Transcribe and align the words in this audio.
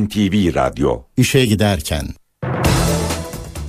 NTV 0.00 0.54
Radyo 0.54 1.02
İşe 1.16 1.46
giderken 1.46 2.04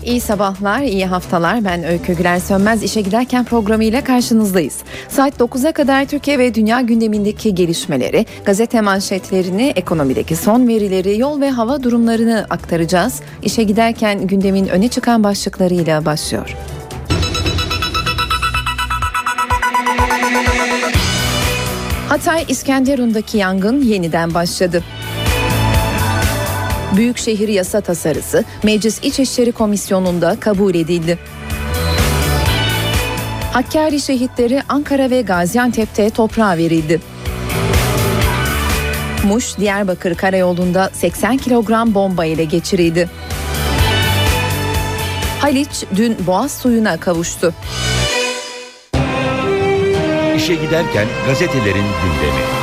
İyi 0.06 0.22
sabahlar, 0.22 0.82
iyi 0.82 1.06
haftalar. 1.06 1.66
Ben 1.66 1.84
Öykü 1.84 2.14
Güler 2.14 2.40
Sönmez 2.40 2.84
işe 2.84 3.02
giderken 3.02 3.46
programıyla 3.46 4.04
karşınızdayız. 4.04 4.78
Saat 5.10 5.40
9'a 5.40 5.72
kadar 5.72 6.06
Türkiye 6.06 6.40
ve 6.40 6.56
dünya 6.56 6.82
gündemindeki 6.82 7.56
gelişmeleri, 7.56 8.26
gazete 8.46 8.82
manşetlerini, 8.82 9.74
ekonomideki 9.76 10.36
son 10.36 10.68
verileri, 10.68 11.20
yol 11.20 11.42
ve 11.42 11.50
hava 11.50 11.84
durumlarını 11.84 12.46
aktaracağız. 12.50 13.22
İşe 13.44 13.64
giderken 13.64 14.28
gündemin 14.28 14.68
öne 14.68 14.88
çıkan 14.88 15.24
başlıklarıyla 15.24 16.06
başlıyor. 16.06 16.56
Hatay 22.10 22.46
İskenderun'daki 22.48 23.38
yangın 23.38 23.82
yeniden 23.82 24.34
başladı. 24.34 24.84
Büyükşehir 26.96 27.48
yasa 27.48 27.82
tasarısı 27.82 28.44
Meclis 28.64 29.00
İçişleri 29.04 29.52
Komisyonu'nda 29.52 30.38
kabul 30.40 30.76
edildi. 30.76 31.20
Hakkari 33.54 34.02
şehitleri 34.02 34.62
Ankara 34.70 35.10
ve 35.10 35.22
Gaziantep'te 35.22 36.10
toprağa 36.10 36.58
verildi. 36.58 37.02
Muş, 39.24 39.58
Diyarbakır 39.58 40.16
Karayolu'nda 40.16 40.90
80 40.94 41.38
kilogram 41.38 41.94
bomba 41.94 42.26
ile 42.26 42.44
geçirildi. 42.44 43.10
Haliç 45.40 45.84
dün 45.96 46.18
boğaz 46.28 46.52
suyuna 46.52 47.00
kavuştu. 47.00 47.54
İşe 50.36 50.56
giderken 50.56 51.08
gazetelerin 51.28 51.86
gündemi. 52.04 52.63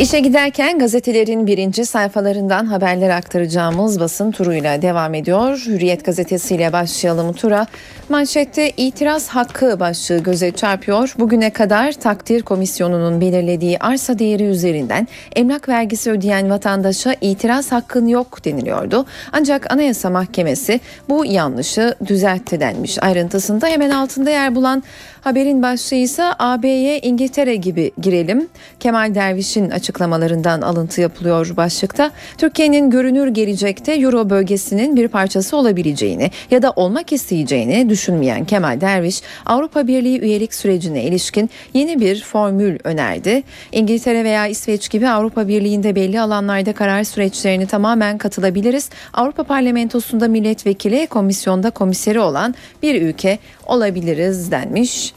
İşe 0.00 0.20
giderken 0.20 0.78
gazetelerin 0.78 1.46
birinci 1.46 1.86
sayfalarından 1.86 2.66
haberler 2.66 3.10
aktaracağımız 3.10 4.00
basın 4.00 4.30
turuyla 4.30 4.82
devam 4.82 5.14
ediyor. 5.14 5.62
Hürriyet 5.66 6.04
gazetesiyle 6.04 6.72
başlayalım 6.72 7.32
tura. 7.32 7.66
Manşette 8.08 8.70
itiraz 8.70 9.28
hakkı 9.28 9.80
başlığı 9.80 10.18
göze 10.18 10.50
çarpıyor. 10.50 11.14
Bugüne 11.18 11.50
kadar 11.50 11.92
takdir 11.92 12.42
komisyonunun 12.42 13.20
belirlediği 13.20 13.78
arsa 13.78 14.18
değeri 14.18 14.42
üzerinden 14.42 15.08
emlak 15.36 15.68
vergisi 15.68 16.10
ödeyen 16.10 16.50
vatandaşa 16.50 17.14
itiraz 17.20 17.72
hakkın 17.72 18.06
yok 18.06 18.44
deniliyordu. 18.44 19.06
Ancak 19.32 19.72
Anayasa 19.72 20.10
Mahkemesi 20.10 20.80
bu 21.08 21.24
yanlışı 21.24 21.94
düzeltti 22.06 22.60
denmiş. 22.60 23.02
Ayrıntısında 23.02 23.66
hemen 23.66 23.90
altında 23.90 24.30
yer 24.30 24.54
bulan 24.54 24.82
haberin 25.20 25.62
başlığı 25.62 25.96
ise 25.96 26.24
AB'ye 26.38 26.98
İngiltere 26.98 27.56
gibi 27.56 27.92
girelim. 28.00 28.48
Kemal 28.80 29.14
Derviş'in 29.14 29.70
açıklamalarından 29.70 30.60
alıntı 30.60 31.00
yapılıyor 31.00 31.56
başlıkta. 31.56 32.10
Türkiye'nin 32.38 32.90
görünür 32.90 33.28
gelecekte 33.28 33.92
Euro 33.92 34.30
bölgesinin 34.30 34.96
bir 34.96 35.08
parçası 35.08 35.56
olabileceğini 35.56 36.30
ya 36.50 36.62
da 36.62 36.70
olmak 36.70 37.12
isteyeceğini 37.12 37.88
düşünmeyen 37.96 38.44
Kemal 38.44 38.80
Derviş 38.80 39.22
Avrupa 39.46 39.86
Birliği 39.86 40.20
üyelik 40.20 40.54
sürecine 40.54 41.02
ilişkin 41.04 41.50
yeni 41.74 42.00
bir 42.00 42.22
formül 42.22 42.78
önerdi. 42.84 43.42
İngiltere 43.72 44.24
veya 44.24 44.46
İsveç 44.46 44.90
gibi 44.90 45.08
Avrupa 45.08 45.48
Birliği'nde 45.48 45.94
belli 45.94 46.20
alanlarda 46.20 46.72
karar 46.72 47.04
süreçlerini 47.04 47.66
tamamen 47.66 48.18
katılabiliriz. 48.18 48.90
Avrupa 49.12 49.44
Parlamentosu'nda 49.44 50.28
milletvekili, 50.28 51.06
komisyonda 51.06 51.70
komiseri 51.70 52.20
olan 52.20 52.54
bir 52.82 53.02
ülke 53.02 53.38
olabiliriz 53.66 54.50
denmiş. 54.50 55.14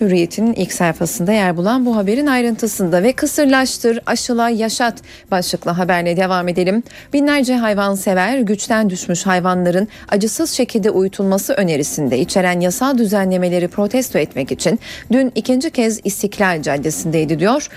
Hürriyet'in 0.00 0.52
ilk 0.52 0.72
sayfasında 0.72 1.32
yer 1.32 1.56
bulan 1.56 1.86
bu 1.86 1.96
haberin 1.96 2.26
ayrıntısında 2.26 3.02
ve 3.02 3.12
kısırlaştır, 3.12 4.00
aşıla, 4.06 4.48
yaşat 4.48 4.94
başlıklı 5.30 5.70
haberle 5.70 6.16
devam 6.16 6.48
edelim. 6.48 6.82
Binlerce 7.12 7.56
hayvansever 7.56 8.38
güçten 8.38 8.90
düşmüş 8.90 9.26
hayvanların 9.26 9.88
acısız 10.08 10.50
şekilde 10.50 10.90
uyutulması 10.90 11.52
önerisinde 11.52 12.18
içeren 12.18 12.60
yasal 12.60 12.98
düzenlemeleri 12.98 13.68
protesto 13.68 14.18
etmek 14.18 14.52
için 14.52 14.80
dün 15.12 15.32
ikinci 15.34 15.70
kez 15.70 16.00
İstiklal 16.04 16.62
Caddesi'ndeydi 16.62 17.38
diyor. 17.38 17.68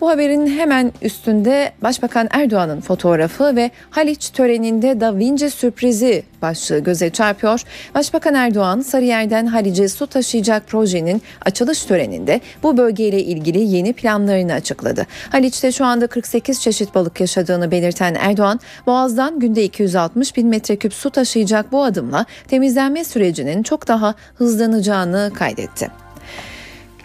Bu 0.00 0.10
haberin 0.10 0.46
hemen 0.46 0.92
üstünde 1.02 1.72
Başbakan 1.82 2.28
Erdoğan'ın 2.30 2.80
fotoğrafı 2.80 3.56
ve 3.56 3.70
Haliç 3.90 4.30
töreninde 4.30 5.00
Da 5.00 5.16
Vinci 5.16 5.50
sürprizi 5.50 6.22
başlığı 6.42 6.78
göze 6.78 7.10
çarpıyor. 7.10 7.62
Başbakan 7.94 8.34
Erdoğan 8.34 8.80
Sarıyer'den 8.80 9.46
Haliç'e 9.46 9.88
su 9.88 10.06
taşıyacak 10.06 10.66
projenin 10.66 11.22
açılış 11.44 11.69
töreninde 11.78 12.40
bu 12.62 12.76
bölgeyle 12.76 13.22
ilgili 13.22 13.58
yeni 13.58 13.92
planlarını 13.92 14.52
açıkladı. 14.52 15.06
Haliç'te 15.30 15.72
şu 15.72 15.84
anda 15.84 16.06
48 16.06 16.60
çeşit 16.60 16.94
balık 16.94 17.20
yaşadığını 17.20 17.70
belirten 17.70 18.14
Erdoğan, 18.14 18.60
Boğaz'dan 18.86 19.38
günde 19.38 19.64
260 19.64 20.36
bin 20.36 20.48
metreküp 20.48 20.94
su 20.94 21.10
taşıyacak 21.10 21.72
bu 21.72 21.84
adımla 21.84 22.26
temizlenme 22.48 23.04
sürecinin 23.04 23.62
çok 23.62 23.88
daha 23.88 24.14
hızlanacağını 24.34 25.30
kaydetti. 25.34 25.88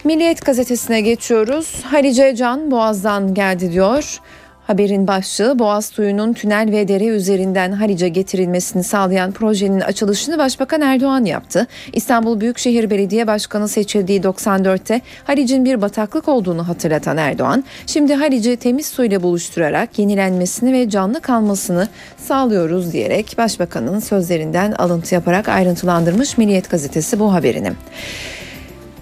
Milliyet 0.04 0.44
gazetesine 0.44 1.00
geçiyoruz. 1.00 1.84
Halice 1.84 2.36
Can 2.36 2.70
Boğaz'dan 2.70 3.34
geldi 3.34 3.72
diyor. 3.72 4.20
Haberin 4.66 5.06
başlığı 5.06 5.58
Boğaz 5.58 5.86
suyunun 5.86 6.32
tünel 6.32 6.68
ve 6.72 6.88
dere 6.88 7.06
üzerinden 7.06 7.72
Halice 7.72 8.08
getirilmesini 8.08 8.84
sağlayan 8.84 9.32
projenin 9.32 9.80
açılışını 9.80 10.38
Başbakan 10.38 10.80
Erdoğan 10.80 11.24
yaptı. 11.24 11.66
İstanbul 11.92 12.40
Büyükşehir 12.40 12.90
Belediye 12.90 13.26
Başkanı 13.26 13.68
seçildiği 13.68 14.20
94'te 14.20 15.00
Halic'in 15.24 15.64
bir 15.64 15.82
bataklık 15.82 16.28
olduğunu 16.28 16.68
hatırlatan 16.68 17.16
Erdoğan, 17.16 17.64
şimdi 17.86 18.14
Halic'i 18.14 18.56
temiz 18.56 18.86
suyla 18.86 19.22
buluşturarak 19.22 19.98
yenilenmesini 19.98 20.72
ve 20.72 20.90
canlı 20.90 21.20
kalmasını 21.20 21.88
sağlıyoruz 22.16 22.92
diyerek 22.92 23.34
Başbakanın 23.38 24.00
sözlerinden 24.00 24.72
alıntı 24.72 25.14
yaparak 25.14 25.48
ayrıntılandırmış 25.48 26.38
Milliyet 26.38 26.70
gazetesi 26.70 27.18
bu 27.20 27.32
haberini. 27.32 27.72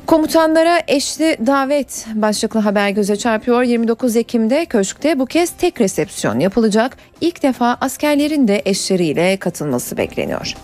Komutanlara 0.07 0.83
eşli 0.89 1.37
davet 1.47 2.07
başlıklı 2.15 2.61
haber 2.61 2.91
göze 2.91 3.17
çarpıyor. 3.17 3.63
29 3.63 4.17
Ekim'de 4.17 4.67
köşkte 4.67 5.19
bu 5.19 5.27
kez 5.27 5.51
tek 5.51 5.81
resepsiyon 5.81 6.41
yapılacak. 6.41 6.97
İlk 7.21 7.43
defa 7.43 7.79
askerlerin 7.81 8.49
de 8.49 8.63
eşleriyle 8.65 9.37
katılması 9.37 9.97
bekleniyor. 9.97 10.55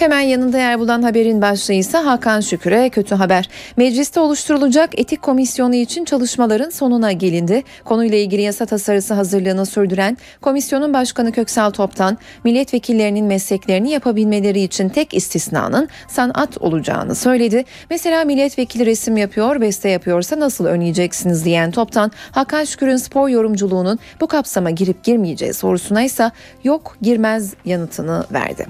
Hemen 0.00 0.20
yanında 0.20 0.58
yer 0.58 0.80
bulan 0.80 1.02
haberin 1.02 1.42
başlığı 1.42 1.74
ise 1.74 1.98
Hakan 1.98 2.40
Şükür'e 2.40 2.88
kötü 2.88 3.14
haber. 3.14 3.48
Mecliste 3.76 4.20
oluşturulacak 4.20 4.98
etik 4.98 5.22
komisyonu 5.22 5.74
için 5.74 6.04
çalışmaların 6.04 6.70
sonuna 6.70 7.12
gelindi. 7.12 7.62
Konuyla 7.84 8.18
ilgili 8.18 8.42
yasa 8.42 8.66
tasarısı 8.66 9.14
hazırlığını 9.14 9.66
sürdüren 9.66 10.16
komisyonun 10.40 10.94
başkanı 10.94 11.32
Köksal 11.32 11.70
Top'tan 11.70 12.18
milletvekillerinin 12.44 13.24
mesleklerini 13.24 13.90
yapabilmeleri 13.90 14.60
için 14.60 14.88
tek 14.88 15.14
istisnanın 15.14 15.88
sanat 16.08 16.58
olacağını 16.58 17.14
söyledi. 17.14 17.64
Mesela 17.90 18.24
milletvekili 18.24 18.86
resim 18.86 19.16
yapıyor, 19.16 19.60
beste 19.60 19.88
yapıyorsa 19.88 20.40
nasıl 20.40 20.64
önleyeceksiniz 20.64 21.44
diyen 21.44 21.70
Top'tan 21.70 22.12
Hakan 22.30 22.64
Şükür'ün 22.64 22.96
spor 22.96 23.28
yorumculuğunun 23.28 23.98
bu 24.20 24.26
kapsama 24.26 24.70
girip 24.70 25.04
girmeyeceği 25.04 25.52
sorusuna 25.52 26.02
ise 26.02 26.30
yok 26.64 26.96
girmez 27.02 27.54
yanıtını 27.64 28.24
verdi. 28.32 28.66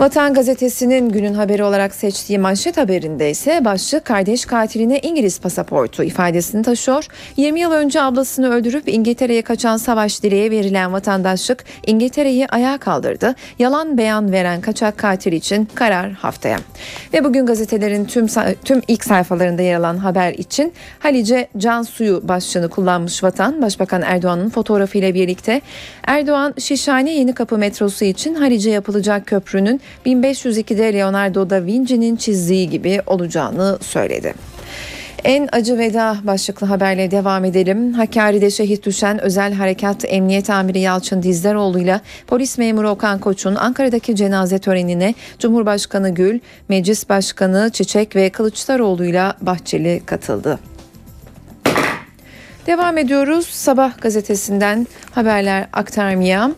Vatan 0.00 0.34
Gazetesi'nin 0.34 1.08
günün 1.08 1.34
haberi 1.34 1.64
olarak 1.64 1.94
seçtiği 1.94 2.38
manşet 2.38 2.76
haberinde 2.76 3.30
ise 3.30 3.64
başlık 3.64 4.04
kardeş 4.04 4.44
katiline 4.44 4.98
İngiliz 4.98 5.40
pasaportu 5.40 6.04
ifadesini 6.04 6.62
taşıyor. 6.62 7.06
20 7.36 7.60
yıl 7.60 7.72
önce 7.72 8.02
ablasını 8.02 8.50
öldürüp 8.50 8.88
İngiltere'ye 8.88 9.42
kaçan 9.42 9.76
Savaş 9.76 10.22
Dile'ye 10.22 10.50
verilen 10.50 10.92
vatandaşlık 10.92 11.64
İngiltere'yi 11.86 12.46
ayağa 12.46 12.78
kaldırdı. 12.78 13.34
Yalan 13.58 13.98
beyan 13.98 14.32
veren 14.32 14.60
kaçak 14.60 14.98
katil 14.98 15.32
için 15.32 15.68
karar 15.74 16.12
haftaya. 16.12 16.58
Ve 17.12 17.24
bugün 17.24 17.46
gazetelerin 17.46 18.04
tüm 18.04 18.26
tüm 18.64 18.82
ilk 18.88 19.04
sayfalarında 19.04 19.62
yer 19.62 19.76
alan 19.76 19.96
haber 19.96 20.32
için 20.32 20.72
Halice 20.98 21.48
Can 21.58 21.82
Suyu 21.82 22.28
başlığını 22.28 22.68
kullanmış 22.68 23.24
vatan 23.24 23.62
Başbakan 23.62 24.02
Erdoğan'ın 24.02 24.50
fotoğrafıyla 24.50 25.14
birlikte 25.14 25.60
Erdoğan 26.06 26.54
Şişhane 26.58 27.14
Yeni 27.14 27.32
Kapı 27.34 27.58
metrosu 27.58 28.04
için 28.04 28.34
Halice 28.34 28.70
yapılacak 28.70 29.26
köprünün 29.40 29.80
1502'de 30.06 30.92
Leonardo 30.92 31.50
da 31.50 31.64
Vinci'nin 31.64 32.16
çizdiği 32.16 32.70
gibi 32.70 33.00
olacağını 33.06 33.78
söyledi. 33.80 34.34
En 35.24 35.48
acı 35.52 35.78
veda 35.78 36.16
başlıklı 36.24 36.66
haberle 36.66 37.10
devam 37.10 37.44
edelim. 37.44 37.92
Hakkari'de 37.92 38.50
şehit 38.50 38.86
düşen 38.86 39.20
Özel 39.20 39.52
Harekat 39.52 40.04
Emniyet 40.08 40.50
Amiri 40.50 40.80
Yalçın 40.80 41.22
Dizdaroğlu 41.22 41.78
ile 41.78 42.00
polis 42.26 42.58
memuru 42.58 42.88
Okan 42.88 43.18
Koç'un 43.18 43.54
Ankara'daki 43.54 44.16
cenaze 44.16 44.58
törenine 44.58 45.14
Cumhurbaşkanı 45.38 46.10
Gül, 46.10 46.40
Meclis 46.68 47.08
Başkanı 47.08 47.70
Çiçek 47.72 48.16
ve 48.16 48.30
Kılıçdaroğlu 48.30 49.04
ile 49.04 49.32
Bahçeli 49.40 50.02
katıldı. 50.06 50.58
Devam 52.66 52.98
ediyoruz. 52.98 53.46
Sabah 53.46 54.00
gazetesinden 54.00 54.86
haberler 55.12 55.66
aktarmaya. 55.72 56.50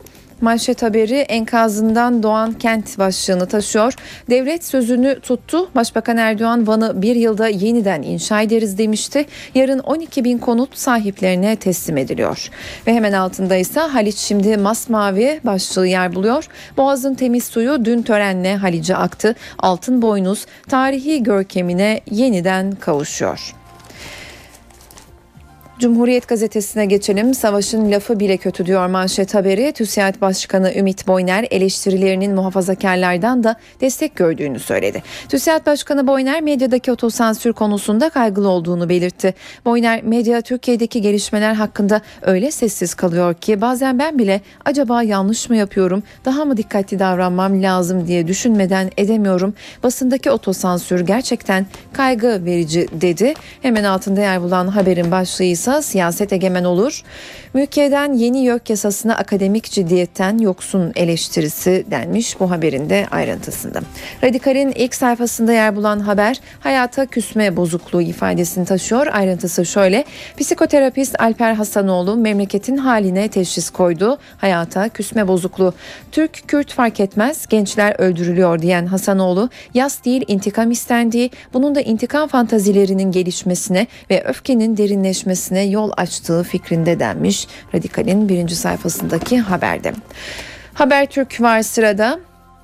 Manşet 0.43 0.83
haberi 0.83 1.15
enkazından 1.17 2.23
doğan 2.23 2.53
kent 2.53 2.99
başlığını 2.99 3.47
taşıyor. 3.47 3.95
Devlet 4.31 4.65
sözünü 4.65 5.21
tuttu. 5.21 5.71
Başbakan 5.75 6.17
Erdoğan 6.17 6.67
Van'ı 6.67 7.03
bir 7.03 7.17
yılda 7.17 7.49
yeniden 7.49 8.03
inşa 8.03 8.43
ederiz 8.43 8.79
demişti. 8.79 9.27
Yarın 9.55 9.79
12 9.79 10.25
bin 10.25 10.39
konut 10.39 10.79
sahiplerine 10.79 11.57
teslim 11.57 11.97
ediliyor. 11.97 12.51
Ve 12.87 12.95
hemen 12.95 13.13
altında 13.13 13.57
ise 13.57 13.81
Haliç 13.81 14.17
şimdi 14.17 14.57
masmavi 14.57 15.41
başlığı 15.45 15.87
yer 15.87 16.15
buluyor. 16.15 16.49
Boğaz'ın 16.77 17.15
temiz 17.15 17.45
suyu 17.45 17.85
dün 17.85 18.03
törenle 18.03 18.57
Halice 18.57 18.97
aktı. 18.97 19.35
Altın 19.59 20.03
boynuz 20.03 20.47
tarihi 20.69 21.23
görkemine 21.23 22.01
yeniden 22.11 22.73
kavuşuyor. 22.73 23.62
Cumhuriyet 25.83 26.29
gazetesine 26.29 26.87
geçelim. 26.87 27.35
Savaşın 27.35 27.91
lafı 27.91 28.21
bile 28.21 28.37
kötü 28.37 28.67
diyor 28.67 28.87
manşet 28.87 29.35
haberi. 29.35 29.73
TÜSİAD 29.73 30.21
Başkanı 30.21 30.75
Ümit 30.75 31.09
Boyner 31.09 31.47
eleştirilerinin 31.51 32.35
muhafazakarlardan 32.35 33.45
da 33.45 33.57
destek 33.81 34.17
gördüğünü 34.17 34.59
söyledi. 34.59 35.03
TÜSİAD 35.29 35.67
Başkanı 35.67 36.07
Boyner 36.07 36.41
medyadaki 36.41 36.93
otosansür 36.93 37.53
konusunda 37.53 38.11
kaygılı 38.11 38.49
olduğunu 38.49 38.89
belirtti. 38.89 39.35
Boyner 39.65 40.03
medya 40.03 40.41
Türkiye'deki 40.41 41.01
gelişmeler 41.01 41.55
hakkında 41.55 42.01
öyle 42.23 42.51
sessiz 42.51 42.95
kalıyor 42.95 43.35
ki 43.35 43.61
bazen 43.61 43.99
ben 43.99 44.19
bile 44.19 44.41
acaba 44.65 45.03
yanlış 45.03 45.51
mı 45.51 45.57
yapıyorum 45.57 46.03
daha 46.25 46.45
mı 46.45 46.57
dikkatli 46.57 46.99
davranmam 46.99 47.63
lazım 47.63 48.07
diye 48.07 48.27
düşünmeden 48.27 48.91
edemiyorum. 48.97 49.55
Basındaki 49.83 50.31
otosansür 50.31 51.01
gerçekten 51.01 51.67
kaygı 51.93 52.45
verici 52.45 52.89
dedi. 52.93 53.35
Hemen 53.63 53.85
altında 53.85 54.21
yer 54.21 54.43
bulan 54.43 54.67
haberin 54.69 55.11
başlığı 55.11 55.45
ise 55.45 55.72
olursa 55.73 55.83
siyaset 55.83 56.33
egemen 56.33 56.65
olur. 56.65 57.03
Mülkiyeden 57.55 58.13
yeni 58.13 58.45
YÖK 58.45 58.71
yasasına 58.71 59.17
akademik 59.17 59.65
ciddiyetten 59.65 60.39
yoksun 60.39 60.93
eleştirisi 60.97 61.85
denmiş 61.91 62.41
bu 62.41 62.51
haberin 62.51 62.91
de 62.91 63.07
ayrıntısında. 63.11 63.81
Radikal'in 64.23 64.73
ilk 64.73 64.95
sayfasında 64.95 65.53
yer 65.53 65.77
bulan 65.77 66.01
haber 66.01 66.41
hayata 66.61 67.07
küsme 67.07 67.57
bozukluğu 67.57 68.03
ifadesini 68.03 68.65
taşıyor. 68.65 69.07
Ayrıntısı 69.13 69.67
şöyle. 69.67 70.05
Psikoterapist 70.39 71.21
Alper 71.21 71.55
Hasanoğlu 71.55 72.17
memleketin 72.17 72.77
haline 72.77 73.29
teşhis 73.29 73.71
koydu. 73.71 74.19
Hayata 74.39 74.89
küsme 74.89 75.29
bozukluğu. 75.29 75.75
Türk, 76.13 76.49
Kürt 76.49 76.73
fark 76.73 77.01
etmez 77.01 77.47
gençler 77.47 77.95
öldürülüyor 77.99 78.63
diyen 78.63 78.87
Hasanoğlu 78.87 79.49
yas 79.75 80.05
değil 80.05 80.25
intikam 80.29 80.71
istendiği 80.71 81.31
bunun 81.53 81.75
da 81.75 81.81
intikam 81.81 82.29
fantazilerinin 82.29 83.13
gelişmesine 83.13 83.87
ve 84.11 84.25
öfkenin 84.25 84.77
derinleşmesine 84.77 85.52
yol 85.61 85.91
açtığı 85.97 86.43
fikrinde 86.43 87.01
denmiş 87.01 87.47
Radikal'in 87.75 88.29
birinci 88.29 88.57
sayfasındaki 88.57 89.41
haberde. 89.41 89.93
Habertürk 90.75 91.41
var 91.41 91.63
sırada. 91.63 92.19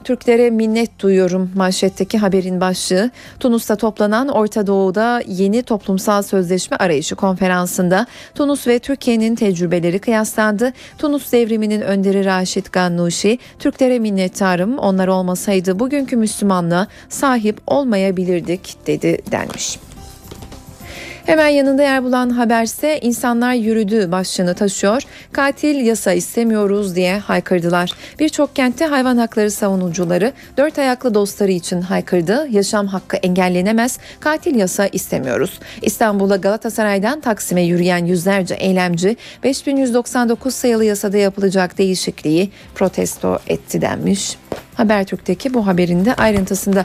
Türklere 0.04 0.50
minnet 0.50 1.00
duyuyorum 1.00 1.50
manşetteki 1.54 2.18
haberin 2.18 2.60
başlığı. 2.60 3.10
Tunus'ta 3.40 3.76
toplanan 3.76 4.28
Orta 4.28 4.66
Doğu'da 4.66 5.22
yeni 5.26 5.62
toplumsal 5.62 6.22
sözleşme 6.22 6.76
arayışı 6.76 7.16
konferansında 7.16 8.06
Tunus 8.34 8.66
ve 8.66 8.78
Türkiye'nin 8.78 9.34
tecrübeleri 9.34 9.98
kıyaslandı. 9.98 10.72
Tunus 10.98 11.32
devriminin 11.32 11.80
önderi 11.80 12.24
Raşit 12.24 12.72
Gannuşi, 12.72 13.38
Türklere 13.58 13.98
minnettarım 13.98 14.78
onlar 14.78 15.08
olmasaydı 15.08 15.78
bugünkü 15.78 16.16
Müslümanlığa 16.16 16.86
sahip 17.08 17.60
olmayabilirdik 17.66 18.76
dedi 18.86 19.18
denmiş. 19.30 19.87
Hemen 21.28 21.48
yanında 21.48 21.82
yer 21.82 22.04
bulan 22.04 22.30
haberse 22.30 22.98
insanlar 23.00 23.54
yürüdü 23.54 24.12
başlığını 24.12 24.54
taşıyor. 24.54 25.02
Katil 25.32 25.86
yasa 25.86 26.12
istemiyoruz 26.12 26.96
diye 26.96 27.18
haykırdılar. 27.18 27.90
Birçok 28.18 28.56
kentte 28.56 28.84
hayvan 28.84 29.16
hakları 29.16 29.50
savunucuları 29.50 30.32
dört 30.56 30.78
ayaklı 30.78 31.14
dostları 31.14 31.52
için 31.52 31.80
haykırdı. 31.80 32.48
Yaşam 32.50 32.86
hakkı 32.86 33.16
engellenemez. 33.16 33.98
Katil 34.20 34.54
yasa 34.54 34.86
istemiyoruz. 34.86 35.60
İstanbul'a 35.82 36.36
Galatasaray'dan 36.36 37.20
Taksim'e 37.20 37.62
yürüyen 37.62 38.04
yüzlerce 38.04 38.54
eylemci 38.54 39.16
5199 39.44 40.54
sayılı 40.54 40.84
yasada 40.84 41.16
yapılacak 41.16 41.78
değişikliği 41.78 42.50
protesto 42.74 43.38
etti 43.46 43.80
denmiş. 43.80 44.36
Habertürk'teki 44.78 45.54
bu 45.54 45.66
haberin 45.66 46.04
de 46.04 46.14
ayrıntısında. 46.14 46.82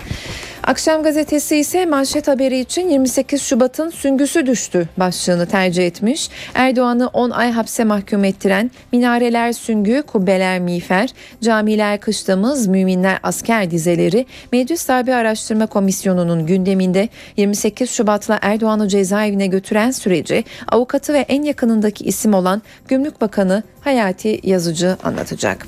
Akşam 0.63 1.03
gazetesi 1.03 1.57
ise 1.57 1.85
manşet 1.85 2.27
haberi 2.27 2.59
için 2.59 2.89
28 2.89 3.41
Şubat'ın 3.41 3.89
süngüsü 3.89 4.45
düştü 4.45 4.89
başlığını 4.97 5.45
tercih 5.45 5.87
etmiş. 5.87 6.29
Erdoğan'ı 6.53 7.07
10 7.07 7.29
ay 7.29 7.51
hapse 7.51 7.83
mahkum 7.83 8.23
ettiren 8.23 8.71
minareler 8.91 9.53
süngü, 9.53 10.01
kubbeler 10.01 10.59
miğfer, 10.59 11.09
camiler 11.41 11.99
kışlamız, 11.99 12.67
müminler 12.67 13.19
asker 13.23 13.71
dizeleri 13.71 14.25
Meclis 14.51 14.87
Darbe 14.87 15.15
Araştırma 15.15 15.65
Komisyonu'nun 15.65 16.45
gündeminde 16.45 17.09
28 17.37 17.89
Şubat'la 17.89 18.39
Erdoğan'ı 18.41 18.87
cezaevine 18.87 19.47
götüren 19.47 19.91
süreci 19.91 20.43
avukatı 20.67 21.13
ve 21.13 21.19
en 21.19 21.43
yakınındaki 21.43 22.03
isim 22.03 22.33
olan 22.33 22.61
Gümrük 22.87 23.21
Bakanı 23.21 23.63
Hayati 23.81 24.39
Yazıcı 24.43 24.97
anlatacak. 25.03 25.67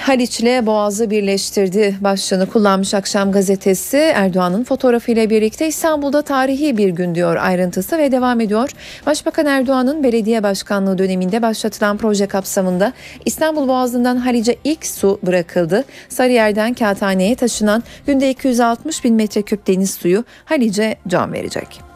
Haliç 0.00 0.40
ile 0.40 0.66
Boğaz'ı 0.66 1.10
birleştirdi 1.10 1.96
başlığını 2.00 2.46
kullanmış 2.46 2.94
akşam 2.94 3.32
gazetesi 3.32 3.96
Erdoğan'ın 3.96 4.64
fotoğrafıyla 4.64 5.30
birlikte 5.30 5.66
İstanbul'da 5.66 6.22
tarihi 6.22 6.76
bir 6.76 6.88
gün 6.88 7.14
diyor 7.14 7.36
ayrıntısı 7.36 7.98
ve 7.98 8.12
devam 8.12 8.40
ediyor. 8.40 8.70
Başbakan 9.06 9.46
Erdoğan'ın 9.46 10.04
belediye 10.04 10.42
başkanlığı 10.42 10.98
döneminde 10.98 11.42
başlatılan 11.42 11.96
proje 11.96 12.26
kapsamında 12.26 12.92
İstanbul 13.24 13.68
Boğazı'ndan 13.68 14.16
Haliç'e 14.16 14.56
ilk 14.64 14.86
su 14.86 15.20
bırakıldı. 15.22 15.84
Sarıyer'den 16.08 16.74
Kağıthane'ye 16.74 17.34
taşınan 17.34 17.82
günde 18.06 18.30
260 18.30 19.04
bin 19.04 19.14
metreküp 19.14 19.66
deniz 19.66 19.90
suyu 19.90 20.24
Haliç'e 20.44 20.96
can 21.08 21.32
verecek. 21.32 21.91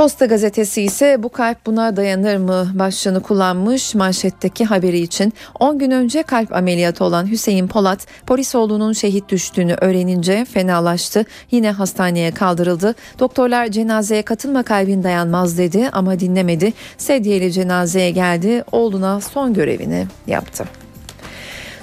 Posta 0.00 0.26
gazetesi 0.26 0.82
ise 0.82 1.22
bu 1.22 1.28
kalp 1.28 1.66
buna 1.66 1.96
dayanır 1.96 2.36
mı 2.36 2.70
başlığını 2.74 3.22
kullanmış 3.22 3.94
manşetteki 3.94 4.64
haberi 4.64 4.98
için 4.98 5.32
10 5.60 5.78
gün 5.78 5.90
önce 5.90 6.22
kalp 6.22 6.56
ameliyatı 6.56 7.04
olan 7.04 7.30
Hüseyin 7.30 7.68
Polat 7.68 8.06
Polisoğlu'nun 8.26 8.92
şehit 8.92 9.28
düştüğünü 9.28 9.74
öğrenince 9.80 10.44
fenalaştı. 10.44 11.24
Yine 11.50 11.70
hastaneye 11.70 12.30
kaldırıldı. 12.30 12.94
Doktorlar 13.18 13.68
cenazeye 13.68 14.22
katılma 14.22 14.62
kalbin 14.62 15.02
dayanmaz 15.02 15.58
dedi 15.58 15.88
ama 15.92 16.20
dinlemedi. 16.20 16.72
Sedyeli 16.98 17.52
cenazeye 17.52 18.10
geldi. 18.10 18.64
Oğluna 18.72 19.20
son 19.20 19.54
görevini 19.54 20.06
yaptı. 20.26 20.64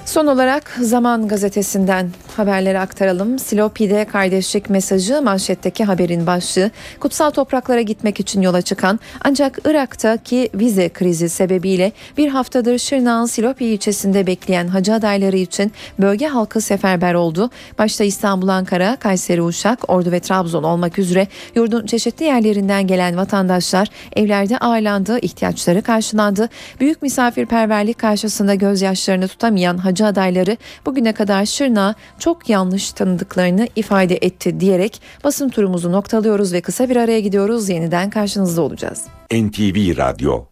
Son 0.08 0.26
olarak 0.26 0.78
Zaman 0.80 1.28
Gazetesi'nden 1.28 2.10
haberleri 2.36 2.78
aktaralım. 2.78 3.38
Silopi'de 3.38 4.04
kardeşlik 4.04 4.70
mesajı 4.70 5.22
manşetteki 5.22 5.84
haberin 5.84 6.26
başlığı. 6.26 6.70
Kutsal 7.00 7.30
topraklara 7.30 7.80
gitmek 7.80 8.20
için 8.20 8.42
yola 8.42 8.62
çıkan 8.62 9.00
ancak 9.24 9.58
Irak'taki 9.64 10.50
vize 10.54 10.88
krizi 10.88 11.28
sebebiyle 11.28 11.92
bir 12.16 12.28
haftadır 12.28 12.78
Şırnak'ın 12.78 13.26
Silopi 13.26 13.64
ilçesinde 13.64 14.26
bekleyen 14.26 14.68
hacı 14.68 14.94
adayları 14.94 15.36
için 15.36 15.72
bölge 15.98 16.26
halkı 16.26 16.60
seferber 16.60 17.14
oldu. 17.14 17.50
Başta 17.78 18.04
İstanbul, 18.04 18.48
Ankara, 18.48 18.96
Kayseri, 18.96 19.42
Uşak, 19.42 19.90
Ordu 19.90 20.12
ve 20.12 20.20
Trabzon 20.20 20.62
olmak 20.62 20.98
üzere 20.98 21.26
yurdun 21.54 21.86
çeşitli 21.86 22.24
yerlerinden 22.24 22.86
gelen 22.86 23.16
vatandaşlar 23.16 23.88
evlerde 24.16 24.58
ağırlandı, 24.58 25.18
ihtiyaçları 25.18 25.82
karşılandı. 25.82 26.48
Büyük 26.80 27.02
misafirperverlik 27.02 27.98
karşısında 27.98 28.54
gözyaşlarını 28.54 29.28
tutamayan 29.28 29.78
hacı 29.78 29.97
adayları 30.04 30.56
bugüne 30.86 31.12
kadar 31.12 31.46
Şırnak'ı 31.46 31.94
çok 32.18 32.48
yanlış 32.48 32.92
tanıdıklarını 32.92 33.68
ifade 33.76 34.18
etti 34.20 34.60
diyerek 34.60 35.02
basın 35.24 35.48
turumuzu 35.48 35.92
noktalıyoruz 35.92 36.52
ve 36.52 36.60
kısa 36.60 36.88
bir 36.88 36.96
araya 36.96 37.20
gidiyoruz. 37.20 37.68
Yeniden 37.68 38.10
karşınızda 38.10 38.62
olacağız. 38.62 39.04
NTV 39.32 39.96
Radyo 39.96 40.44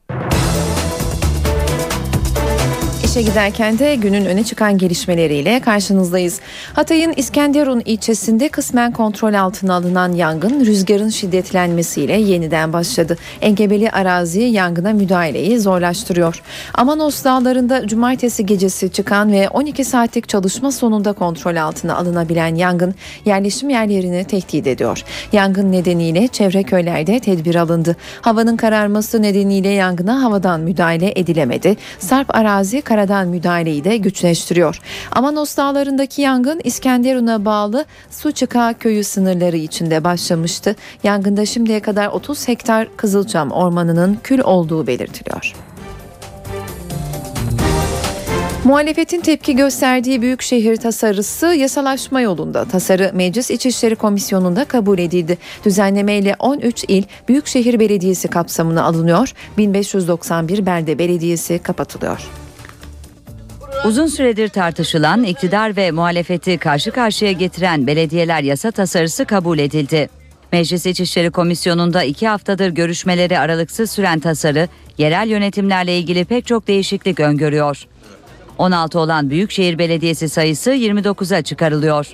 İşe 3.16 3.23
giderken 3.23 3.78
de 3.78 3.94
günün 3.94 4.25
öne 4.25 4.44
çıkan 4.44 4.78
gelişmeleriyle 4.78 5.61
karşınızdayız. 5.61 6.40
Hatay'ın 6.73 7.12
İskenderun 7.16 7.82
ilçesinde 7.85 8.49
kısmen 8.49 8.92
kontrol 8.92 9.35
altına 9.35 9.75
alınan 9.75 10.12
yangın 10.12 10.66
rüzgarın 10.66 11.08
şiddetlenmesiyle 11.08 12.12
yeniden 12.12 12.73
başladı. 12.73 13.18
Engebeli 13.40 13.90
arazi 13.90 14.40
yangına 14.40 14.92
müdahaleyi 14.92 15.61
zorlaştırıyor. 15.61 16.42
Amanos 16.75 17.25
dağlarında 17.25 17.87
cumartesi 17.87 18.46
gecesi 18.46 18.92
çıkan 18.92 19.32
ve 19.32 19.49
12 19.49 19.85
saatlik 19.85 20.28
çalışma 20.28 20.73
sonunda 20.73 21.12
kontrol 21.12 21.56
altına 21.56 21.96
alınabilen 21.96 22.54
yangın 22.54 22.94
yerleşim 23.25 23.70
yerlerini 23.70 24.25
tehdit 24.25 24.66
ediyor. 24.66 25.04
Yangın 25.32 25.73
nedeniyle 25.73 26.28
çevre 26.28 26.62
köylerde 26.62 27.20
tedbir 27.20 27.54
alındı. 27.54 27.96
Havanın 28.20 28.56
kararması 28.56 29.23
nedeniyle 29.23 29.68
yangına 29.68 30.23
havadan 30.23 30.61
müdahale 30.61 31.12
edilemedi. 31.16 31.76
Sarp 31.99 32.37
arazi 32.37 32.82
kara 32.82 33.05
karadan 33.06 33.28
müdahaleyi 33.28 33.84
de 33.84 33.96
güçleştiriyor. 33.96 34.80
Amanos 35.12 35.56
dağlarındaki 35.56 36.22
yangın 36.22 36.60
İskenderun'a 36.64 37.44
bağlı 37.44 37.84
Suçuka 38.10 38.72
köyü 38.72 39.04
sınırları 39.04 39.56
içinde 39.56 40.04
başlamıştı. 40.04 40.76
Yangında 41.02 41.46
şimdiye 41.46 41.80
kadar 41.80 42.08
30 42.08 42.48
hektar 42.48 42.96
Kızılçam 42.96 43.50
ormanının 43.50 44.18
kül 44.22 44.40
olduğu 44.40 44.86
belirtiliyor. 44.86 45.54
Muhalefetin 48.64 49.20
tepki 49.20 49.56
gösterdiği 49.56 50.22
büyükşehir 50.22 50.76
tasarısı 50.76 51.46
yasalaşma 51.46 52.20
yolunda. 52.20 52.64
Tasarı 52.64 53.10
Meclis 53.14 53.50
İçişleri 53.50 53.96
Komisyonu'nda 53.96 54.64
kabul 54.64 54.98
edildi. 54.98 55.38
Düzenlemeyle 55.64 56.36
13 56.38 56.84
il 56.88 57.02
Büyükşehir 57.28 57.80
Belediyesi 57.80 58.28
kapsamına 58.28 58.84
alınıyor. 58.84 59.32
1591 59.58 60.66
belde 60.66 60.98
belediyesi 60.98 61.58
kapatılıyor. 61.58 62.45
Uzun 63.85 64.06
süredir 64.06 64.49
tartışılan 64.49 65.25
iktidar 65.25 65.76
ve 65.76 65.90
muhalefeti 65.90 66.59
karşı 66.59 66.90
karşıya 66.90 67.33
getiren 67.33 67.87
belediyeler 67.87 68.42
yasa 68.42 68.71
tasarısı 68.71 69.25
kabul 69.25 69.59
edildi. 69.59 70.09
Meclis 70.52 70.87
İçişleri 70.87 71.30
Komisyonu'nda 71.30 72.02
iki 72.02 72.28
haftadır 72.28 72.68
görüşmeleri 72.68 73.38
aralıksız 73.38 73.90
süren 73.90 74.21
tasarı 74.21 74.68
yerel 74.99 75.28
yönetimlerle 75.28 75.99
ilgili 75.99 76.25
pek 76.25 76.47
çok 76.47 76.66
değişiklik 76.66 77.21
öngörüyor. 77.21 77.87
16 78.59 78.99
olan 78.99 79.30
Büyükşehir 79.30 79.78
Belediyesi 79.78 80.28
sayısı 80.28 80.71
29'a 80.71 81.42
çıkarılıyor. 81.42 82.06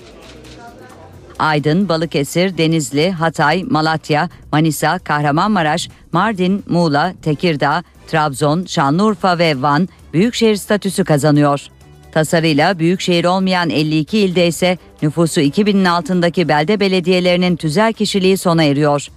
Aydın, 1.38 1.88
Balıkesir, 1.88 2.58
Denizli, 2.58 3.10
Hatay, 3.10 3.62
Malatya, 3.62 4.28
Manisa, 4.52 4.98
Kahramanmaraş, 4.98 5.88
Mardin, 6.12 6.64
Muğla, 6.68 7.14
Tekirdağ, 7.22 7.82
Trabzon, 8.06 8.64
Şanlıurfa 8.64 9.38
ve 9.38 9.62
Van 9.62 9.88
büyükşehir 10.12 10.56
statüsü 10.56 11.04
kazanıyor. 11.04 11.66
Tasarıyla 12.12 12.78
büyükşehir 12.78 13.24
olmayan 13.24 13.70
52 13.70 14.18
ilde 14.18 14.46
ise 14.46 14.78
nüfusu 15.02 15.40
2000'in 15.40 15.84
altındaki 15.84 16.48
belde 16.48 16.80
belediyelerinin 16.80 17.56
tüzel 17.56 17.92
kişiliği 17.92 18.36
sona 18.36 18.64
eriyor. 18.64 19.08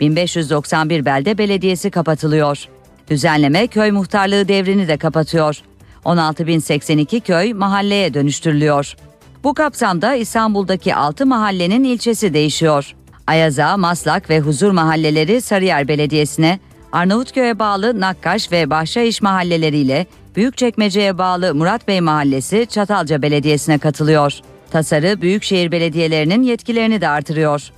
1591 0.00 1.04
belde 1.04 1.38
belediyesi 1.38 1.90
kapatılıyor. 1.90 2.68
Düzenleme 3.10 3.66
köy 3.66 3.90
muhtarlığı 3.90 4.48
devrini 4.48 4.88
de 4.88 4.96
kapatıyor. 4.96 5.62
16.082 6.04 7.20
köy 7.20 7.52
mahalleye 7.52 8.14
dönüştürülüyor. 8.14 8.96
Bu 9.44 9.54
kapsamda 9.54 10.14
İstanbul'daki 10.14 10.94
6 10.94 11.26
mahallenin 11.26 11.84
ilçesi 11.84 12.34
değişiyor. 12.34 12.94
Ayaza, 13.26 13.76
Maslak 13.76 14.30
ve 14.30 14.40
Huzur 14.40 14.70
mahalleleri 14.70 15.40
Sarıyer 15.40 15.88
Belediyesi'ne, 15.88 16.60
Arnavutköy'e 16.92 17.58
bağlı 17.58 18.00
Nakkaş 18.00 18.52
ve 18.52 18.70
Bahçaiş 18.70 19.22
mahalleleriyle 19.22 20.06
Büyükçekmece'ye 20.36 21.18
bağlı 21.18 21.54
Murat 21.54 21.88
Bey 21.88 22.00
Mahallesi 22.00 22.66
Çatalca 22.70 23.22
Belediyesi'ne 23.22 23.78
katılıyor. 23.78 24.32
Tasarı 24.70 25.20
büyükşehir 25.20 25.72
belediyelerinin 25.72 26.42
yetkilerini 26.42 27.00
de 27.00 27.08
artırıyor. 27.08 27.70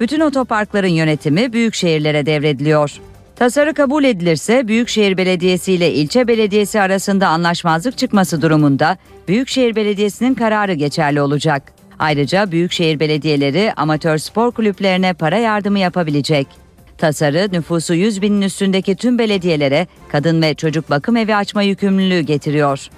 Bütün 0.00 0.20
otoparkların 0.20 0.88
yönetimi 0.88 1.52
büyük 1.52 1.74
şehirlere 1.74 2.26
devrediliyor. 2.26 3.00
Tasarı 3.36 3.74
kabul 3.74 4.04
edilirse 4.04 4.68
Büyükşehir 4.68 5.16
Belediyesi 5.16 5.72
ile 5.72 5.92
ilçe 5.92 6.28
belediyesi 6.28 6.80
arasında 6.80 7.28
anlaşmazlık 7.28 7.98
çıkması 7.98 8.42
durumunda 8.42 8.96
Büyükşehir 9.28 9.76
Belediyesi'nin 9.76 10.34
kararı 10.34 10.72
geçerli 10.74 11.20
olacak. 11.20 11.72
Ayrıca 11.98 12.52
büyükşehir 12.52 13.00
belediyeleri 13.00 13.72
amatör 13.76 14.18
spor 14.18 14.52
kulüplerine 14.52 15.12
para 15.12 15.38
yardımı 15.38 15.78
yapabilecek. 15.78 16.63
Tasarı 16.98 17.48
nüfusu 17.52 17.94
100 17.94 18.22
binin 18.22 18.42
üstündeki 18.42 18.96
tüm 18.96 19.18
belediyelere 19.18 19.86
kadın 20.08 20.42
ve 20.42 20.54
çocuk 20.54 20.90
bakım 20.90 21.16
evi 21.16 21.36
açma 21.36 21.62
yükümlülüğü 21.62 22.20
getiriyor. 22.20 22.88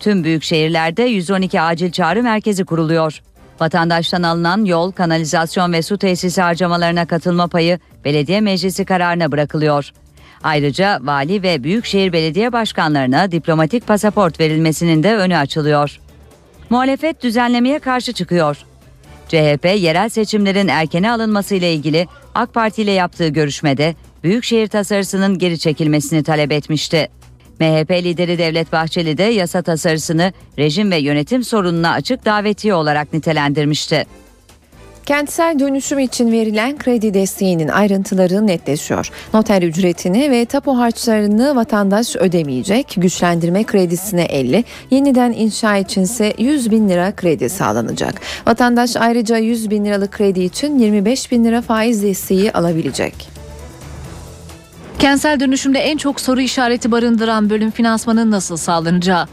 Tüm 0.00 0.24
büyük 0.24 0.42
şehirlerde 0.42 1.02
112 1.02 1.60
acil 1.60 1.92
çağrı 1.92 2.22
merkezi 2.22 2.64
kuruluyor. 2.64 3.22
Vatandaştan 3.60 4.22
alınan 4.22 4.64
yol, 4.64 4.92
kanalizasyon 4.92 5.72
ve 5.72 5.82
su 5.82 5.98
tesisi 5.98 6.42
harcamalarına 6.42 7.06
katılma 7.06 7.46
payı 7.46 7.78
belediye 8.04 8.40
meclisi 8.40 8.84
kararına 8.84 9.32
bırakılıyor. 9.32 9.90
Ayrıca 10.42 10.98
vali 11.02 11.42
ve 11.42 11.64
büyükşehir 11.64 12.12
belediye 12.12 12.52
başkanlarına 12.52 13.32
diplomatik 13.32 13.86
pasaport 13.86 14.40
verilmesinin 14.40 15.02
de 15.02 15.16
önü 15.16 15.36
açılıyor. 15.36 16.00
Muhalefet 16.70 17.22
düzenlemeye 17.22 17.78
karşı 17.78 18.12
çıkıyor. 18.12 18.56
CHP 19.28 19.64
yerel 19.64 20.08
seçimlerin 20.08 20.68
erkene 20.68 21.10
alınması 21.10 21.54
ile 21.54 21.74
ilgili 21.74 22.06
AK 22.34 22.54
Parti 22.54 22.82
ile 22.82 22.90
yaptığı 22.90 23.28
görüşmede 23.28 23.94
büyükşehir 24.24 24.68
tasarısının 24.68 25.38
geri 25.38 25.58
çekilmesini 25.58 26.22
talep 26.22 26.52
etmişti. 26.52 27.08
MHP 27.60 27.90
lideri 27.90 28.38
Devlet 28.38 28.72
Bahçeli 28.72 29.18
de 29.18 29.22
yasa 29.22 29.62
tasarısını 29.62 30.32
rejim 30.58 30.90
ve 30.90 30.96
yönetim 30.96 31.44
sorununa 31.44 31.92
açık 31.92 32.24
davetiye 32.24 32.74
olarak 32.74 33.12
nitelendirmişti. 33.12 34.06
Kentsel 35.06 35.58
dönüşüm 35.58 35.98
için 35.98 36.32
verilen 36.32 36.78
kredi 36.78 37.14
desteğinin 37.14 37.68
ayrıntıları 37.68 38.46
netleşiyor. 38.46 39.10
Noter 39.34 39.62
ücretini 39.62 40.30
ve 40.30 40.44
tapu 40.44 40.78
harçlarını 40.78 41.56
vatandaş 41.56 42.16
ödemeyecek. 42.16 42.94
Güçlendirme 42.96 43.64
kredisine 43.64 44.22
50, 44.22 44.64
yeniden 44.90 45.32
inşa 45.32 45.76
içinse 45.76 46.32
100 46.38 46.70
bin 46.70 46.88
lira 46.88 47.12
kredi 47.16 47.48
sağlanacak. 47.48 48.20
Vatandaş 48.46 48.96
ayrıca 48.96 49.36
100 49.36 49.70
bin 49.70 49.84
liralık 49.84 50.12
kredi 50.12 50.40
için 50.40 50.78
25 50.78 51.32
bin 51.32 51.44
lira 51.44 51.62
faiz 51.62 52.02
desteği 52.02 52.52
alabilecek. 52.52 53.28
Kentsel 54.98 55.40
dönüşümde 55.40 55.78
en 55.78 55.96
çok 55.96 56.20
soru 56.20 56.40
işareti 56.40 56.92
barındıran 56.92 57.50
bölüm 57.50 57.70
finansmanın 57.70 58.30
nasıl 58.30 58.56
sağlanacağı. 58.56 59.26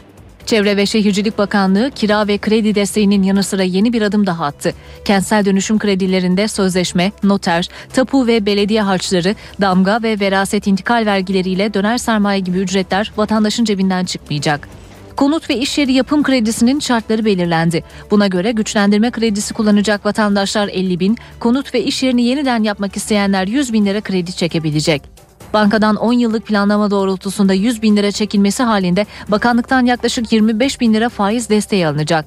Çevre 0.46 0.76
ve 0.76 0.86
Şehircilik 0.86 1.38
Bakanlığı 1.38 1.90
kira 1.90 2.28
ve 2.28 2.38
kredi 2.38 2.74
desteğinin 2.74 3.22
yanı 3.22 3.42
sıra 3.42 3.62
yeni 3.62 3.92
bir 3.92 4.02
adım 4.02 4.26
daha 4.26 4.44
attı. 4.44 4.72
Kentsel 5.04 5.44
dönüşüm 5.44 5.78
kredilerinde 5.78 6.48
sözleşme, 6.48 7.12
noter, 7.22 7.68
tapu 7.92 8.26
ve 8.26 8.46
belediye 8.46 8.82
harçları, 8.82 9.34
damga 9.60 10.02
ve 10.02 10.20
veraset 10.20 10.66
intikal 10.66 11.06
vergileriyle 11.06 11.74
döner 11.74 11.98
sermaye 11.98 12.40
gibi 12.40 12.58
ücretler 12.58 13.12
vatandaşın 13.16 13.64
cebinden 13.64 14.04
çıkmayacak. 14.04 14.68
Konut 15.16 15.50
ve 15.50 15.56
iş 15.56 15.78
yeri 15.78 15.92
yapım 15.92 16.22
kredisinin 16.22 16.80
şartları 16.80 17.24
belirlendi. 17.24 17.84
Buna 18.10 18.26
göre 18.26 18.52
güçlendirme 18.52 19.10
kredisi 19.10 19.54
kullanacak 19.54 20.06
vatandaşlar 20.06 20.68
50 20.68 21.00
bin, 21.00 21.18
konut 21.40 21.74
ve 21.74 21.82
iş 21.84 22.02
yerini 22.02 22.22
yeniden 22.22 22.62
yapmak 22.62 22.96
isteyenler 22.96 23.46
100 23.46 23.72
bin 23.72 23.86
lira 23.86 24.00
kredi 24.00 24.32
çekebilecek. 24.32 25.19
Bankadan 25.54 25.96
10 25.96 26.12
yıllık 26.12 26.46
planlama 26.46 26.90
doğrultusunda 26.90 27.52
100 27.52 27.82
bin 27.82 27.96
lira 27.96 28.12
çekilmesi 28.12 28.62
halinde 28.62 29.06
bakanlıktan 29.28 29.86
yaklaşık 29.86 30.32
25 30.32 30.80
bin 30.80 30.94
lira 30.94 31.08
faiz 31.08 31.48
desteği 31.48 31.86
alınacak. 31.86 32.24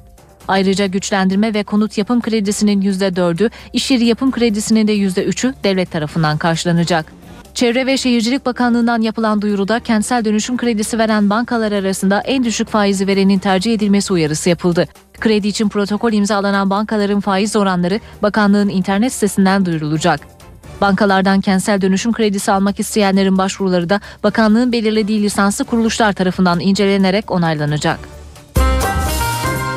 Ayrıca 0.47 0.85
güçlendirme 0.85 1.53
ve 1.53 1.63
konut 1.63 1.97
yapım 1.97 2.21
kredisinin 2.21 2.81
%4'ü, 2.81 3.49
iş 3.73 3.91
yeri 3.91 4.05
yapım 4.05 4.31
kredisinin 4.31 4.87
de 4.87 4.95
%3'ü 4.97 5.53
devlet 5.63 5.91
tarafından 5.91 6.37
karşılanacak. 6.37 7.05
Çevre 7.53 7.85
ve 7.85 7.97
Şehircilik 7.97 8.45
Bakanlığı'ndan 8.45 9.01
yapılan 9.01 9.41
duyuruda 9.41 9.79
kentsel 9.79 10.25
dönüşüm 10.25 10.57
kredisi 10.57 10.97
veren 10.97 11.29
bankalar 11.29 11.71
arasında 11.71 12.19
en 12.19 12.43
düşük 12.43 12.67
faizi 12.67 13.07
verenin 13.07 13.39
tercih 13.39 13.73
edilmesi 13.73 14.13
uyarısı 14.13 14.49
yapıldı. 14.49 14.87
Kredi 15.19 15.47
için 15.47 15.69
protokol 15.69 16.13
imzalanan 16.13 16.69
bankaların 16.69 17.19
faiz 17.19 17.55
oranları 17.55 17.99
bakanlığın 18.21 18.69
internet 18.69 19.13
sitesinden 19.13 19.65
duyurulacak. 19.65 20.32
Bankalardan 20.83 21.41
kentsel 21.41 21.81
dönüşüm 21.81 22.13
kredisi 22.13 22.51
almak 22.51 22.79
isteyenlerin 22.79 23.37
başvuruları 23.37 23.89
da 23.89 24.01
bakanlığın 24.23 24.71
belirlediği 24.71 25.23
lisanslı 25.23 25.65
kuruluşlar 25.65 26.13
tarafından 26.13 26.59
incelenerek 26.59 27.31
onaylanacak. 27.31 27.99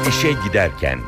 İşe 0.08 0.32
giderken 0.48 0.98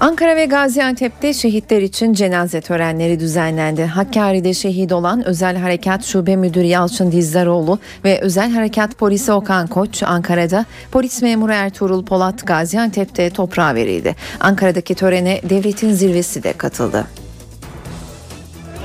Ankara 0.00 0.36
ve 0.36 0.44
Gaziantep'te 0.44 1.34
şehitler 1.34 1.82
için 1.82 2.12
cenaze 2.12 2.60
törenleri 2.60 3.20
düzenlendi. 3.20 3.84
Hakkari'de 3.84 4.54
şehit 4.54 4.92
olan 4.92 5.26
Özel 5.26 5.56
Harekat 5.56 6.04
Şube 6.04 6.36
Müdürü 6.36 6.66
Yalçın 6.66 7.12
Dizdaroğlu 7.12 7.78
ve 8.04 8.20
Özel 8.20 8.52
Harekat 8.52 8.98
Polisi 8.98 9.32
Okan 9.32 9.66
Koç 9.66 10.02
Ankara'da, 10.02 10.64
polis 10.92 11.22
memuru 11.22 11.52
Ertuğrul 11.52 12.04
Polat 12.04 12.46
Gaziantep'te 12.46 13.30
toprağa 13.30 13.74
verildi. 13.74 14.16
Ankara'daki 14.40 14.94
törene 14.94 15.40
devletin 15.48 15.92
zirvesi 15.92 16.42
de 16.42 16.52
katıldı. 16.52 17.06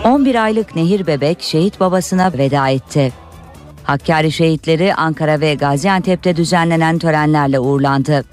11 0.05 0.43
aylık 0.43 0.75
Nehir 0.75 1.08
Bebek 1.08 1.41
şehit 1.41 1.79
babasına 1.79 2.34
veda 2.34 2.70
etti. 2.70 3.13
Hakkari 3.84 4.31
şehitleri 4.31 4.96
Ankara 4.96 5.41
ve 5.41 5.55
Gaziantep'te 5.55 6.36
düzenlenen 6.36 7.00
törenlerle 7.00 7.60
uğurlandı. 7.60 8.24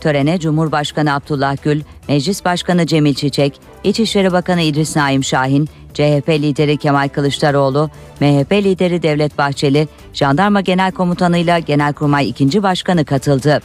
Törene 0.00 0.40
Cumhurbaşkanı 0.40 1.14
Abdullah 1.14 1.56
Gül, 1.62 1.82
Meclis 2.08 2.44
Başkanı 2.44 2.86
Cemil 2.86 3.14
Çiçek, 3.14 3.60
İçişleri 3.84 4.32
Bakanı 4.32 4.60
İdris 4.60 4.96
Naim 4.96 5.24
Şahin, 5.24 5.68
CHP 5.94 6.28
lideri 6.28 6.76
Kemal 6.76 7.08
Kılıçdaroğlu, 7.08 7.90
MHP 8.20 8.52
lideri 8.52 9.02
Devlet 9.02 9.38
Bahçeli, 9.38 9.88
Jandarma 10.12 10.60
Genel 10.60 10.92
Komutanı 10.92 11.38
ile 11.38 11.60
Genelkurmay 11.60 12.28
2. 12.28 12.62
Başkanı 12.62 13.04
katıldı. 13.04 13.60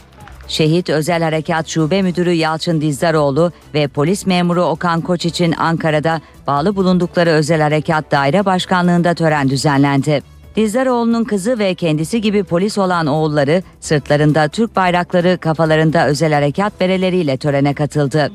Şehit 0.48 0.90
Özel 0.90 1.22
Harekat 1.22 1.68
Şube 1.68 2.02
Müdürü 2.02 2.32
Yalçın 2.32 2.80
Dizdaroğlu 2.80 3.52
ve 3.74 3.88
polis 3.88 4.26
memuru 4.26 4.62
Okan 4.62 5.00
Koç 5.00 5.26
için 5.26 5.52
Ankara'da 5.52 6.20
bağlı 6.46 6.76
bulundukları 6.76 7.30
Özel 7.30 7.60
Harekat 7.60 8.10
Daire 8.10 8.44
Başkanlığında 8.44 9.14
tören 9.14 9.50
düzenlendi. 9.50 10.22
Dizdaroğlu'nun 10.56 11.24
kızı 11.24 11.58
ve 11.58 11.74
kendisi 11.74 12.20
gibi 12.20 12.44
polis 12.44 12.78
olan 12.78 13.06
oğulları 13.06 13.62
sırtlarında 13.80 14.48
Türk 14.48 14.76
bayrakları 14.76 15.38
kafalarında 15.38 16.06
özel 16.06 16.32
harekat 16.32 16.80
bereleriyle 16.80 17.36
törene 17.36 17.74
katıldı. 17.74 18.32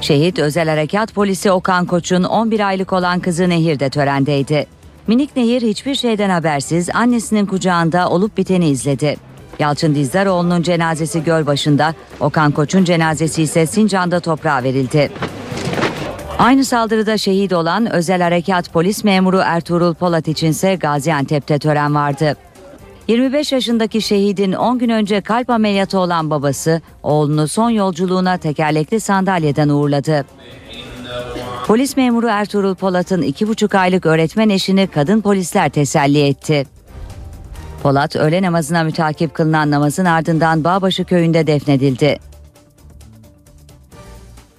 Şehit 0.00 0.38
Özel 0.38 0.68
Harekat 0.68 1.14
Polisi 1.14 1.50
Okan 1.50 1.86
Koç'un 1.86 2.24
11 2.24 2.60
aylık 2.68 2.92
olan 2.92 3.20
kızı 3.20 3.48
Nehir 3.48 3.80
de 3.80 3.90
törendeydi. 3.90 4.66
Minik 5.06 5.36
Nehir 5.36 5.62
hiçbir 5.62 5.94
şeyden 5.94 6.30
habersiz 6.30 6.90
annesinin 6.94 7.46
kucağında 7.46 8.10
olup 8.10 8.36
biteni 8.36 8.68
izledi. 8.68 9.16
Yalçın 9.58 9.94
Dizdaroğlu'nun 9.94 10.62
cenazesi 10.62 11.24
Gölbaşı'nda, 11.24 11.94
Okan 12.20 12.52
Koç'un 12.52 12.84
cenazesi 12.84 13.42
ise 13.42 13.66
Sincan'da 13.66 14.20
toprağa 14.20 14.62
verildi. 14.62 15.10
Aynı 16.38 16.64
saldırıda 16.64 17.18
şehit 17.18 17.52
olan 17.52 17.92
özel 17.92 18.22
harekat 18.22 18.72
polis 18.72 19.04
memuru 19.04 19.40
Ertuğrul 19.44 19.94
Polat 19.94 20.28
içinse 20.28 20.74
Gaziantep'te 20.74 21.58
tören 21.58 21.94
vardı. 21.94 22.36
25 23.08 23.52
yaşındaki 23.52 24.02
şehidin 24.02 24.52
10 24.52 24.78
gün 24.78 24.88
önce 24.88 25.20
kalp 25.20 25.50
ameliyatı 25.50 25.98
olan 25.98 26.30
babası 26.30 26.80
oğlunu 27.02 27.48
son 27.48 27.70
yolculuğuna 27.70 28.38
tekerlekli 28.38 29.00
sandalyeden 29.00 29.68
uğurladı. 29.68 30.24
Polis 31.66 31.96
memuru 31.96 32.26
Ertuğrul 32.26 32.74
Polat'ın 32.74 33.22
2,5 33.22 33.78
aylık 33.78 34.06
öğretmen 34.06 34.48
eşini 34.48 34.86
kadın 34.86 35.20
polisler 35.20 35.68
teselli 35.68 36.26
etti. 36.26 36.75
Polat 37.86 38.16
öğle 38.16 38.42
namazına 38.42 38.84
mütakip 38.84 39.34
kılınan 39.34 39.70
namazın 39.70 40.04
ardından 40.04 40.64
Bağbaşı 40.64 41.04
köyünde 41.04 41.46
defnedildi. 41.46 42.18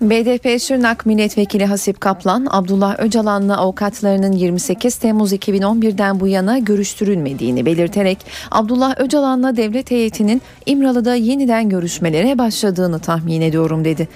BDP 0.01 0.61
Şırnak 0.61 1.05
Milletvekili 1.05 1.65
Hasip 1.65 2.01
Kaplan, 2.01 2.47
Abdullah 2.49 2.99
Öcalan'la 2.99 3.57
avukatlarının 3.57 4.31
28 4.31 4.97
Temmuz 4.97 5.33
2011'den 5.33 6.19
bu 6.19 6.27
yana 6.27 6.57
görüştürülmediğini 6.57 7.65
belirterek 7.65 8.17
Abdullah 8.51 8.95
Öcalan'la 8.97 9.57
devlet 9.57 9.91
heyetinin 9.91 10.41
İmralı'da 10.65 11.15
yeniden 11.15 11.69
görüşmelere 11.69 12.37
başladığını 12.37 12.99
tahmin 12.99 13.41
ediyorum 13.41 13.85
dedi. 13.85 14.07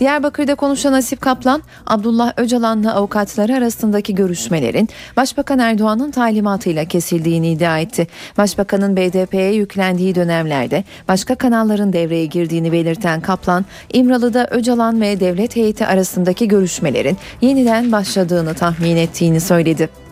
Diyarbakır'da 0.00 0.54
konuşan 0.54 0.92
Asip 0.92 1.20
Kaplan, 1.20 1.62
Abdullah 1.86 2.32
Öcalan'la 2.36 2.94
avukatları 2.94 3.54
arasındaki 3.54 4.14
görüşmelerin 4.14 4.88
Başbakan 5.16 5.58
Erdoğan'ın 5.58 6.10
talimatıyla 6.10 6.84
kesildiğini 6.84 7.52
iddia 7.52 7.78
etti. 7.78 8.06
Başbakanın 8.38 8.96
BDP'ye 8.96 9.52
yüklendiği 9.52 10.14
dönemlerde 10.14 10.84
başka 11.08 11.34
kanalların 11.34 11.92
devreye 11.92 12.26
girdiğini 12.26 12.72
belirten 12.72 13.20
Kaplan, 13.20 13.64
İmralı'da 13.92 14.46
Öcalan 14.50 15.00
ve 15.00 15.20
devlet 15.20 15.56
heyeti 15.56 15.86
arasındaki 15.86 16.48
görüşmelerin 16.48 17.16
yeniden 17.40 17.92
başladığını 17.92 18.54
tahmin 18.54 18.96
ettiğini 18.96 19.40
söyledi. 19.40 20.05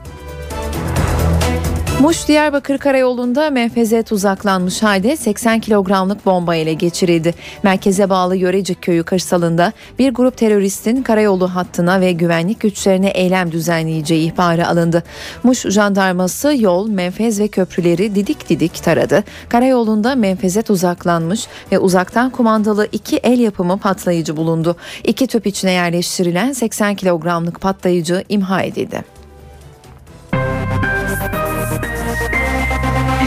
Muş 2.04 2.28
Diyarbakır 2.28 2.78
Karayolu'nda 2.78 3.50
menfeze 3.50 4.02
tuzaklanmış 4.02 4.82
halde 4.82 5.16
80 5.16 5.60
kilogramlık 5.60 6.26
bomba 6.26 6.54
ele 6.54 6.72
geçirildi. 6.72 7.34
Merkeze 7.62 8.10
bağlı 8.10 8.36
Yörecik 8.36 8.82
Köyü 8.82 9.04
kırsalında 9.04 9.72
bir 9.98 10.14
grup 10.14 10.36
teröristin 10.36 11.02
karayolu 11.02 11.54
hattına 11.54 12.00
ve 12.00 12.12
güvenlik 12.12 12.60
güçlerine 12.60 13.08
eylem 13.08 13.52
düzenleyeceği 13.52 14.32
ihbarı 14.32 14.68
alındı. 14.68 15.02
Muş 15.42 15.58
jandarması 15.58 16.54
yol, 16.58 16.88
menfez 16.88 17.40
ve 17.40 17.48
köprüleri 17.48 18.14
didik 18.14 18.48
didik 18.48 18.82
taradı. 18.82 19.24
Karayolunda 19.48 20.14
menfeze 20.14 20.62
tuzaklanmış 20.62 21.46
ve 21.72 21.78
uzaktan 21.78 22.30
kumandalı 22.30 22.88
iki 22.92 23.16
el 23.16 23.38
yapımı 23.38 23.78
patlayıcı 23.78 24.36
bulundu. 24.36 24.76
İki 25.04 25.26
tüp 25.26 25.46
içine 25.46 25.72
yerleştirilen 25.72 26.52
80 26.52 26.94
kilogramlık 26.94 27.60
patlayıcı 27.60 28.24
imha 28.28 28.62
edildi. 28.62 29.13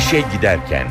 İşe 0.08 0.24
giderken 0.36 0.88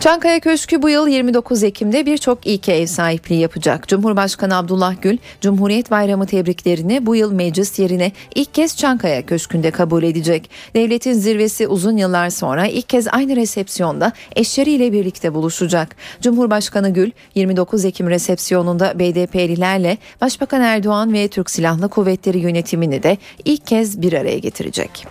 Çankaya 0.00 0.40
Köşkü 0.40 0.82
bu 0.82 0.90
yıl 0.90 1.08
29 1.08 1.62
Ekim'de 1.62 2.06
birçok 2.06 2.46
ilke 2.46 2.72
ev 2.72 2.86
sahipliği 2.86 3.40
yapacak. 3.40 3.88
Cumhurbaşkanı 3.88 4.56
Abdullah 4.56 4.94
Gül, 5.02 5.18
Cumhuriyet 5.40 5.90
Bayramı 5.90 6.26
tebriklerini 6.26 7.06
bu 7.06 7.16
yıl 7.16 7.32
meclis 7.32 7.78
yerine 7.78 8.12
ilk 8.34 8.54
kez 8.54 8.76
Çankaya 8.76 9.26
Köşkü'nde 9.26 9.70
kabul 9.70 10.02
edecek. 10.02 10.50
Devletin 10.74 11.12
zirvesi 11.12 11.68
uzun 11.68 11.96
yıllar 11.96 12.30
sonra 12.30 12.66
ilk 12.66 12.88
kez 12.88 13.06
aynı 13.08 13.36
resepsiyonda 13.36 14.12
eşleriyle 14.36 14.92
birlikte 14.92 15.34
buluşacak. 15.34 15.96
Cumhurbaşkanı 16.20 16.90
Gül, 16.90 17.10
29 17.34 17.84
Ekim 17.84 18.10
resepsiyonunda 18.10 18.98
BDP'lilerle 18.98 19.98
Başbakan 20.20 20.62
Erdoğan 20.62 21.12
ve 21.12 21.28
Türk 21.28 21.50
Silahlı 21.50 21.88
Kuvvetleri 21.88 22.38
yönetimini 22.38 23.02
de 23.02 23.18
ilk 23.44 23.66
kez 23.66 24.02
bir 24.02 24.12
araya 24.12 24.38
getirecek. 24.38 25.06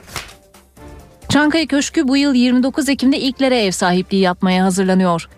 Çankaya 1.30 1.66
Köşkü 1.66 2.08
bu 2.08 2.18
yıl 2.18 2.34
29 2.34 2.90
Ekim'de 2.90 3.20
ilklere 3.20 3.64
ev 3.64 3.72
sahipliği 3.72 4.22
yapmaya 4.22 4.66
hazırlanıyor. 4.66 5.30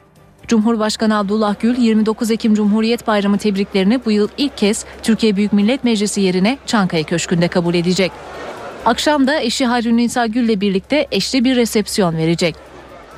Cumhurbaşkanı 0.48 1.18
Abdullah 1.18 1.56
Gül 1.60 1.78
29 1.78 2.32
Ekim 2.32 2.54
Cumhuriyet 2.54 3.08
Bayramı 3.08 3.38
tebriklerini 3.38 4.06
bu 4.06 4.12
yıl 4.12 4.28
ilk 4.38 4.58
kez 4.58 4.86
Türkiye 5.04 5.36
Büyük 5.36 5.54
Millet 5.54 5.84
Meclisi 5.84 6.22
yerine 6.22 6.58
Çankaya 6.66 7.04
Köşkü'nde 7.04 7.48
kabul 7.48 7.74
edecek. 7.74 8.12
Akşam 8.86 9.28
da 9.28 9.40
eşi 9.42 9.66
Harun 9.66 9.98
Nisa 9.98 10.26
Gül 10.26 10.44
ile 10.44 10.62
birlikte 10.62 11.08
eşli 11.12 11.44
bir 11.44 11.56
resepsiyon 11.56 12.18
verecek. 12.18 12.56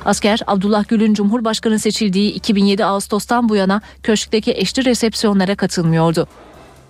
Asker 0.04 0.40
Abdullah 0.46 0.88
Gül'ün 0.88 1.14
Cumhurbaşkanı 1.14 1.78
seçildiği 1.78 2.32
2007 2.32 2.84
Ağustos'tan 2.84 3.48
bu 3.48 3.56
yana 3.56 3.80
köşkteki 4.02 4.52
eşli 4.52 4.84
resepsiyonlara 4.84 5.56
katılmıyordu. 5.56 6.28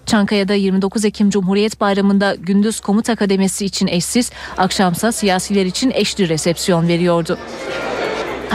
Çankaya'da 0.09 0.55
29 0.55 1.05
Ekim 1.05 1.31
Cumhuriyet 1.31 1.81
Bayramı'nda 1.81 2.35
gündüz 2.35 2.81
komuta 2.81 3.16
kademesi 3.16 3.64
için 3.64 3.87
eşsiz, 3.87 4.31
akşamsa 4.57 5.12
siyasiler 5.12 5.66
için 5.66 5.90
eşli 5.94 6.29
resepsiyon 6.29 6.88
veriyordu. 6.88 7.38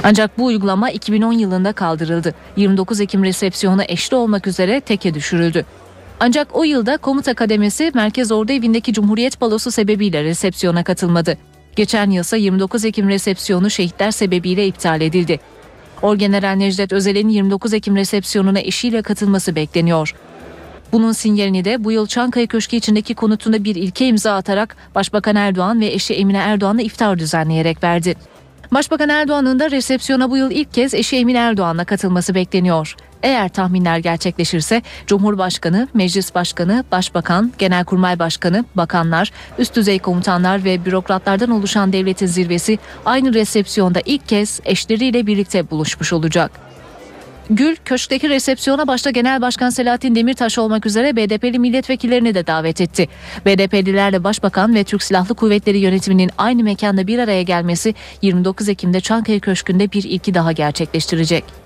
Ancak 0.03 0.37
bu 0.37 0.45
uygulama 0.45 0.89
2010 0.89 1.33
yılında 1.33 1.73
kaldırıldı. 1.73 2.33
29 2.57 3.01
Ekim 3.01 3.23
resepsiyonu 3.23 3.83
eşli 3.87 4.15
olmak 4.15 4.47
üzere 4.47 4.79
teke 4.79 5.13
düşürüldü. 5.13 5.65
Ancak 6.19 6.47
o 6.55 6.63
yılda 6.63 6.97
komuta 6.97 7.33
kademesi 7.33 7.91
Merkez 7.93 8.31
Ordu 8.31 8.51
Evi'ndeki 8.51 8.93
Cumhuriyet 8.93 9.41
Balosu 9.41 9.71
sebebiyle 9.71 10.23
resepsiyona 10.23 10.83
katılmadı. 10.83 11.37
Geçen 11.75 12.09
yılsa 12.09 12.37
29 12.37 12.85
Ekim 12.85 13.09
resepsiyonu 13.09 13.69
şehitler 13.69 14.11
sebebiyle 14.11 14.67
iptal 14.67 15.01
edildi. 15.01 15.39
Orgeneral 16.01 16.55
Necdet 16.55 16.93
Özel'in 16.93 17.29
29 17.29 17.73
Ekim 17.73 17.95
resepsiyonuna 17.95 18.59
eşiyle 18.59 19.01
katılması 19.01 19.55
bekleniyor. 19.55 20.13
Bunun 20.93 21.11
sinyalini 21.11 21.65
de 21.65 21.83
bu 21.83 21.91
yıl 21.91 22.07
Çankaya 22.07 22.47
Köşkü 22.47 22.75
içindeki 22.75 23.15
konutunda 23.15 23.63
bir 23.63 23.75
ilke 23.75 24.07
imza 24.07 24.35
atarak 24.35 24.75
Başbakan 24.95 25.35
Erdoğan 25.35 25.81
ve 25.81 25.87
eşi 25.87 26.13
Emine 26.13 26.37
Erdoğan'la 26.37 26.81
iftar 26.81 27.19
düzenleyerek 27.19 27.83
verdi. 27.83 28.15
Başbakan 28.71 29.09
Erdoğan'ın 29.09 29.59
da 29.59 29.71
resepsiyona 29.71 30.29
bu 30.29 30.37
yıl 30.37 30.51
ilk 30.51 30.73
kez 30.73 30.93
eşi 30.93 31.17
Emine 31.17 31.37
Erdoğan'la 31.37 31.85
katılması 31.85 32.35
bekleniyor. 32.35 32.95
Eğer 33.23 33.49
tahminler 33.49 33.97
gerçekleşirse 33.97 34.81
Cumhurbaşkanı, 35.07 35.87
Meclis 35.93 36.35
Başkanı, 36.35 36.83
Başbakan, 36.91 37.51
Genelkurmay 37.57 38.19
Başkanı, 38.19 38.65
bakanlar, 38.75 39.31
üst 39.57 39.75
düzey 39.75 39.99
komutanlar 39.99 40.63
ve 40.63 40.85
bürokratlardan 40.85 41.49
oluşan 41.49 41.93
devletin 41.93 42.27
zirvesi 42.27 42.79
aynı 43.05 43.33
resepsiyonda 43.33 43.99
ilk 44.05 44.27
kez 44.27 44.59
eşleriyle 44.65 45.27
birlikte 45.27 45.69
buluşmuş 45.69 46.13
olacak. 46.13 46.72
Gül, 47.49 47.75
köşkteki 47.75 48.29
resepsiyona 48.29 48.87
başta 48.87 49.09
Genel 49.09 49.41
Başkan 49.41 49.69
Selahattin 49.69 50.15
Demirtaş 50.15 50.57
olmak 50.57 50.85
üzere 50.85 51.15
BDP'li 51.15 51.59
milletvekillerini 51.59 52.35
de 52.35 52.47
davet 52.47 52.81
etti. 52.81 53.07
BDP'lilerle 53.45 54.23
Başbakan 54.23 54.75
ve 54.75 54.83
Türk 54.83 55.03
Silahlı 55.03 55.35
Kuvvetleri 55.35 55.77
yönetiminin 55.77 56.31
aynı 56.37 56.63
mekanda 56.63 57.07
bir 57.07 57.19
araya 57.19 57.41
gelmesi 57.41 57.95
29 58.21 58.69
Ekim'de 58.69 59.01
Çankaya 59.01 59.39
Köşkü'nde 59.39 59.91
bir 59.91 60.03
ilki 60.03 60.33
daha 60.33 60.51
gerçekleştirecek. 60.51 61.62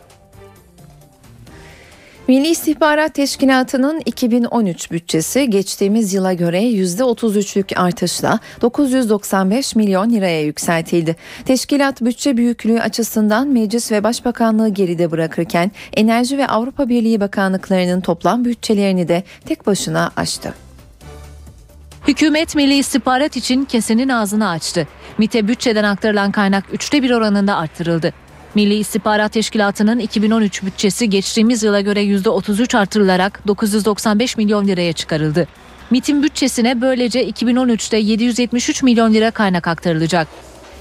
Milli 2.28 2.48
İstihbarat 2.48 3.14
Teşkilatı'nın 3.14 4.02
2013 4.06 4.92
bütçesi 4.92 5.50
geçtiğimiz 5.50 6.14
yıla 6.14 6.34
göre 6.34 6.64
%33'lük 6.64 7.76
artışla 7.76 8.40
995 8.62 9.76
milyon 9.76 10.10
liraya 10.10 10.42
yükseltildi. 10.42 11.16
Teşkilat 11.46 12.02
bütçe 12.02 12.38
büyüklüğü 12.38 12.80
açısından 12.80 13.48
Meclis 13.48 13.92
ve 13.92 14.04
Başbakanlığı 14.04 14.70
geride 14.70 15.12
bırakırken 15.12 15.72
Enerji 15.94 16.38
ve 16.38 16.48
Avrupa 16.48 16.90
Birliği 16.90 17.20
Bakanlıklarının 17.20 18.02
toplam 18.02 18.46
bütçelerini 18.46 19.08
de 19.08 19.24
tek 19.46 19.68
başına 19.68 20.12
aştı. 20.16 20.54
Hükümet 22.08 22.56
Milli 22.56 22.76
İstihbarat 22.76 23.38
için 23.38 23.66
kesenin 23.66 24.10
ağzını 24.10 24.50
açtı. 24.50 24.88
MİT'e 25.18 25.48
bütçeden 25.48 25.84
aktarılan 25.84 26.32
kaynak 26.32 26.64
üçte 26.74 27.04
bir 27.04 27.12
oranında 27.12 27.56
arttırıldı. 27.56 28.14
Milli 28.58 28.76
İstihbarat 28.76 29.32
Teşkilatı'nın 29.32 30.00
2013 30.00 30.64
bütçesi 30.64 31.10
geçtiğimiz 31.10 31.64
yıla 31.64 31.82
göre 31.82 32.04
%33 32.04 32.78
artırılarak 32.78 33.48
995 33.48 34.38
milyon 34.38 34.68
liraya 34.68 34.94
çıkarıldı. 34.94 35.48
MİT'in 35.90 36.24
bütçesine 36.24 36.82
böylece 36.82 37.30
2013'te 37.30 37.98
773 37.98 38.84
milyon 38.84 39.14
lira 39.14 39.32
kaynak 39.32 39.68
aktarılacak. 39.68 40.28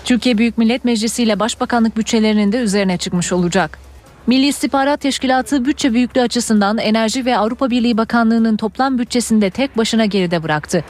Türkiye 0.04 0.38
Büyük 0.38 0.58
Millet 0.58 0.84
Meclisi 0.84 1.22
ile 1.22 1.38
Başbakanlık 1.38 1.96
bütçelerinin 1.96 2.52
de 2.52 2.58
üzerine 2.58 2.96
çıkmış 2.98 3.32
olacak. 3.32 3.78
Milli 4.26 4.46
İstihbarat 4.46 5.00
Teşkilatı 5.00 5.64
bütçe 5.64 5.92
büyüklüğü 5.92 6.20
açısından 6.20 6.78
Enerji 6.78 7.24
ve 7.24 7.38
Avrupa 7.38 7.70
Birliği 7.70 7.96
Bakanlığı'nın 7.96 8.56
toplam 8.56 8.98
bütçesinde 8.98 9.50
tek 9.50 9.76
başına 9.76 10.04
geride 10.04 10.42
bıraktı. 10.42 10.84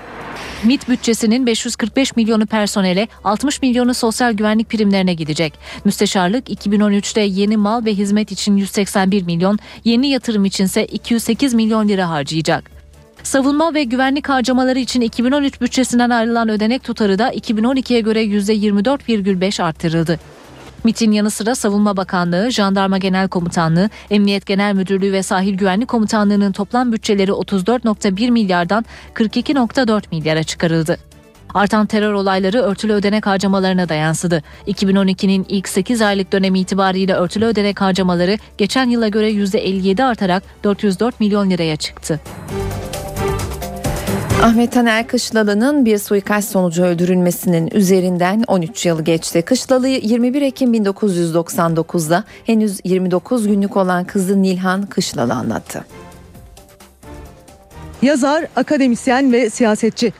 MİT 0.64 0.88
bütçesinin 0.88 1.46
545 1.46 2.16
milyonu 2.16 2.46
personele, 2.46 3.08
60 3.24 3.62
milyonu 3.62 3.94
sosyal 3.94 4.32
güvenlik 4.32 4.70
primlerine 4.70 5.14
gidecek. 5.14 5.54
Müsteşarlık 5.84 6.48
2013'te 6.48 7.20
yeni 7.20 7.56
mal 7.56 7.84
ve 7.84 7.94
hizmet 7.94 8.32
için 8.32 8.56
181 8.56 9.22
milyon, 9.22 9.58
yeni 9.84 10.08
yatırım 10.08 10.44
içinse 10.44 10.86
208 10.86 11.54
milyon 11.54 11.88
lira 11.88 12.10
harcayacak. 12.10 12.70
Savunma 13.22 13.74
ve 13.74 13.84
güvenlik 13.84 14.28
harcamaları 14.28 14.78
için 14.78 15.00
2013 15.00 15.60
bütçesinden 15.60 16.10
ayrılan 16.10 16.48
ödenek 16.48 16.84
tutarı 16.84 17.18
da 17.18 17.32
2012'ye 17.32 18.00
göre 18.00 18.24
%24,5 18.24 19.62
arttırıldı. 19.62 20.20
MIT'in 20.86 21.12
yanı 21.12 21.30
sıra 21.30 21.54
Savunma 21.54 21.96
Bakanlığı, 21.96 22.50
Jandarma 22.50 22.98
Genel 22.98 23.28
Komutanlığı, 23.28 23.90
Emniyet 24.10 24.46
Genel 24.46 24.74
Müdürlüğü 24.74 25.12
ve 25.12 25.22
Sahil 25.22 25.54
Güvenlik 25.54 25.88
Komutanlığı'nın 25.88 26.52
toplam 26.52 26.92
bütçeleri 26.92 27.30
34.1 27.30 28.30
milyardan 28.30 28.84
42.4 29.14 30.02
milyara 30.10 30.42
çıkarıldı. 30.42 30.98
Artan 31.54 31.86
terör 31.86 32.12
olayları 32.12 32.62
örtülü 32.62 32.92
ödenek 32.92 33.26
harcamalarına 33.26 33.88
da 33.88 33.94
yansıdı. 33.94 34.42
2012'nin 34.66 35.46
ilk 35.48 35.68
8 35.68 36.02
aylık 36.02 36.32
dönemi 36.32 36.60
itibariyle 36.60 37.14
örtülü 37.14 37.44
ödenek 37.44 37.80
harcamaları 37.80 38.38
geçen 38.58 38.90
yıla 38.90 39.08
göre 39.08 39.30
%57 39.30 40.04
artarak 40.04 40.42
404 40.64 41.20
milyon 41.20 41.50
liraya 41.50 41.76
çıktı. 41.76 42.20
Ahmet 44.42 44.72
Taner 44.72 45.06
Kışlalı'nın 45.06 45.84
bir 45.84 45.98
suikast 45.98 46.50
sonucu 46.50 46.84
öldürülmesinin 46.84 47.70
üzerinden 47.74 48.44
13 48.46 48.86
yıl 48.86 49.04
geçti. 49.04 49.42
Kışlalı 49.42 49.88
21 49.88 50.42
Ekim 50.42 50.74
1999'da 50.74 52.24
henüz 52.46 52.80
29 52.84 53.46
günlük 53.46 53.76
olan 53.76 54.04
kızı 54.04 54.42
Nilhan 54.42 54.86
Kışlalı 54.86 55.34
anlattı. 55.34 55.84
Yazar, 58.02 58.46
akademisyen 58.56 59.32
ve 59.32 59.50
siyasetçi. 59.50 60.12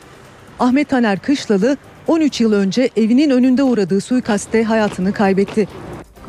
Ahmet 0.59 0.89
Taner 0.89 1.19
Kışlalı 1.19 1.77
13 2.07 2.41
yıl 2.41 2.53
önce 2.53 2.89
evinin 2.95 3.29
önünde 3.29 3.63
uğradığı 3.63 4.01
suikaste 4.01 4.63
hayatını 4.63 5.13
kaybetti. 5.13 5.67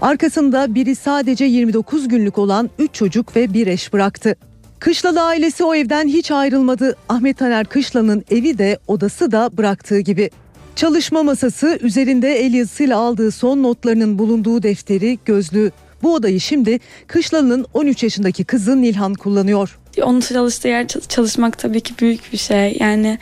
Arkasında 0.01 0.75
biri 0.75 0.95
sadece 0.95 1.45
29 1.45 2.09
günlük 2.09 2.39
olan 2.39 2.71
3 2.79 2.95
çocuk 2.95 3.37
ve 3.37 3.53
bir 3.53 3.67
eş 3.67 3.93
bıraktı. 3.93 4.37
Kışlalı 4.81 5.23
ailesi 5.23 5.65
o 5.65 5.75
evden 5.75 6.09
hiç 6.09 6.31
ayrılmadı. 6.31 6.97
Ahmet 7.09 7.39
Taner 7.39 7.67
Kışlalı'nın 7.67 8.25
evi 8.31 8.59
de 8.59 8.79
odası 8.87 9.33
da 9.33 9.51
bıraktığı 9.53 10.01
gibi. 10.01 10.31
Çalışma 10.77 11.23
masası 11.23 11.79
üzerinde 11.83 12.35
el 12.35 12.55
yazısıyla 12.55 12.99
aldığı 12.99 13.31
son 13.31 13.63
notlarının 13.63 14.19
bulunduğu 14.19 14.63
defteri, 14.63 15.19
gözlüğü. 15.25 15.71
Bu 16.03 16.15
odayı 16.15 16.41
şimdi 16.41 16.79
Kışlalı'nın 17.07 17.67
13 17.75 18.03
yaşındaki 18.03 18.45
kızı 18.45 18.83
Nilhan 18.83 19.15
kullanıyor. 19.15 19.79
Onun 20.03 20.21
çalıştığı 20.21 20.69
yer 20.69 20.87
çalışmak 20.89 21.59
tabii 21.59 21.81
ki 21.81 21.95
büyük 22.01 22.33
bir 22.33 22.39
şey. 22.39 22.77
Yani 22.81 23.19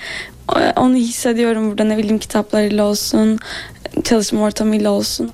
onu 0.76 0.94
hissediyorum 0.94 1.70
burada 1.70 1.84
ne 1.84 1.98
bileyim 1.98 2.18
kitaplarıyla 2.18 2.84
olsun, 2.84 3.38
çalışma 4.04 4.40
ortamıyla 4.40 4.90
olsun. 4.90 5.30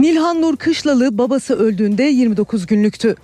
Nilhan 0.00 0.42
Nur 0.42 0.56
Kışlalı 0.56 1.18
babası 1.18 1.54
öldüğünde 1.54 2.02
29 2.02 2.66
günlüktü. 2.66 3.16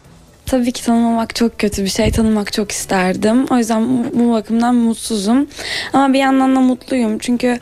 Tabii 0.46 0.72
ki 0.72 0.84
tanımamak 0.84 1.34
çok 1.34 1.58
kötü 1.58 1.84
bir 1.84 1.88
şey. 1.88 2.10
Tanımak 2.10 2.52
çok 2.52 2.70
isterdim. 2.70 3.46
O 3.50 3.56
yüzden 3.56 4.04
bu 4.14 4.32
bakımdan 4.32 4.74
mutsuzum. 4.74 5.46
Ama 5.92 6.12
bir 6.12 6.18
yandan 6.18 6.56
da 6.56 6.60
mutluyum. 6.60 7.18
Çünkü 7.18 7.58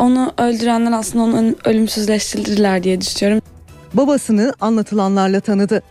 onu 0.00 0.32
öldürenler 0.38 0.92
aslında 0.92 1.24
onu 1.24 1.54
ölümsüzleştirdiler 1.64 2.82
diye 2.82 3.00
düşünüyorum. 3.00 3.42
Babasını 3.94 4.54
anlatılanlarla 4.60 5.40
tanıdı. 5.40 5.82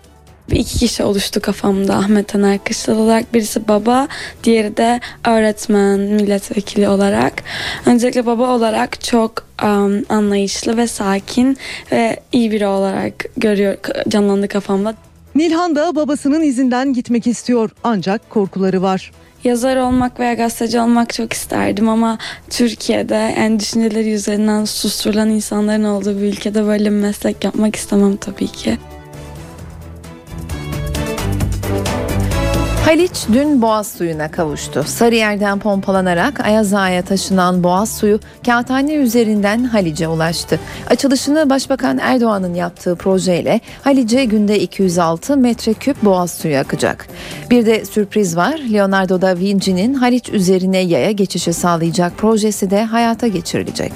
Bir 0.52 0.56
iki 0.56 0.80
kişi 0.80 1.04
oluştu 1.04 1.41
kafamda 1.41 1.95
Ahmet 1.95 2.28
Taner 2.28 2.63
Kışlalı 2.63 3.00
olarak. 3.02 3.34
Birisi 3.34 3.67
baba, 3.67 4.08
diğeri 4.43 4.78
de 4.78 5.00
öğretmen, 5.28 6.00
milletvekili 6.00 6.89
olarak. 6.89 7.43
Öncelikle 7.86 8.26
baba 8.26 8.50
olarak 8.50 9.02
çok 9.02 9.47
um, 9.63 10.06
anlayışlı 10.10 10.78
ve 10.78 10.88
sakin 10.88 11.58
ve 11.91 12.19
iyi 12.32 12.52
biri 12.52 12.67
olarak 12.67 13.13
görüyor, 13.38 13.78
canlandı 14.10 14.47
kafamda. 14.47 14.95
Nilhan 15.38 15.76
da 15.76 15.95
babasının 15.95 16.41
izinden 16.41 16.93
gitmek 16.93 17.28
istiyor 17.28 17.69
ancak 17.84 18.30
korkuları 18.30 18.82
var. 18.82 19.12
Yazar 19.43 19.78
olmak 19.78 20.19
veya 20.19 20.34
gazeteci 20.34 20.80
olmak 20.80 21.13
çok 21.13 21.34
isterdim 21.34 21.89
ama 21.89 22.17
Türkiye'de 22.50 23.34
en 23.38 23.60
düşünceleri 23.60 24.12
üzerinden 24.12 24.65
susturulan 24.65 25.30
insanların 25.30 25.84
olduğu 25.84 26.17
bir 26.21 26.26
ülkede 26.26 26.65
böyle 26.65 26.86
bir 26.86 26.95
meslek 26.95 27.43
yapmak 27.43 27.76
istemem 27.76 28.17
tabii 28.17 28.47
ki. 28.47 28.78
Haliç 32.88 33.26
dün 33.34 33.62
Boğaz 33.62 33.88
suyuna 33.88 34.32
kavuştu. 34.32 34.84
Sarıyer'den 34.84 35.60
pompalanarak 35.60 36.39
Ayaz 36.39 36.73
Ağa'ya 36.73 37.02
taşınan 37.02 37.63
Boğaz 37.63 37.97
suyu 37.97 38.19
Kağıthane 38.45 38.93
üzerinden 38.93 39.63
Halice 39.63 40.08
ulaştı. 40.08 40.60
Açılışını 40.89 41.50
Başbakan 41.50 41.97
Erdoğan'ın 41.97 42.54
yaptığı 42.54 42.95
projeyle 42.95 43.62
Halice 43.84 44.26
günde 44.26 44.60
206 44.60 45.38
metreküp 45.38 46.04
Boğaz 46.04 46.32
suyu 46.32 46.58
akacak. 46.58 47.08
Bir 47.50 47.65
de 47.65 47.86
sürpriz 47.86 48.38
var. 48.38 48.60
Leonardo 48.73 49.21
da 49.21 49.39
Vinci'nin 49.39 49.93
Haliç 49.93 50.30
üzerine 50.30 50.80
yaya 50.80 51.12
geçişi 51.12 51.54
sağlayacak 51.54 52.17
projesi 52.17 52.69
de 52.69 52.84
hayata 52.84 53.28
geçirilecek. 53.28 53.91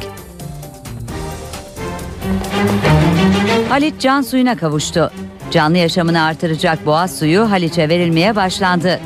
Haliç 3.69 3.93
can 3.99 4.21
suyuna 4.21 4.57
kavuştu. 4.57 5.11
Canlı 5.51 5.77
yaşamını 5.77 6.23
artıracak 6.23 6.85
boğaz 6.85 7.19
suyu 7.19 7.51
Haliç'e 7.51 7.89
verilmeye 7.89 8.35
başlandı. 8.35 8.99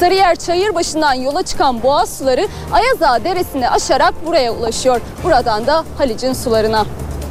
Sarıyer 0.00 0.36
Çayırbaşı'ndan 0.36 1.14
yola 1.14 1.42
çıkan 1.42 1.82
boğaz 1.82 2.18
suları 2.18 2.48
Ayaza 2.72 3.24
Deresi'ni 3.24 3.70
aşarak 3.70 4.26
buraya 4.26 4.52
ulaşıyor. 4.52 5.00
Buradan 5.24 5.66
da 5.66 5.84
Haliç'in 5.98 6.32
sularına. 6.32 6.86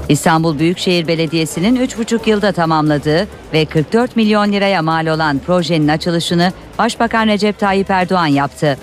İstanbul 0.09 0.59
Büyükşehir 0.59 1.07
Belediyesi'nin 1.07 1.75
3,5 1.75 2.29
yılda 2.29 2.51
tamamladığı 2.51 3.27
ve 3.53 3.65
44 3.65 4.15
milyon 4.15 4.51
liraya 4.51 4.81
mal 4.81 5.07
olan 5.07 5.39
projenin 5.39 5.87
açılışını 5.87 6.53
Başbakan 6.77 7.27
Recep 7.27 7.59
Tayyip 7.59 7.89
Erdoğan 7.89 8.27
yaptı. 8.27 8.77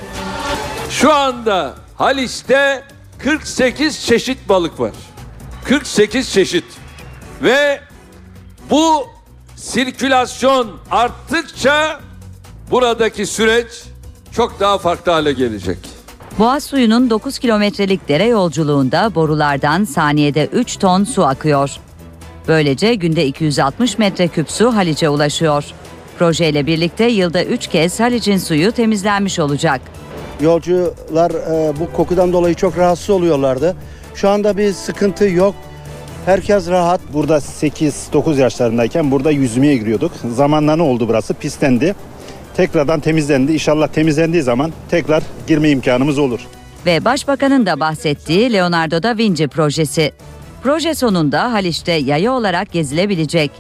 Şu 0.91 1.13
anda 1.15 1.75
Haliç'te 1.97 2.83
48 3.19 4.07
çeşit 4.07 4.49
balık 4.49 4.81
var. 4.81 4.93
48 5.65 6.33
çeşit. 6.33 6.65
Ve 7.43 7.81
bu 8.73 9.07
sirkülasyon 9.57 10.71
arttıkça 10.91 12.01
buradaki 12.71 13.27
süreç 13.27 13.67
çok 14.33 14.61
daha 14.61 14.79
farklı 14.79 15.13
hale 15.13 15.33
gelecek. 15.33 15.79
Boğaz 16.39 16.65
suyunun 16.65 17.11
9 17.11 17.39
kilometrelik 17.39 18.09
dere 18.09 18.27
yolculuğunda 18.27 19.15
borulardan 19.15 19.85
saniyede 19.85 20.47
3 20.47 20.77
ton 20.77 21.05
su 21.05 21.27
akıyor. 21.27 21.71
Böylece 22.49 22.95
günde 22.95 23.27
260 23.27 23.99
metreküp 23.99 24.51
su 24.51 24.75
Haliç'e 24.75 25.09
ulaşıyor. 25.09 25.65
Projeyle 26.19 26.67
birlikte 26.67 27.05
yılda 27.05 27.45
3 27.45 27.67
kez 27.67 28.01
Haliç'in 28.01 28.39
suyu 28.39 28.73
temizlenmiş 28.73 29.39
olacak. 29.39 29.81
Yolcular 30.41 31.31
e, 31.31 31.81
bu 31.81 31.93
kokudan 31.93 32.33
dolayı 32.33 32.55
çok 32.55 32.79
rahatsız 32.79 33.11
oluyorlardı. 33.11 33.77
Şu 34.15 34.29
anda 34.29 34.57
bir 34.57 34.73
sıkıntı 34.73 35.25
yok. 35.29 35.55
Herkes 36.27 36.69
rahat. 36.69 37.01
Burada 37.13 37.37
8-9 37.37 38.41
yaşlarındayken 38.41 39.11
burada 39.11 39.31
yüzmeye 39.31 39.77
giriyorduk. 39.77 40.13
Zamanla 40.35 40.77
ne 40.77 40.83
oldu 40.83 41.09
burası? 41.09 41.35
Pislendi. 41.35 41.95
Tekrardan 42.57 43.01
temizlendi. 43.01 43.53
İnşallah 43.53 43.89
temizlendiği 43.89 44.43
zaman 44.43 44.73
tekrar 44.91 45.23
girme 45.47 45.71
imkanımız 45.71 46.19
olur. 46.19 46.41
Ve 46.87 47.05
Başbakanın 47.05 47.67
da 47.67 47.81
bahsettiği 47.81 48.53
Leonardo 48.53 49.03
da 49.03 49.19
Vinci 49.19 49.49
projesi. 49.49 50.13
Proje 50.63 50.95
sonunda 50.95 51.53
Haliç'te 51.53 51.93
yaya 51.93 52.33
olarak 52.33 52.73
gezilebilecek. 52.73 53.51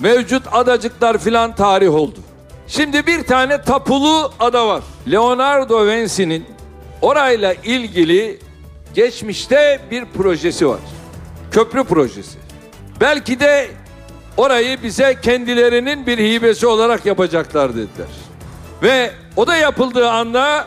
Mevcut 0.00 0.42
adacıklar 0.52 1.18
filan 1.18 1.54
tarih 1.54 1.94
oldu. 1.94 2.18
Şimdi 2.68 3.06
bir 3.06 3.22
tane 3.22 3.62
tapulu 3.62 4.32
ada 4.40 4.68
var. 4.68 4.82
Leonardo 5.10 5.86
Vinci'nin 5.86 6.44
orayla 7.02 7.54
ilgili 7.64 8.38
geçmişte 8.94 9.80
bir 9.90 10.04
projesi 10.04 10.68
var. 10.68 10.80
Köprü 11.56 11.84
projesi. 11.84 12.38
Belki 13.00 13.40
de 13.40 13.68
orayı 14.36 14.82
bize 14.82 15.20
kendilerinin 15.22 16.06
bir 16.06 16.18
hibesi 16.18 16.66
olarak 16.66 17.06
yapacaklar 17.06 17.70
dediler. 17.70 18.08
Ve 18.82 19.10
o 19.36 19.46
da 19.46 19.56
yapıldığı 19.56 20.10
anda 20.10 20.66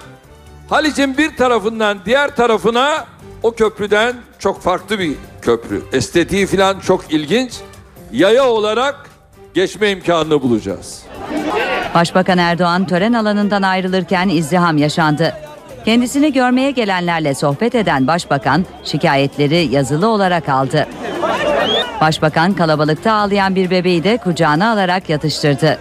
Haliç'in 0.69 1.17
bir 1.17 1.37
tarafından 1.37 1.97
diğer 2.05 2.35
tarafına 2.35 3.05
o 3.43 3.51
köprüden 3.51 4.15
çok 4.39 4.61
farklı 4.61 4.99
bir 4.99 5.15
köprü. 5.41 5.83
Estetiği 5.93 6.47
falan 6.47 6.79
çok 6.79 7.13
ilginç. 7.13 7.53
Yaya 8.11 8.49
olarak 8.49 9.09
geçme 9.53 9.91
imkanını 9.91 10.41
bulacağız. 10.41 11.03
Başbakan 11.93 12.37
Erdoğan 12.37 12.87
tören 12.87 13.13
alanından 13.13 13.61
ayrılırken 13.61 14.29
izdiham 14.29 14.77
yaşandı. 14.77 15.33
Kendisini 15.89 16.33
görmeye 16.33 16.71
gelenlerle 16.71 17.33
sohbet 17.33 17.75
eden 17.75 18.07
başbakan 18.07 18.65
şikayetleri 18.83 19.67
yazılı 19.71 20.07
olarak 20.07 20.49
aldı. 20.49 20.87
Başbakan 22.01 22.53
kalabalıkta 22.53 23.13
ağlayan 23.13 23.55
bir 23.55 23.69
bebeği 23.69 24.03
de 24.03 24.17
kucağına 24.17 24.71
alarak 24.71 25.09
yatıştırdı. 25.09 25.79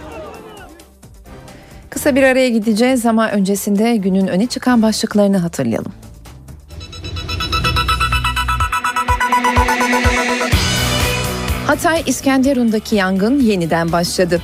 Kısa 1.89 2.15
bir 2.15 2.23
araya 2.23 2.49
gideceğiz 2.49 3.05
ama 3.05 3.29
öncesinde 3.29 3.95
günün 3.95 4.27
öne 4.27 4.47
çıkan 4.47 4.81
başlıklarını 4.81 5.37
hatırlayalım. 5.37 5.91
Hatay 11.67 12.03
İskenderun'daki 12.05 12.95
yangın 12.95 13.39
yeniden 13.39 13.91
başladı. 13.91 14.41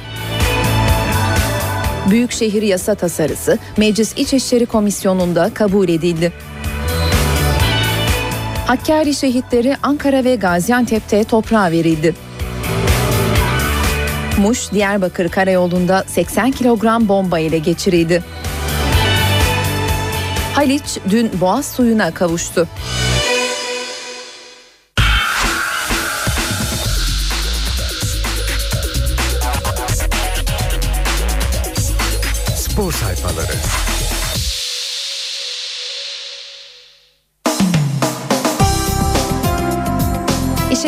Büyükşehir 2.10 2.62
yasa 2.62 2.96
tasarısı 2.96 3.58
Meclis 3.78 4.13
İçişleri 4.18 4.65
Komisyonu'nda 4.65 5.54
kabul 5.54 5.89
edildi. 5.89 6.34
Hakkari 8.68 9.13
şehitleri 9.13 9.76
Ankara 9.84 10.24
ve 10.24 10.36
Gaziantep'te 10.36 11.24
toprağa 11.24 11.72
verildi. 11.72 12.15
Muş 14.38 14.72
Diyarbakır 14.72 15.30
karayolunda 15.30 16.04
80 16.08 16.52
kilogram 16.52 17.08
bomba 17.08 17.39
ile 17.39 17.58
geçirildi. 17.58 18.24
Haliç 20.54 20.98
dün 21.10 21.32
boğaz 21.41 21.65
suyuna 21.65 22.12
kavuştu. 22.12 22.68
Spor 32.76 32.92
sayfaları. 32.92 33.95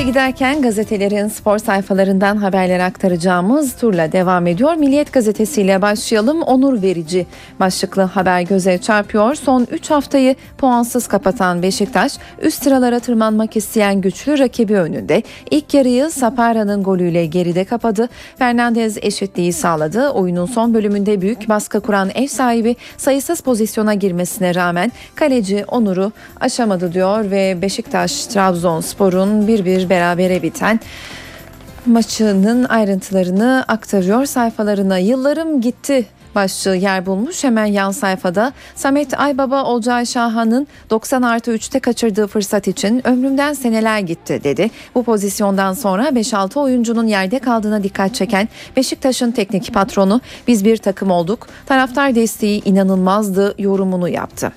Giderken 0.07 0.61
gazetelerin 0.61 1.27
spor 1.27 1.57
sayfalarından 1.57 2.37
haberler 2.37 2.79
aktaracağımız 2.79 3.75
turla 3.75 4.11
devam 4.11 4.47
ediyor. 4.47 4.73
Milliyet 4.73 5.13
gazetesiyle 5.13 5.81
başlayalım. 5.81 6.41
Onur 6.41 6.81
verici 6.81 7.25
başlıklı 7.59 8.01
haber 8.01 8.41
göze 8.41 8.77
çarpıyor. 8.77 9.35
Son 9.35 9.67
3 9.71 9.91
haftayı 9.91 10.35
puansız 10.57 11.07
kapatan 11.07 11.61
Beşiktaş 11.61 12.17
üst 12.41 12.63
sıralara 12.63 12.99
tırmanmak 12.99 13.57
isteyen 13.57 14.01
güçlü 14.01 14.39
rakibi 14.39 14.75
önünde 14.75 15.23
ilk 15.51 15.73
yarıyı 15.73 16.09
Sapara'nın 16.09 16.83
golüyle 16.83 17.25
geride 17.25 17.63
kapadı. 17.63 18.09
Fernandez 18.37 18.97
eşitliği 19.01 19.53
sağladı. 19.53 20.09
Oyunun 20.09 20.45
son 20.45 20.73
bölümünde 20.73 21.21
büyük 21.21 21.49
baskı 21.49 21.81
kuran 21.81 22.09
ev 22.15 22.27
sahibi 22.27 22.75
sayısız 22.97 23.41
pozisyona 23.41 23.93
girmesine 23.93 24.55
rağmen 24.55 24.91
kaleci 25.15 25.65
Onur'u 25.67 26.11
aşamadı 26.39 26.93
diyor 26.93 27.31
ve 27.31 27.61
Beşiktaş 27.61 28.25
Trabzonspor'un 28.25 29.47
bir 29.47 29.65
bir 29.65 29.89
berabere 29.97 30.43
biten 30.43 30.79
maçının 31.85 32.63
ayrıntılarını 32.63 33.65
aktarıyor 33.67 34.25
sayfalarına. 34.25 34.97
Yıllarım 34.97 35.61
gitti 35.61 36.05
başlığı 36.35 36.75
yer 36.75 37.05
bulmuş. 37.05 37.43
Hemen 37.43 37.65
yan 37.65 37.91
sayfada 37.91 38.53
Samet 38.75 39.19
Aybaba 39.19 39.63
Olcay 39.63 40.05
Şahan'ın 40.05 40.67
90 40.89 41.21
artı 41.21 41.55
3'te 41.55 41.79
kaçırdığı 41.79 42.27
fırsat 42.27 42.67
için 42.67 43.07
ömrümden 43.07 43.53
seneler 43.53 43.99
gitti 43.99 44.41
dedi. 44.43 44.71
Bu 44.95 45.03
pozisyondan 45.03 45.73
sonra 45.73 46.09
5-6 46.09 46.59
oyuncunun 46.59 47.07
yerde 47.07 47.39
kaldığına 47.39 47.83
dikkat 47.83 48.15
çeken 48.15 48.49
Beşiktaş'ın 48.75 49.31
teknik 49.31 49.73
patronu 49.73 50.21
biz 50.47 50.65
bir 50.65 50.77
takım 50.77 51.11
olduk. 51.11 51.47
Taraftar 51.65 52.15
desteği 52.15 52.63
inanılmazdı 52.63 53.55
yorumunu 53.57 54.09
yaptı. 54.09 54.51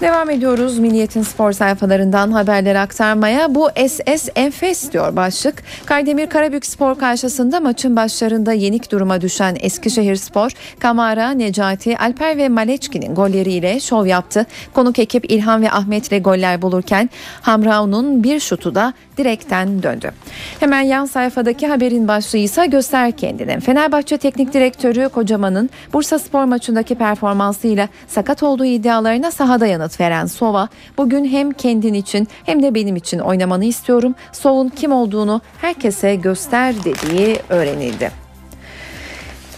Devam 0.00 0.30
ediyoruz 0.30 0.78
Milliyet'in 0.78 1.22
spor 1.22 1.52
sayfalarından 1.52 2.32
haberleri 2.32 2.78
aktarmaya. 2.78 3.54
Bu 3.54 3.70
SS 3.88 4.28
enfes 4.36 4.92
diyor 4.92 5.16
başlık. 5.16 5.62
Kaydemir 5.86 6.26
Karabük 6.26 6.66
Spor 6.66 6.98
karşısında 6.98 7.60
maçın 7.60 7.96
başlarında 7.96 8.52
yenik 8.52 8.92
duruma 8.92 9.20
düşen 9.20 9.56
Eskişehir 9.60 10.16
Spor, 10.16 10.50
Kamara, 10.78 11.30
Necati, 11.30 11.98
Alper 11.98 12.36
ve 12.36 12.48
Maleçki'nin 12.48 13.14
golleriyle 13.14 13.80
şov 13.80 14.06
yaptı. 14.06 14.46
Konuk 14.74 14.98
ekip 14.98 15.32
İlhan 15.32 15.62
ve 15.62 15.70
Ahmet'le 15.70 16.24
goller 16.24 16.62
bulurken 16.62 17.10
Hamrao'nun 17.42 18.24
bir 18.24 18.40
şutu 18.40 18.74
da 18.74 18.92
direkten 19.16 19.82
döndü. 19.82 20.12
Hemen 20.60 20.82
yan 20.82 21.04
sayfadaki 21.04 21.66
haberin 21.66 22.08
başlığı 22.08 22.38
ise 22.38 22.66
göster 22.66 23.12
kendini. 23.12 23.60
Fenerbahçe 23.60 24.18
Teknik 24.18 24.52
Direktörü 24.52 25.08
Kocaman'ın 25.08 25.70
Bursa 25.92 26.18
Spor 26.18 26.44
maçındaki 26.44 26.94
performansıyla 26.94 27.88
sakat 28.08 28.42
olduğu 28.42 28.64
iddialarına 28.64 29.30
sahada 29.30 29.66
yanıt 29.66 29.87
veren 30.00 30.26
Sova, 30.26 30.68
bugün 30.98 31.24
hem 31.24 31.50
kendin 31.50 31.94
için 31.94 32.28
hem 32.46 32.62
de 32.62 32.74
benim 32.74 32.96
için 32.96 33.18
oynamanı 33.18 33.64
istiyorum. 33.64 34.14
Sov'un 34.32 34.68
kim 34.68 34.92
olduğunu 34.92 35.40
herkese 35.60 36.14
göster 36.14 36.74
dediği 36.84 37.36
öğrenildi. 37.48 38.27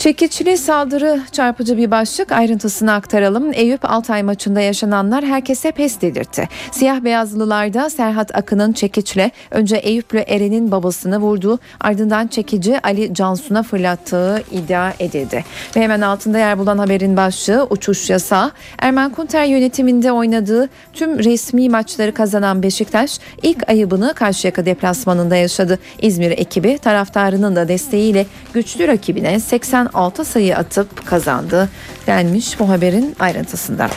Çekiçli 0.01 0.59
saldırı 0.59 1.21
çarpıcı 1.33 1.77
bir 1.77 1.91
başlık 1.91 2.33
ayrıntısını 2.33 2.93
aktaralım. 2.93 3.53
Eyüp 3.53 3.81
Altay 3.85 4.23
maçında 4.23 4.61
yaşananlar 4.61 5.25
herkese 5.25 5.73
pes 5.73 6.01
dedirtti. 6.01 6.49
Siyah 6.71 7.05
beyazlılarda 7.05 7.91
Serhat 7.91 8.37
Akın'ın 8.37 8.73
çekiçle 8.73 9.31
önce 9.51 9.77
Eyüplü 9.77 10.19
Eren'in 10.19 10.71
babasını 10.71 11.19
vurduğu 11.19 11.59
ardından 11.81 12.27
çekici 12.27 12.81
Ali 12.83 13.15
Cansu'na 13.15 13.63
fırlattığı 13.63 14.43
iddia 14.51 14.93
edildi. 15.01 15.45
Ve 15.77 15.81
hemen 15.81 16.01
altında 16.01 16.39
yer 16.39 16.59
bulan 16.59 16.79
haberin 16.79 17.17
başlığı 17.17 17.67
uçuş 17.71 18.11
yasağı. 18.11 18.51
Ermen 18.79 19.11
Kunter 19.11 19.45
yönetiminde 19.45 20.13
oynadığı 20.13 20.69
tüm 20.93 21.19
resmi 21.19 21.69
maçları 21.69 22.15
kazanan 22.15 22.63
Beşiktaş 22.63 23.19
ilk 23.43 23.69
ayıbını 23.69 24.15
Karşıyaka 24.15 24.67
deplasmanında 24.67 25.37
yaşadı. 25.37 25.79
İzmir 26.03 26.31
ekibi 26.31 26.79
taraftarının 26.79 27.57
da 27.57 27.69
desteğiyle 27.69 28.27
güçlü 28.55 28.89
rakibine 28.89 29.41
80 29.41 29.90
6 29.95 30.25
sayı 30.25 30.57
atıp 30.57 31.07
kazandı 31.07 31.69
denmiş 32.07 32.61
bu 32.61 32.69
haberin 32.69 33.17
ayrıntısında. 33.21 33.89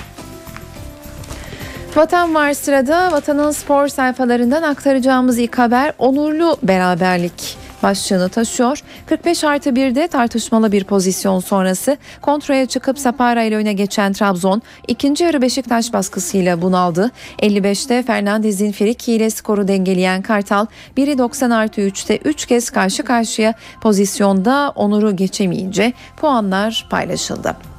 Vatan 1.95 2.35
var 2.35 2.53
sırada 2.53 3.11
vatanın 3.11 3.51
spor 3.51 3.87
sayfalarından 3.87 4.63
aktaracağımız 4.63 5.39
ilk 5.39 5.57
haber 5.57 5.93
onurlu 5.97 6.57
beraberlik 6.63 7.62
başlığını 7.83 8.29
taşıyor. 8.29 8.83
45 9.05 9.43
artı 9.43 9.69
1'de 9.69 10.07
tartışmalı 10.07 10.71
bir 10.71 10.83
pozisyon 10.83 11.39
sonrası 11.39 11.97
kontraya 12.21 12.65
çıkıp 12.65 12.99
Sapara 12.99 13.43
ile 13.43 13.55
öne 13.55 13.73
geçen 13.73 14.13
Trabzon 14.13 14.61
ikinci 14.87 15.23
yarı 15.23 15.41
Beşiktaş 15.41 15.93
baskısıyla 15.93 16.61
bunaldı. 16.61 17.11
55'te 17.39 18.03
Fernandez'in 18.03 18.71
Friki 18.71 19.13
ile 19.13 19.29
skoru 19.29 19.67
dengeleyen 19.67 20.21
Kartal 20.21 20.65
biri 20.97 21.17
90 21.17 21.49
artı 21.49 21.81
3'te 21.81 22.17
3 22.17 22.45
kez 22.45 22.69
karşı 22.69 23.03
karşıya 23.03 23.53
pozisyonda 23.81 24.71
Onur'u 24.75 25.15
geçemeyince 25.15 25.93
puanlar 26.17 26.87
paylaşıldı. 26.89 27.72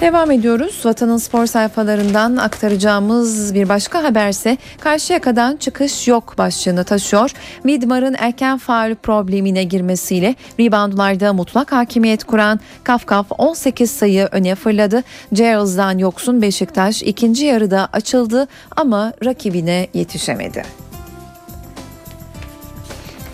Devam 0.00 0.30
ediyoruz. 0.30 0.80
Vatanın 0.84 1.16
spor 1.16 1.46
sayfalarından 1.46 2.36
aktaracağımız 2.36 3.54
bir 3.54 3.68
başka 3.68 4.04
haberse 4.04 4.56
Karşıyaka'dan 4.80 5.56
çıkış 5.56 6.08
yok 6.08 6.34
başlığını 6.38 6.84
taşıyor. 6.84 7.30
Midmar'ın 7.64 8.16
erken 8.18 8.58
faul 8.58 8.94
problemine 8.94 9.64
girmesiyle 9.64 10.34
reboundlarda 10.60 11.32
mutlak 11.32 11.72
hakimiyet 11.72 12.24
kuran 12.24 12.60
Kafkaf 12.84 13.26
18 13.38 13.90
sayı 13.90 14.28
öne 14.32 14.54
fırladı. 14.54 15.02
Geralds'dan 15.32 15.98
yoksun 15.98 16.42
Beşiktaş 16.42 17.02
ikinci 17.02 17.44
yarıda 17.44 17.88
açıldı 17.92 18.48
ama 18.76 19.12
rakibine 19.24 19.88
yetişemedi. 19.94 20.87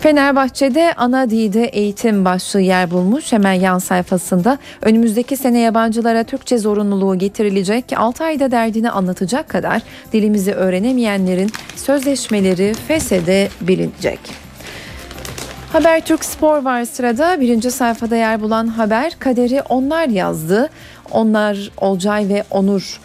Fenerbahçe'de 0.05 0.93
ana 0.97 1.29
dilde 1.29 1.65
eğitim 1.65 2.25
başlığı 2.25 2.61
yer 2.61 2.91
bulmuş. 2.91 3.31
Hemen 3.33 3.53
yan 3.53 3.79
sayfasında 3.79 4.57
önümüzdeki 4.81 5.37
sene 5.37 5.59
yabancılara 5.59 6.23
Türkçe 6.23 6.57
zorunluluğu 6.57 7.17
getirilecek. 7.17 7.85
6 7.95 8.23
ayda 8.23 8.51
derdini 8.51 8.91
anlatacak 8.91 9.49
kadar 9.49 9.81
dilimizi 10.13 10.53
öğrenemeyenlerin 10.53 11.51
sözleşmeleri 11.75 12.73
feshedebilecek. 12.87 14.19
Habertürk 15.73 16.25
Spor 16.25 16.63
var 16.63 16.85
sırada. 16.85 17.41
Birinci 17.41 17.71
sayfada 17.71 18.15
yer 18.15 18.41
bulan 18.41 18.67
haber 18.67 19.13
kaderi 19.19 19.61
onlar 19.61 20.07
yazdı. 20.07 20.69
Onlar 21.11 21.71
Olcay 21.77 22.29
ve 22.29 22.43
Onur 22.51 22.99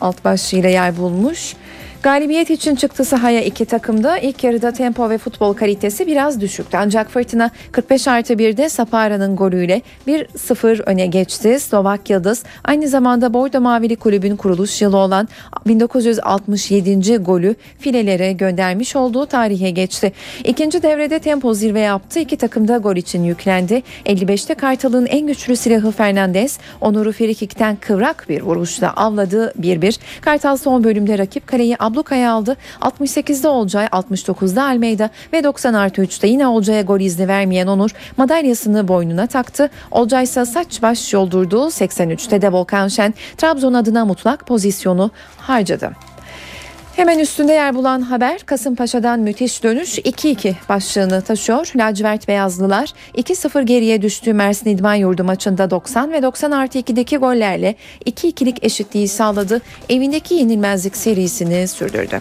alt 0.00 0.24
başlığıyla 0.24 0.68
yer 0.68 0.96
bulmuş. 0.96 1.54
Galibiyet 2.02 2.50
için 2.50 2.74
çıktı 2.74 3.04
sahaya 3.04 3.42
iki 3.42 3.64
takımda. 3.64 4.18
İlk 4.18 4.44
yarıda 4.44 4.72
tempo 4.72 5.10
ve 5.10 5.18
futbol 5.18 5.54
kalitesi 5.54 6.06
biraz 6.06 6.40
düşüktü. 6.40 6.76
Ancak 6.76 7.10
Fırtına 7.10 7.50
45 7.72 8.08
artı 8.08 8.32
1'de 8.32 8.68
Sapara'nın 8.68 9.36
golüyle 9.36 9.82
1-0 10.08 10.82
öne 10.82 11.06
geçti. 11.06 11.60
Slovak 11.60 12.10
Yıldız 12.10 12.42
aynı 12.64 12.88
zamanda 12.88 13.34
Bordo 13.34 13.60
Mavili 13.60 13.96
Kulübün 13.96 14.36
kuruluş 14.36 14.82
yılı 14.82 14.96
olan 14.96 15.28
1967. 15.66 17.16
golü 17.16 17.54
filelere 17.78 18.32
göndermiş 18.32 18.96
olduğu 18.96 19.26
tarihe 19.26 19.70
geçti. 19.70 20.12
İkinci 20.44 20.82
devrede 20.82 21.18
tempo 21.18 21.54
zirve 21.54 21.80
yaptı. 21.80 22.20
İki 22.20 22.36
takım 22.36 22.68
da 22.68 22.76
gol 22.76 22.96
için 22.96 23.24
yüklendi. 23.24 23.82
55'te 24.06 24.54
Kartal'ın 24.54 25.06
en 25.06 25.26
güçlü 25.26 25.56
silahı 25.56 25.90
Fernandez, 25.90 26.58
Onur'u 26.80 27.12
Frikik'ten 27.12 27.76
kıvrak 27.76 28.26
bir 28.28 28.42
vuruşla 28.42 28.92
avladı 28.92 29.52
1-1. 29.60 29.98
Kartal 30.20 30.56
son 30.56 30.84
bölümde 30.84 31.18
rakip 31.18 31.46
kaleyi 31.46 31.76
ablukaya 31.92 32.32
aldı. 32.32 32.56
68'de 32.80 33.48
Olcay, 33.48 33.86
69'da 33.86 34.64
Almeyda 34.64 35.10
ve 35.32 35.44
90 35.44 35.74
artı 35.74 36.02
3'te 36.02 36.26
yine 36.26 36.46
Olcay'a 36.46 36.82
gol 36.82 37.00
izni 37.00 37.28
vermeyen 37.28 37.66
Onur 37.66 37.90
madalyasını 38.16 38.88
boynuna 38.88 39.26
taktı. 39.26 39.70
Olcay 39.90 40.24
ise 40.24 40.44
saç 40.44 40.82
baş 40.82 41.12
yoldurdu. 41.12 41.56
83'te 41.56 42.42
de 42.42 42.52
Volkan 42.52 42.88
Şen 42.88 43.14
Trabzon 43.36 43.74
adına 43.74 44.04
mutlak 44.04 44.46
pozisyonu 44.46 45.10
harcadı. 45.36 46.11
Hemen 46.96 47.18
üstünde 47.18 47.52
yer 47.52 47.74
bulan 47.74 48.00
haber 48.00 48.38
Kasımpaşa'dan 48.38 49.20
müthiş 49.20 49.62
dönüş 49.62 49.98
2-2 49.98 50.54
başlığını 50.68 51.22
taşıyor. 51.22 51.72
Lacivert 51.76 52.28
Beyazlılar 52.28 52.92
2-0 53.14 53.62
geriye 53.62 54.02
düştüğü 54.02 54.32
Mersin 54.32 54.70
İdman 54.70 54.94
Yurdu 54.94 55.24
maçında 55.24 55.70
90 55.70 56.12
ve 56.12 56.22
90 56.22 56.50
artı 56.50 56.78
2'deki 56.78 57.16
gollerle 57.16 57.74
2-2'lik 58.06 58.64
eşitliği 58.64 59.08
sağladı. 59.08 59.60
Evindeki 59.88 60.34
yenilmezlik 60.34 60.96
serisini 60.96 61.68
sürdürdü. 61.68 62.20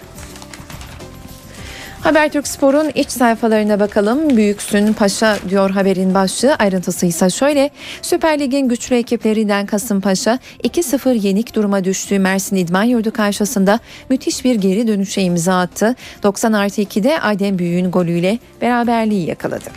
Habertürk 2.04 2.48
Spor'un 2.48 2.92
iç 2.96 3.10
sayfalarına 3.10 3.80
bakalım. 3.80 4.38
Büyüksün 4.38 4.94
Paşa 4.94 5.38
diyor 5.50 5.70
haberin 5.70 6.14
başlığı. 6.14 6.56
Ayrıntısı 6.56 7.06
ise 7.06 7.30
şöyle. 7.30 7.70
Süper 8.02 8.40
Lig'in 8.40 8.70
güçlü 8.70 8.96
ekiplerinden 8.96 9.66
Kasımpaşa 9.66 10.40
2-0 10.64 11.28
yenik 11.28 11.56
duruma 11.56 11.84
düştüğü 11.84 12.20
Mersin 12.20 12.56
İdman 12.56 12.84
Yurdu 12.84 13.12
karşısında 13.12 13.80
müthiş 14.10 14.46
bir 14.46 14.56
geri 14.56 14.88
dönüşe 14.88 15.22
imza 15.22 15.60
attı. 15.60 15.96
90 16.24 16.54
artı 16.54 16.82
2'de 16.82 17.22
Adem 17.22 17.60
Büyük'ün 17.60 17.92
golüyle 17.92 18.40
beraberliği 18.62 19.28
yakaladı. 19.28 19.70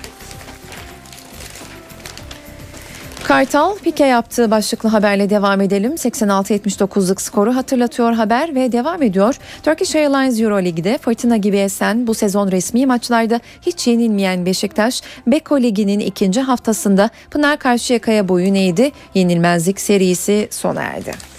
Kartal 3.24 3.78
pike 3.78 4.06
yaptığı 4.06 4.50
başlıklı 4.50 4.88
haberle 4.88 5.30
devam 5.30 5.60
edelim. 5.60 5.94
86-79'luk 5.94 7.20
skoru 7.20 7.56
hatırlatıyor 7.56 8.12
haber 8.12 8.54
ve 8.54 8.72
devam 8.72 9.02
ediyor. 9.02 9.38
Turkish 9.62 9.96
Airlines 9.96 10.40
Euro 10.40 10.64
Lig'de 10.64 10.98
fırtına 10.98 11.36
gibi 11.36 11.56
esen 11.56 12.06
bu 12.06 12.14
sezon 12.14 12.50
resmi 12.50 12.86
maçlarda 12.86 13.40
hiç 13.62 13.86
yenilmeyen 13.86 14.46
Beşiktaş, 14.46 15.02
Beko 15.26 15.60
Ligi'nin 15.60 16.00
ikinci 16.00 16.40
haftasında 16.40 17.10
Pınar 17.30 17.58
Karşıyaka'ya 17.58 18.28
boyun 18.28 18.54
eğdi. 18.54 18.92
Yenilmezlik 19.14 19.80
serisi 19.80 20.48
sona 20.50 20.82
erdi. 20.82 21.33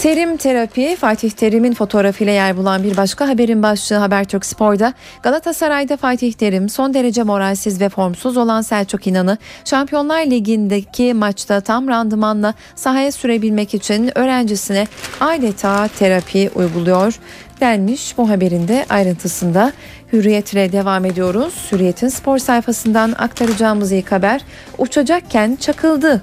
Terim 0.00 0.36
terapi 0.36 0.96
Fatih 0.96 1.30
Terim'in 1.30 1.74
fotoğrafıyla 1.74 2.32
yer 2.32 2.56
bulan 2.56 2.82
bir 2.82 2.96
başka 2.96 3.28
haberin 3.28 3.62
başlığı 3.62 3.96
Habertürk 3.96 4.46
Spor'da 4.46 4.94
Galatasaray'da 5.22 5.96
Fatih 5.96 6.32
Terim 6.32 6.68
son 6.68 6.94
derece 6.94 7.22
moralsiz 7.22 7.80
ve 7.80 7.88
formsuz 7.88 8.36
olan 8.36 8.62
Selçuk 8.62 9.06
İnan'ı 9.06 9.38
Şampiyonlar 9.64 10.26
Ligi'ndeki 10.26 11.14
maçta 11.14 11.60
tam 11.60 11.88
randımanla 11.88 12.54
sahaya 12.74 13.12
sürebilmek 13.12 13.74
için 13.74 14.18
öğrencisine 14.18 14.86
adeta 15.20 15.88
terapi 15.88 16.50
uyguluyor 16.54 17.18
denmiş 17.60 18.18
bu 18.18 18.30
haberin 18.30 18.68
de 18.68 18.86
ayrıntısında. 18.88 19.72
Hürriyetle 20.12 20.72
devam 20.72 21.04
ediyoruz. 21.04 21.54
Hürriyet'in 21.72 22.08
spor 22.08 22.38
sayfasından 22.38 23.14
aktaracağımız 23.18 23.92
ilk 23.92 24.12
haber 24.12 24.40
uçacakken 24.78 25.56
çakıldı 25.56 26.22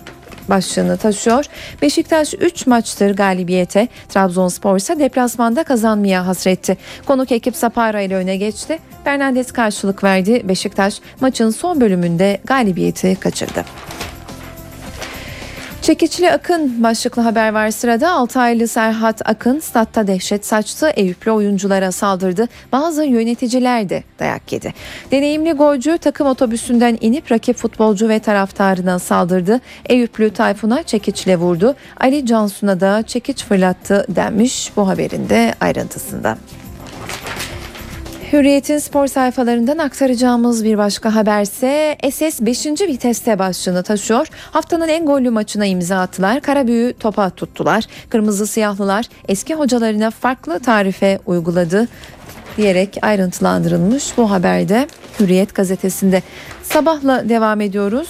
başlığını 0.49 0.97
taşıyor. 0.97 1.45
Beşiktaş 1.81 2.33
3 2.33 2.67
maçtır 2.67 3.15
galibiyete, 3.15 3.87
Trabzonspor 4.09 4.77
ise 4.77 4.99
deplasmanda 4.99 5.63
kazanmaya 5.63 6.27
hasretti. 6.27 6.77
Konuk 7.05 7.31
ekip 7.31 7.55
Sapara 7.55 8.01
ile 8.01 8.15
öne 8.15 8.37
geçti. 8.37 8.79
Bernardes 9.05 9.51
karşılık 9.51 10.03
verdi. 10.03 10.41
Beşiktaş 10.43 11.01
maçın 11.21 11.49
son 11.49 11.81
bölümünde 11.81 12.41
galibiyeti 12.45 13.15
kaçırdı. 13.15 13.65
Çekiçli 15.87 16.31
Akın 16.31 16.83
başlıklı 16.83 17.21
haber 17.21 17.53
var 17.53 17.71
sırada. 17.71 18.11
6 18.11 18.39
aylı 18.39 18.67
Serhat 18.67 19.29
Akın 19.29 19.59
statta 19.59 20.07
dehşet 20.07 20.45
saçtı. 20.45 20.89
Eyüplü 20.89 21.31
oyunculara 21.31 21.91
saldırdı. 21.91 22.47
Bazı 22.71 23.03
yöneticiler 23.03 23.89
de 23.89 24.03
dayak 24.19 24.51
yedi. 24.51 24.73
Deneyimli 25.11 25.51
golcü 25.51 25.97
takım 25.97 26.27
otobüsünden 26.27 26.97
inip 27.01 27.31
rakip 27.31 27.57
futbolcu 27.57 28.09
ve 28.09 28.19
taraftarına 28.19 28.99
saldırdı. 28.99 29.61
Eyüplü 29.85 30.33
Tayfun'a 30.33 30.83
çekiçle 30.83 31.37
vurdu. 31.37 31.75
Ali 31.99 32.25
Cansu'na 32.25 32.79
da 32.79 33.03
çekiç 33.03 33.43
fırlattı 33.43 34.05
denmiş 34.09 34.71
bu 34.75 34.87
haberin 34.87 35.29
de 35.29 35.53
ayrıntısında. 35.59 36.37
Hürriyet'in 38.33 38.77
spor 38.77 39.07
sayfalarından 39.07 39.77
aktaracağımız 39.77 40.63
bir 40.63 40.77
başka 40.77 41.15
haberse 41.15 41.97
SS 42.11 42.41
5. 42.41 42.65
viteste 42.65 43.39
başlığını 43.39 43.83
taşıyor. 43.83 44.27
Haftanın 44.51 44.87
en 44.87 45.05
gollü 45.05 45.29
maçına 45.29 45.65
imza 45.65 45.99
attılar. 45.99 46.41
Karabüyü 46.41 46.93
topa 46.93 47.29
tuttular. 47.29 47.83
Kırmızı 48.09 48.47
siyahlılar 48.47 49.05
eski 49.27 49.55
hocalarına 49.55 50.11
farklı 50.11 50.59
tarife 50.59 51.19
uyguladı 51.25 51.87
diyerek 52.57 52.97
ayrıntılandırılmış 53.01 54.17
bu 54.17 54.31
haberde 54.31 54.87
Hürriyet 55.19 55.55
gazetesinde. 55.55 56.23
Sabahla 56.63 57.29
devam 57.29 57.61
ediyoruz. 57.61 58.09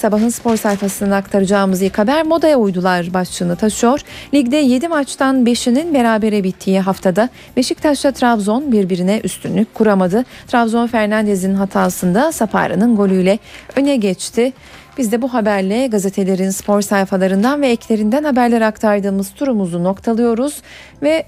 Sabahın 0.00 0.28
spor 0.28 0.56
sayfasından 0.56 1.10
aktaracağımız 1.10 1.82
ilk 1.82 1.98
haber 1.98 2.22
modaya 2.22 2.56
uydular 2.56 3.14
başlığını 3.14 3.56
taşıyor. 3.56 4.00
Ligde 4.34 4.56
7 4.56 4.88
maçtan 4.88 5.44
5'inin 5.44 5.94
berabere 5.94 6.44
bittiği 6.44 6.80
haftada 6.80 7.28
Beşiktaş'la 7.56 8.12
Trabzon 8.12 8.72
birbirine 8.72 9.20
üstünlük 9.24 9.74
kuramadı. 9.74 10.24
Trabzon 10.48 10.86
Fernandez'in 10.86 11.54
hatasında 11.54 12.32
Sapara'nın 12.32 12.96
golüyle 12.96 13.38
öne 13.76 13.96
geçti. 13.96 14.52
Biz 14.98 15.12
de 15.12 15.22
bu 15.22 15.34
haberle 15.34 15.86
gazetelerin 15.86 16.50
spor 16.50 16.82
sayfalarından 16.82 17.62
ve 17.62 17.68
eklerinden 17.68 18.24
haberler 18.24 18.60
aktardığımız 18.60 19.30
turumuzu 19.34 19.84
noktalıyoruz 19.84 20.62
ve 21.02 21.24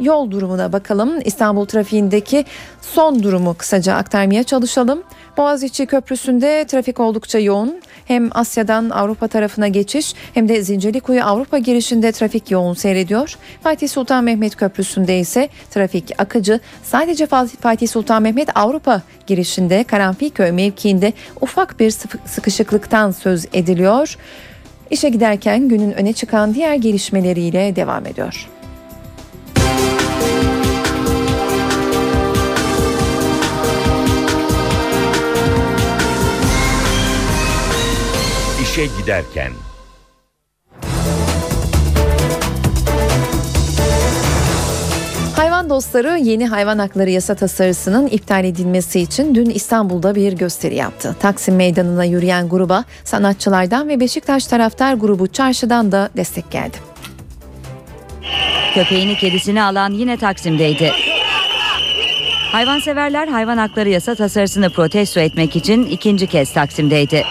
yol 0.00 0.30
durumuna 0.30 0.72
bakalım. 0.72 1.20
İstanbul 1.24 1.64
trafiğindeki 1.64 2.44
son 2.80 3.22
durumu 3.22 3.54
kısaca 3.54 3.94
aktarmaya 3.94 4.44
çalışalım. 4.44 5.02
Boğaziçi 5.36 5.86
Köprüsü'nde 5.86 6.64
trafik 6.68 7.00
oldukça 7.00 7.38
yoğun. 7.38 7.80
Hem 8.04 8.30
Asya'dan 8.34 8.90
Avrupa 8.90 9.28
tarafına 9.28 9.68
geçiş 9.68 10.14
hem 10.34 10.48
de 10.48 10.62
Zincirlikuyu 10.62 11.22
Avrupa 11.24 11.58
girişinde 11.58 12.12
trafik 12.12 12.50
yoğun 12.50 12.74
seyrediyor. 12.74 13.38
Fatih 13.62 13.88
Sultan 13.88 14.24
Mehmet 14.24 14.56
Köprüsü'nde 14.56 15.18
ise 15.18 15.48
trafik 15.70 16.10
akıcı. 16.18 16.60
Sadece 16.82 17.26
Fatih 17.60 17.88
Sultan 17.88 18.22
Mehmet 18.22 18.56
Avrupa 18.56 19.02
girişinde 19.26 19.84
Karanfilköy 19.84 20.52
mevkiinde 20.52 21.12
ufak 21.40 21.80
bir 21.80 21.90
sıkışıklıktan 22.24 23.10
söz 23.10 23.46
ediliyor. 23.52 24.16
İşe 24.90 25.08
giderken 25.08 25.68
günün 25.68 25.92
öne 25.92 26.12
çıkan 26.12 26.54
diğer 26.54 26.74
gelişmeleriyle 26.74 27.76
devam 27.76 28.06
ediyor. 28.06 28.53
İşe 38.74 38.86
giderken. 38.86 39.52
Hayvan 45.36 45.70
dostları 45.70 46.18
yeni 46.18 46.46
hayvan 46.46 46.78
hakları 46.78 47.10
yasa 47.10 47.34
tasarısının 47.34 48.06
iptal 48.06 48.44
edilmesi 48.44 49.00
için 49.00 49.34
dün 49.34 49.50
İstanbul'da 49.50 50.14
bir 50.14 50.32
gösteri 50.32 50.74
yaptı. 50.74 51.16
Taksim 51.20 51.56
Meydanı'na 51.56 52.04
yürüyen 52.04 52.48
gruba 52.48 52.84
sanatçılardan 53.04 53.88
ve 53.88 54.00
Beşiktaş 54.00 54.46
taraftar 54.46 54.94
grubu 54.94 55.26
çarşıdan 55.26 55.92
da 55.92 56.10
destek 56.16 56.50
geldi. 56.50 56.76
Köpeğini 58.74 59.16
kedisini 59.16 59.62
alan 59.62 59.90
yine 59.90 60.16
Taksim'deydi. 60.16 60.92
Hayvanseverler 62.52 63.28
hayvan 63.28 63.56
hakları 63.56 63.88
yasa 63.88 64.14
tasarısını 64.14 64.70
protesto 64.70 65.20
etmek 65.20 65.56
için 65.56 65.86
ikinci 65.86 66.26
kez 66.26 66.52
Taksim'deydi. 66.52 67.24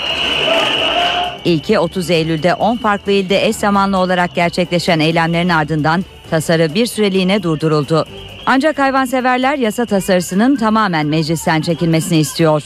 İlki 1.45 1.79
30 1.79 2.10
Eylül'de 2.10 2.53
10 2.53 2.77
farklı 2.77 3.12
ilde 3.12 3.47
eş 3.47 3.56
zamanlı 3.56 3.97
olarak 3.97 4.36
gerçekleşen 4.36 4.99
eylemlerin 4.99 5.49
ardından 5.49 6.06
tasarı 6.29 6.73
bir 6.73 6.86
süreliğine 6.86 7.43
durduruldu. 7.43 8.06
Ancak 8.45 8.79
hayvanseverler 8.79 9.58
yasa 9.58 9.86
tasarısının 9.86 10.56
tamamen 10.56 11.08
meclisten 11.08 11.62
çekilmesini 11.62 12.17
istiyor. 12.17 12.63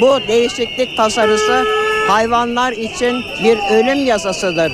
Bu 0.00 0.28
değişiklik 0.28 0.96
tasarısı 0.96 1.64
hayvanlar 2.08 2.72
için 2.72 3.22
bir 3.44 3.58
ölüm 3.70 4.06
yasasıdır. 4.06 4.72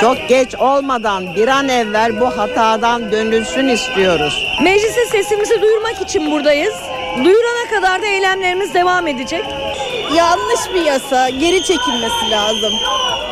Çok 0.00 0.28
geç 0.28 0.54
olmadan 0.54 1.34
bir 1.34 1.48
an 1.48 1.68
evvel 1.68 2.20
bu 2.20 2.26
hatadan 2.26 3.12
dönülsün 3.12 3.68
istiyoruz. 3.68 4.46
Meclise 4.62 5.06
sesimizi 5.06 5.62
duyurmak 5.62 6.02
için 6.02 6.30
buradayız. 6.30 6.74
Duyurana 7.16 7.70
kadar 7.70 8.02
da 8.02 8.06
eylemlerimiz 8.06 8.74
devam 8.74 9.06
edecek. 9.06 9.44
Yanlış 10.16 10.60
bir 10.74 10.84
yasa, 10.84 11.28
geri 11.28 11.62
çekilmesi 11.64 12.30
lazım. 12.30 12.72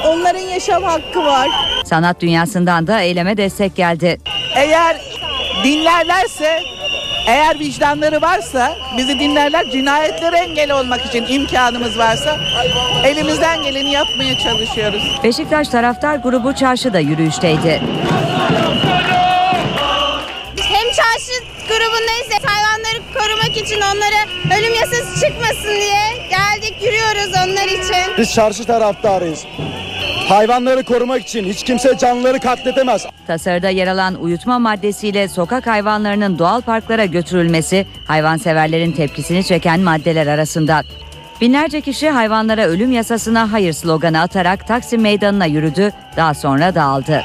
Onların 0.07 0.41
yaşam 0.41 0.83
hakkı 0.83 1.25
var. 1.25 1.49
Sanat 1.85 2.21
dünyasından 2.21 2.87
da 2.87 3.01
eyleme 3.01 3.37
destek 3.37 3.77
geldi. 3.77 4.19
Eğer 4.55 4.97
dinlerlerse 5.65 6.63
eğer 7.27 7.59
vicdanları 7.59 8.23
varsa 8.23 8.73
bizi 8.97 9.19
dinlerler 9.19 9.71
cinayetlere 9.71 10.37
engel 10.37 10.73
olmak 10.73 11.07
için 11.07 11.27
imkanımız 11.29 11.99
varsa 11.99 12.37
elimizden 13.05 13.63
geleni 13.63 13.93
yapmaya 13.93 14.39
çalışıyoruz. 14.39 15.19
Beşiktaş 15.25 15.69
taraftar 15.69 16.17
grubu 16.17 16.55
çarşıda 16.55 16.99
yürüyüşteydi. 16.99 17.83
Hem 20.57 20.87
çarşı 20.93 21.33
grubundayız 21.71 22.29
hayvanları 22.45 22.99
korumak 23.15 23.57
için 23.57 23.81
onlara 23.81 24.21
ölüm 24.59 24.75
yasası 24.75 25.27
çıkmasın 25.27 25.69
diye 25.69 26.29
geldik 26.31 26.75
yürüyoruz 26.83 27.35
onlar 27.45 27.67
için. 27.67 28.17
Biz 28.19 28.35
çarşı 28.35 28.65
taraftarıyız. 28.65 29.45
Hayvanları 30.29 30.85
korumak 30.85 31.23
için 31.23 31.45
hiç 31.45 31.63
kimse 31.65 31.99
canlıları 31.99 32.41
katletemez. 32.41 33.07
Tasarıda 33.27 33.69
yer 33.69 33.87
alan 33.87 34.15
uyutma 34.15 34.59
maddesiyle 34.59 35.29
sokak 35.29 35.67
hayvanlarının 35.67 36.39
doğal 36.39 36.61
parklara 36.61 37.05
götürülmesi 37.05 37.87
hayvanseverlerin 38.07 38.93
tepkisini 38.93 39.45
çeken 39.45 39.81
maddeler 39.81 40.27
arasında. 40.27 40.83
Binlerce 41.41 41.81
kişi 41.81 42.11
hayvanlara 42.11 42.67
ölüm 42.67 42.93
yasasına 42.93 43.53
hayır 43.53 43.73
sloganı 43.73 44.21
atarak 44.21 44.67
Taksim 44.69 45.01
Meydanı'na 45.01 45.47
yürüdü, 45.47 45.93
daha 46.17 46.35
sonra 46.35 46.75
dağıldı. 46.75 47.23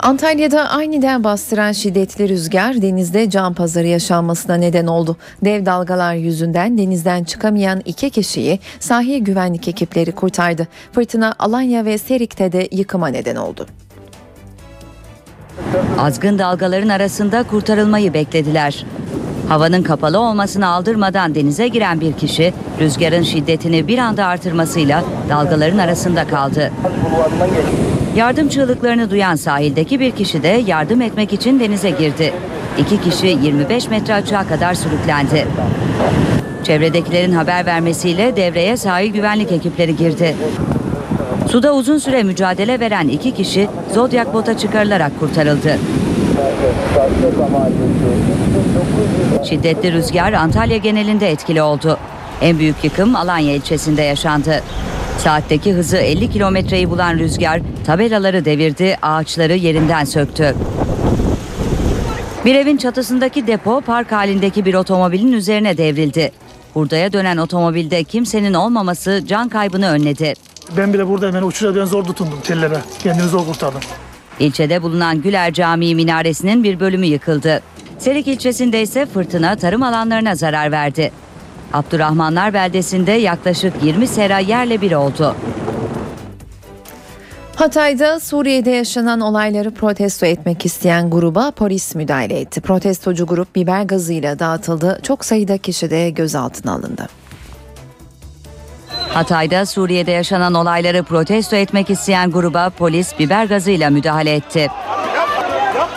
Antalya'da 0.00 0.68
aniden 0.68 1.24
bastıran 1.24 1.72
şiddetli 1.72 2.28
rüzgar 2.28 2.82
denizde 2.82 3.30
can 3.30 3.54
pazarı 3.54 3.86
yaşanmasına 3.86 4.54
neden 4.54 4.86
oldu. 4.86 5.16
Dev 5.44 5.66
dalgalar 5.66 6.14
yüzünden 6.14 6.78
denizden 6.78 7.24
çıkamayan 7.24 7.82
iki 7.84 8.10
kişiyi 8.10 8.60
sahil 8.80 9.24
güvenlik 9.24 9.68
ekipleri 9.68 10.12
kurtardı. 10.12 10.68
Fırtına 10.92 11.34
Alanya 11.38 11.84
ve 11.84 11.98
Serik'te 11.98 12.52
de 12.52 12.68
yıkıma 12.72 13.08
neden 13.08 13.36
oldu. 13.36 13.66
Azgın 15.98 16.38
dalgaların 16.38 16.88
arasında 16.88 17.42
kurtarılmayı 17.42 18.14
beklediler. 18.14 18.84
Havanın 19.48 19.82
kapalı 19.82 20.18
olmasını 20.18 20.66
aldırmadan 20.66 21.34
denize 21.34 21.68
giren 21.68 22.00
bir 22.00 22.12
kişi 22.12 22.54
rüzgarın 22.80 23.22
şiddetini 23.22 23.88
bir 23.88 23.98
anda 23.98 24.26
artırmasıyla 24.26 25.04
dalgaların 25.28 25.78
arasında 25.78 26.26
kaldı. 26.26 26.72
Yardım 28.18 28.48
çığlıklarını 28.48 29.10
duyan 29.10 29.36
sahildeki 29.36 30.00
bir 30.00 30.10
kişi 30.10 30.42
de 30.42 30.62
yardım 30.66 31.02
etmek 31.02 31.32
için 31.32 31.60
denize 31.60 31.90
girdi. 31.90 32.32
İki 32.78 33.00
kişi 33.00 33.26
25 33.26 33.88
metre 33.88 34.14
açığa 34.14 34.48
kadar 34.48 34.74
sürüklendi. 34.74 35.46
Çevredekilerin 36.64 37.32
haber 37.32 37.66
vermesiyle 37.66 38.36
devreye 38.36 38.76
sahil 38.76 39.12
güvenlik 39.12 39.52
ekipleri 39.52 39.96
girdi. 39.96 40.36
Suda 41.50 41.74
uzun 41.74 41.98
süre 41.98 42.22
mücadele 42.22 42.80
veren 42.80 43.08
iki 43.08 43.34
kişi 43.34 43.68
Zodyak 43.94 44.34
bota 44.34 44.58
çıkarılarak 44.58 45.20
kurtarıldı. 45.20 45.78
Şiddetli 49.48 49.92
rüzgar 49.92 50.32
Antalya 50.32 50.76
genelinde 50.76 51.30
etkili 51.30 51.62
oldu. 51.62 51.98
En 52.40 52.58
büyük 52.58 52.84
yıkım 52.84 53.16
Alanya 53.16 53.54
ilçesinde 53.54 54.02
yaşandı. 54.02 54.62
Saatteki 55.18 55.72
hızı 55.72 55.96
50 55.96 56.30
kilometreyi 56.30 56.90
bulan 56.90 57.18
rüzgar 57.18 57.60
tabelaları 57.86 58.44
devirdi, 58.44 58.96
ağaçları 59.02 59.54
yerinden 59.54 60.04
söktü. 60.04 60.54
Bir 62.44 62.54
evin 62.54 62.76
çatısındaki 62.76 63.46
depo 63.46 63.80
park 63.80 64.12
halindeki 64.12 64.64
bir 64.64 64.74
otomobilin 64.74 65.32
üzerine 65.32 65.78
devrildi. 65.78 66.32
Hurdaya 66.74 67.12
dönen 67.12 67.36
otomobilde 67.36 68.04
kimsenin 68.04 68.54
olmaması 68.54 69.22
can 69.28 69.48
kaybını 69.48 69.88
önledi. 69.90 70.34
Ben 70.76 70.94
bile 70.94 71.08
burada 71.08 71.26
hemen 71.26 71.42
uçuşa 71.42 71.76
ben 71.76 71.84
zor 71.84 72.04
tutundum 72.04 72.40
tellere. 72.44 72.78
Kendimi 73.02 73.28
zor 73.28 73.46
kurtardım. 73.46 73.80
İlçede 74.40 74.82
bulunan 74.82 75.22
Güler 75.22 75.52
Camii 75.52 75.94
minaresinin 75.94 76.64
bir 76.64 76.80
bölümü 76.80 77.06
yıkıldı. 77.06 77.62
Serik 77.98 78.28
ilçesinde 78.28 78.82
ise 78.82 79.06
fırtına 79.06 79.56
tarım 79.56 79.82
alanlarına 79.82 80.34
zarar 80.34 80.72
verdi. 80.72 81.12
Abdurrahmanlar 81.72 82.54
beldesinde 82.54 83.12
yaklaşık 83.12 83.72
20 83.82 84.06
sera 84.06 84.38
yerle 84.38 84.80
bir 84.80 84.92
oldu. 84.92 85.34
Hatay'da 87.56 88.20
Suriye'de 88.20 88.70
yaşanan 88.70 89.20
olayları 89.20 89.74
protesto 89.74 90.26
etmek 90.26 90.66
isteyen 90.66 91.10
gruba 91.10 91.50
polis 91.50 91.94
müdahale 91.94 92.40
etti. 92.40 92.60
Protestocu 92.60 93.26
grup 93.26 93.54
biber 93.54 93.82
gazıyla 93.82 94.38
dağıtıldı. 94.38 95.00
Çok 95.02 95.24
sayıda 95.24 95.58
kişi 95.58 95.90
de 95.90 96.10
gözaltına 96.10 96.72
alındı. 96.72 97.08
Hatay'da 99.08 99.66
Suriye'de 99.66 100.10
yaşanan 100.10 100.54
olayları 100.54 101.02
protesto 101.02 101.56
etmek 101.56 101.90
isteyen 101.90 102.30
gruba 102.30 102.70
polis 102.70 103.18
biber 103.18 103.44
gazıyla 103.44 103.90
müdahale 103.90 104.34
etti. 104.34 104.68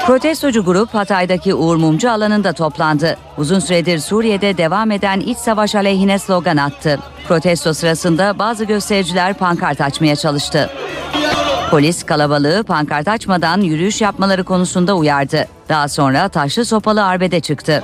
Protestocu 0.05 0.65
grup 0.65 0.93
Hatay'daki 0.93 1.53
Uğur 1.55 1.75
Mumcu 1.75 2.11
alanında 2.11 2.53
toplandı. 2.53 3.17
Uzun 3.37 3.59
süredir 3.59 3.99
Suriye'de 3.99 4.57
devam 4.57 4.91
eden 4.91 5.19
iç 5.19 5.37
savaş 5.37 5.75
aleyhine 5.75 6.19
slogan 6.19 6.57
attı. 6.57 6.99
Protesto 7.27 7.73
sırasında 7.73 8.39
bazı 8.39 8.65
göstericiler 8.65 9.33
pankart 9.33 9.81
açmaya 9.81 10.15
çalıştı. 10.15 10.69
Polis 11.71 12.03
kalabalığı 12.03 12.63
pankart 12.63 13.07
açmadan 13.07 13.61
yürüyüş 13.61 14.01
yapmaları 14.01 14.43
konusunda 14.43 14.95
uyardı. 14.95 15.47
Daha 15.69 15.87
sonra 15.87 16.29
taşlı 16.29 16.65
sopalı 16.65 17.05
arbede 17.05 17.39
çıktı. 17.39 17.83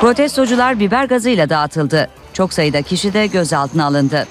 Protestocular 0.00 0.80
biber 0.80 1.04
gazıyla 1.04 1.48
dağıtıldı. 1.48 2.08
Çok 2.32 2.52
sayıda 2.52 2.82
kişi 2.82 3.12
de 3.12 3.26
gözaltına 3.26 3.86
alındı. 3.86 4.26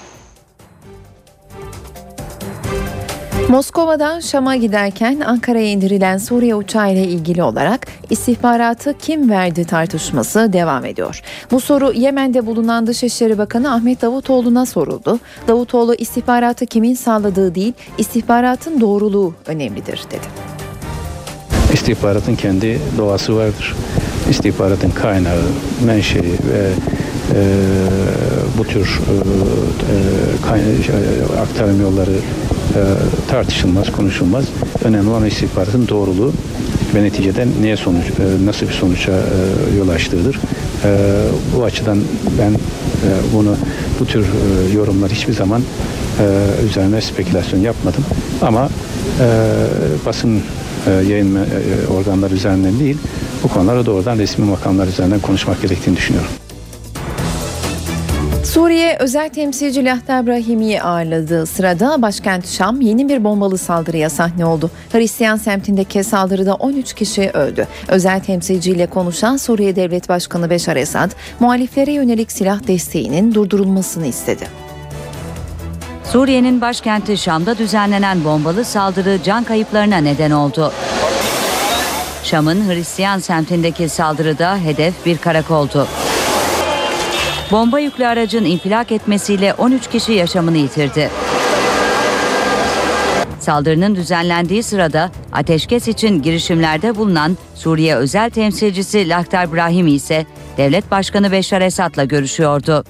Moskova'dan 3.48 4.20
Şam'a 4.20 4.56
giderken 4.56 5.20
Ankara'ya 5.20 5.66
indirilen 5.70 6.18
Suriye 6.18 6.54
uçağı 6.54 6.92
ile 6.92 7.04
ilgili 7.04 7.42
olarak 7.42 7.86
istihbaratı 8.10 8.94
kim 8.98 9.30
verdi 9.30 9.64
tartışması 9.64 10.52
devam 10.52 10.84
ediyor. 10.84 11.22
Bu 11.50 11.60
soru 11.60 11.92
Yemen'de 11.92 12.46
bulunan 12.46 12.86
Dışişleri 12.86 13.38
Bakanı 13.38 13.74
Ahmet 13.74 14.02
Davutoğlu'na 14.02 14.66
soruldu. 14.66 15.18
Davutoğlu 15.48 15.94
istihbaratı 15.94 16.66
kimin 16.66 16.94
sağladığı 16.94 17.54
değil, 17.54 17.72
istihbaratın 17.98 18.80
doğruluğu 18.80 19.34
önemlidir 19.46 20.00
dedi. 20.10 20.26
İstihbaratın 21.72 22.34
kendi 22.36 22.78
doğası 22.98 23.36
vardır. 23.36 23.74
İstihbaratın 24.30 24.90
kaynağı, 24.90 25.42
menşei 25.86 26.22
ve 26.22 26.70
e, 27.34 27.42
bu 28.58 28.64
tür 28.64 29.00
e, 29.10 29.16
kayna- 30.46 31.40
aktarım 31.42 31.80
yolları 31.80 32.10
e, 32.76 32.80
tartışılmaz, 33.30 33.92
konuşulmaz. 33.92 34.44
Önemli 34.84 35.08
olan 35.08 35.26
istihbaratın 35.26 35.88
doğruluğu 35.88 36.32
ve 36.94 37.02
neticede 37.02 37.46
neye 37.60 37.76
sonuç, 37.76 38.04
e, 38.04 38.46
nasıl 38.46 38.68
bir 38.68 38.72
sonuca 38.72 39.12
e, 39.12 39.76
yol 39.78 39.88
açtığıdır. 39.88 40.40
E, 40.84 40.98
bu 41.56 41.64
açıdan 41.64 41.98
ben 42.38 42.50
e, 42.50 42.56
bunu 43.34 43.56
bu 44.00 44.06
tür 44.06 44.26
yorumlar 44.74 45.10
hiçbir 45.10 45.32
zaman 45.32 45.62
üzerine 46.68 47.00
spekülasyon 47.00 47.60
yapmadım. 47.60 48.04
Ama 48.42 48.68
basın 50.06 50.42
yayın 51.08 51.36
e, 51.36 51.40
organları 51.98 52.34
üzerinden 52.34 52.78
değil, 52.78 52.96
bu 53.42 53.48
konuları 53.48 53.86
doğrudan 53.86 54.18
resmi 54.18 54.44
makamlar 54.44 54.86
üzerinden 54.86 55.20
konuşmak 55.20 55.62
gerektiğini 55.62 55.96
düşünüyorum. 55.96 56.30
Suriye 58.46 58.96
özel 59.00 59.28
temsilci 59.28 59.84
Lahtar 59.84 60.26
Brahimi'yi 60.26 60.82
ağırladığı 60.82 61.46
sırada 61.46 62.02
başkent 62.02 62.48
Şam 62.48 62.80
yeni 62.80 63.08
bir 63.08 63.24
bombalı 63.24 63.58
saldırıya 63.58 64.10
sahne 64.10 64.46
oldu. 64.46 64.70
Hristiyan 64.92 65.36
semtindeki 65.36 66.04
saldırıda 66.04 66.54
13 66.54 66.94
kişi 66.94 67.30
öldü. 67.30 67.66
Özel 67.88 68.20
temsilciyle 68.20 68.86
konuşan 68.86 69.36
Suriye 69.36 69.76
Devlet 69.76 70.08
Başkanı 70.08 70.50
Beşar 70.50 70.76
Esad, 70.76 71.10
muhaliflere 71.40 71.92
yönelik 71.92 72.32
silah 72.32 72.66
desteğinin 72.66 73.34
durdurulmasını 73.34 74.06
istedi. 74.06 74.48
Suriye'nin 76.04 76.60
başkenti 76.60 77.16
Şam'da 77.16 77.58
düzenlenen 77.58 78.24
bombalı 78.24 78.64
saldırı 78.64 79.18
can 79.24 79.44
kayıplarına 79.44 79.96
neden 79.96 80.30
oldu. 80.30 80.72
Şam'ın 82.24 82.68
Hristiyan 82.68 83.18
semtindeki 83.18 83.88
saldırıda 83.88 84.56
hedef 84.56 85.06
bir 85.06 85.18
karakoldu. 85.18 85.88
Bomba 87.50 87.78
yüklü 87.78 88.06
aracın 88.06 88.44
infilak 88.44 88.92
etmesiyle 88.92 89.54
13 89.54 89.90
kişi 89.90 90.12
yaşamını 90.12 90.56
yitirdi. 90.56 91.10
Saldırının 93.40 93.94
düzenlendiği 93.96 94.62
sırada 94.62 95.10
ateşkes 95.32 95.88
için 95.88 96.22
girişimlerde 96.22 96.96
bulunan 96.96 97.38
Suriye 97.54 97.96
özel 97.96 98.30
temsilcisi 98.30 99.08
Lahtar 99.08 99.52
Brahimi 99.52 99.92
ise 99.92 100.26
devlet 100.56 100.90
başkanı 100.90 101.32
Beşar 101.32 101.60
Esad'la 101.60 102.04
görüşüyordu. 102.04 102.84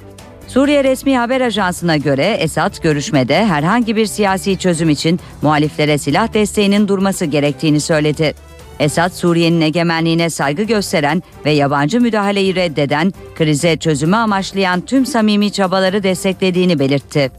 Suriye 0.49 0.85
resmi 0.85 1.19
haber 1.19 1.41
ajansına 1.41 1.97
göre 1.97 2.27
Esad 2.27 2.83
görüşmede 2.83 3.47
herhangi 3.47 3.97
bir 3.97 4.07
siyasi 4.07 4.59
çözüm 4.59 4.91
için 4.91 5.21
muhaliflere 5.43 5.99
silah 5.99 6.35
desteğinin 6.35 6.89
durması 6.89 7.25
gerektiğini 7.25 7.81
söyledi. 7.81 8.35
Esad 8.81 9.11
Suriye'nin 9.11 9.61
egemenliğine 9.61 10.31
saygı 10.31 10.62
gösteren 10.62 11.22
ve 11.45 11.51
yabancı 11.51 12.01
müdahaleyi 12.01 12.55
reddeden, 12.55 13.12
krize 13.35 13.77
çözümü 13.77 14.16
amaçlayan 14.16 14.81
tüm 14.81 15.07
samimi 15.07 15.53
çabaları 15.53 16.03
desteklediğini 16.03 16.79
belirtti. 16.79 17.31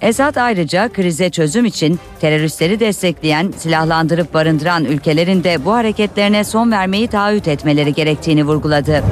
Esad 0.00 0.36
ayrıca 0.36 0.88
krize 0.88 1.30
çözüm 1.30 1.64
için 1.64 1.98
teröristleri 2.20 2.80
destekleyen, 2.80 3.54
silahlandırıp 3.56 4.34
barındıran 4.34 4.84
ülkelerin 4.84 5.44
de 5.44 5.64
bu 5.64 5.72
hareketlerine 5.72 6.44
son 6.44 6.72
vermeyi 6.72 7.08
taahhüt 7.08 7.48
etmeleri 7.48 7.94
gerektiğini 7.94 8.44
vurguladı. 8.44 9.04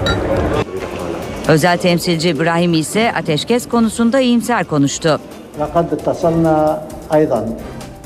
Özel 1.48 1.78
temsilci 1.78 2.28
İbrahim 2.28 2.74
ise 2.74 3.12
ateşkes 3.12 3.68
konusunda 3.68 4.20
iyimser 4.20 4.64
konuştu. 4.64 5.20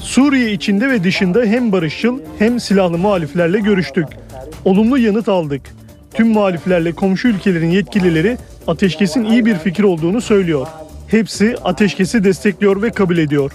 Suriye 0.00 0.52
içinde 0.52 0.90
ve 0.90 1.04
dışında 1.04 1.42
hem 1.42 1.72
barışçıl 1.72 2.18
hem 2.38 2.60
silahlı 2.60 2.98
muhaliflerle 2.98 3.60
görüştük. 3.60 4.06
Olumlu 4.64 4.98
yanıt 4.98 5.28
aldık. 5.28 5.62
Tüm 6.14 6.28
muhaliflerle 6.28 6.92
komşu 6.92 7.28
ülkelerin 7.28 7.70
yetkilileri 7.70 8.38
ateşkesin 8.66 9.24
iyi 9.24 9.46
bir 9.46 9.54
fikir 9.58 9.84
olduğunu 9.84 10.20
söylüyor. 10.20 10.66
Hepsi 11.08 11.56
ateşkesi 11.64 12.24
destekliyor 12.24 12.82
ve 12.82 12.90
kabul 12.90 13.18
ediyor. 13.18 13.52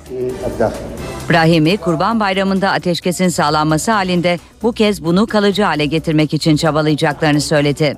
Brahimi, 1.29 1.77
Kurban 1.77 2.19
Bayramı'nda 2.19 2.71
ateşkesin 2.71 3.27
sağlanması 3.27 3.91
halinde 3.91 4.39
bu 4.63 4.71
kez 4.71 5.03
bunu 5.03 5.27
kalıcı 5.27 5.63
hale 5.63 5.85
getirmek 5.85 6.33
için 6.33 6.55
çabalayacaklarını 6.55 7.41
söyledi. 7.41 7.95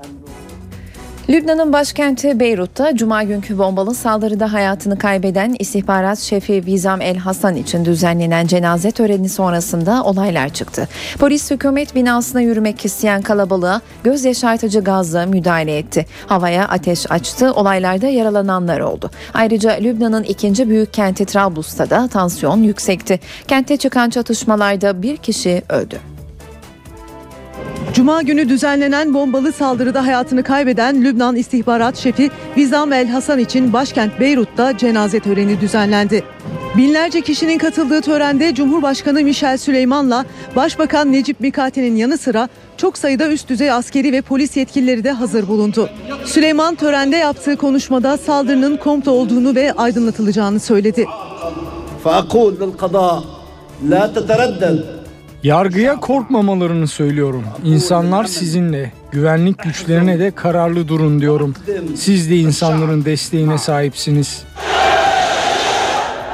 Lübnan'ın 1.30 1.73
başkenti 1.73 2.39
Beyrut'ta 2.39 2.95
cuma 2.95 3.23
günkü 3.23 3.57
bombalı 3.57 3.95
saldırıda 3.95 4.53
hayatını 4.53 4.97
kaybeden 4.97 5.55
istihbarat 5.59 6.19
şefi 6.19 6.65
Vizam 6.65 7.01
El 7.01 7.17
Hasan 7.17 7.55
için 7.55 7.86
düzenlenen 7.86 8.47
cenaze 8.47 8.91
töreni 8.91 9.30
sonrasında 9.30 10.03
olaylar 10.03 10.49
çıktı. 10.49 10.88
Polis 11.19 11.51
hükümet 11.51 11.95
binasına 11.95 12.41
yürümek 12.41 12.86
isteyen 12.86 13.21
kalabalığa 13.21 13.82
göz 14.03 14.26
yaşartıcı 14.26 14.80
gazla 14.80 15.26
müdahale 15.26 15.78
etti. 15.78 16.05
Havaya 16.28 16.67
ateş 16.67 17.11
açtı, 17.11 17.53
olaylarda 17.53 18.07
yaralananlar 18.07 18.80
oldu. 18.80 19.11
Ayrıca 19.34 19.71
Lübnan'ın 19.71 20.23
ikinci 20.23 20.69
büyük 20.69 20.93
kenti 20.93 21.26
Trablus'ta 21.26 21.89
da 21.89 22.07
tansiyon 22.07 22.63
yüksekti. 22.63 23.19
Kentte 23.47 23.78
çıkan 23.78 24.09
çatışmalarda 24.09 25.01
bir 25.01 25.17
kişi 25.17 25.61
öldü. 25.69 26.14
Cuma 27.95 28.22
günü 28.22 28.49
düzenlenen 28.49 29.14
bombalı 29.14 29.53
saldırıda 29.53 30.07
hayatını 30.07 30.43
kaybeden 30.43 31.05
Lübnan 31.05 31.36
istihbarat 31.36 31.97
şefi 31.97 32.30
Vizam 32.57 32.93
El 32.93 33.09
Hasan 33.09 33.38
için 33.38 33.72
başkent 33.72 34.20
Beyrut'ta 34.20 34.78
cenaze 34.78 35.20
töreni 35.20 35.61
düzenlendi. 35.61 36.24
Binlerce 36.76 37.20
kişinin 37.20 37.59
katıldığı 37.59 38.01
törende 38.01 38.55
Cumhurbaşkanı 38.55 39.22
Michel 39.22 39.57
Süleyman'la 39.57 40.24
Başbakan 40.57 41.12
Necip 41.12 41.41
Mikati'nin 41.41 41.97
yanı 41.97 42.18
sıra 42.18 42.49
çok 42.76 42.99
sayıda 42.99 43.28
üst 43.28 43.49
düzey 43.49 43.70
askeri 43.70 44.12
ve 44.12 44.22
polis 44.22 44.57
yetkilileri 44.57 45.05
de 45.05 45.11
hazır 45.11 45.49
bulundu. 45.49 45.91
Süleyman 46.24 46.74
törende 46.74 47.16
yaptığı 47.16 47.57
konuşmada 47.57 48.16
saldırının 48.16 48.76
komplo 48.76 49.12
olduğunu 49.12 49.55
ve 49.55 49.72
aydınlatılacağını 49.72 50.61
söyledi. 50.61 51.07
فأقول 52.05 52.53
للقضاء 52.62 53.16
لا 53.93 54.03
تتردد 54.14 54.76
Yargıya 55.46 55.96
korkmamalarını 55.96 56.88
söylüyorum. 56.88 57.43
İnsanlar 57.64 58.26
sizinle, 58.26 58.91
güvenlik 59.12 59.64
güçlerine 59.64 60.20
de 60.20 60.32
kararlı 60.32 60.88
durun 60.88 61.22
diyorum. 61.22 61.54
Siz 61.96 62.30
de 62.30 62.36
insanların 62.36 63.06
desteğine 63.06 63.58
sahipsiniz. 63.58 64.43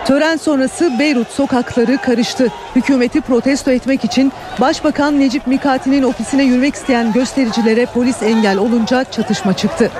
Tören 0.05 0.37
sonrası 0.37 0.91
Beyrut 0.99 1.27
sokakları 1.27 1.97
karıştı. 1.97 2.47
Hükümeti 2.75 3.21
protesto 3.21 3.71
etmek 3.71 4.05
için 4.05 4.31
Başbakan 4.61 5.19
Necip 5.19 5.47
Mikati'nin 5.47 6.03
ofisine 6.03 6.43
yürümek 6.43 6.75
isteyen 6.75 7.13
göstericilere 7.13 7.85
polis 7.85 8.23
engel 8.23 8.57
olunca 8.57 9.03
çatışma 9.03 9.53
çıktı. 9.53 9.91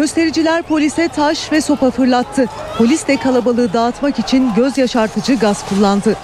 Göstericiler 0.00 0.62
polise 0.62 1.08
taş 1.08 1.52
ve 1.52 1.60
sopa 1.60 1.90
fırlattı. 1.90 2.46
Polis 2.78 3.08
de 3.08 3.16
kalabalığı 3.16 3.72
dağıtmak 3.72 4.18
için 4.18 4.54
göz 4.56 4.78
yaşartıcı 4.78 5.34
gaz 5.34 5.68
kullandı. 5.68 6.16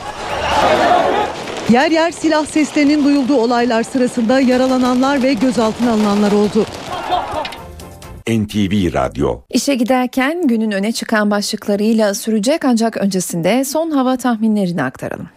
Yer 1.71 1.91
yer 1.91 2.11
silah 2.11 2.47
seslerinin 2.47 3.05
duyulduğu 3.05 3.37
olaylar 3.37 3.83
sırasında 3.83 4.41
yaralananlar 4.41 5.23
ve 5.23 5.33
gözaltına 5.33 5.93
alınanlar 5.93 6.33
oldu. 6.33 6.67
NTV 8.29 8.95
Radyo 8.95 9.41
İşe 9.51 9.75
giderken 9.75 10.47
günün 10.47 10.71
öne 10.71 10.93
çıkan 10.93 11.31
başlıklarıyla 11.31 12.15
sürecek 12.15 12.65
ancak 12.65 12.97
öncesinde 12.97 13.65
son 13.65 13.91
hava 13.91 14.17
tahminlerini 14.17 14.83
aktaralım. 14.83 15.29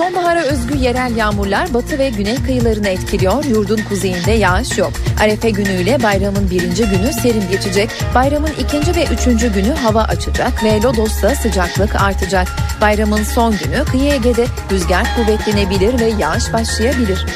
Sonbahara 0.00 0.42
özgü 0.42 0.76
yerel 0.76 1.16
yağmurlar 1.16 1.74
batı 1.74 1.98
ve 1.98 2.08
güney 2.08 2.42
kıyılarını 2.42 2.88
etkiliyor. 2.88 3.44
Yurdun 3.44 3.80
kuzeyinde 3.88 4.32
yağış 4.32 4.78
yok. 4.78 4.92
Arefe 5.20 5.50
günüyle 5.50 6.02
bayramın 6.02 6.50
birinci 6.50 6.84
günü 6.84 7.12
serin 7.12 7.50
geçecek. 7.50 7.90
Bayramın 8.14 8.50
ikinci 8.60 8.96
ve 8.96 9.04
üçüncü 9.04 9.52
günü 9.52 9.72
hava 9.72 10.02
açacak 10.02 10.64
ve 10.64 10.82
Lodos'ta 10.82 11.34
sıcaklık 11.34 12.02
artacak. 12.02 12.48
Bayramın 12.80 13.22
son 13.22 13.50
günü 13.50 13.84
kıyı 13.90 14.12
Ege'de 14.12 14.46
rüzgar 14.70 15.06
kuvvetlenebilir 15.16 16.00
ve 16.00 16.12
yağış 16.18 16.52
başlayabilir. 16.52 17.26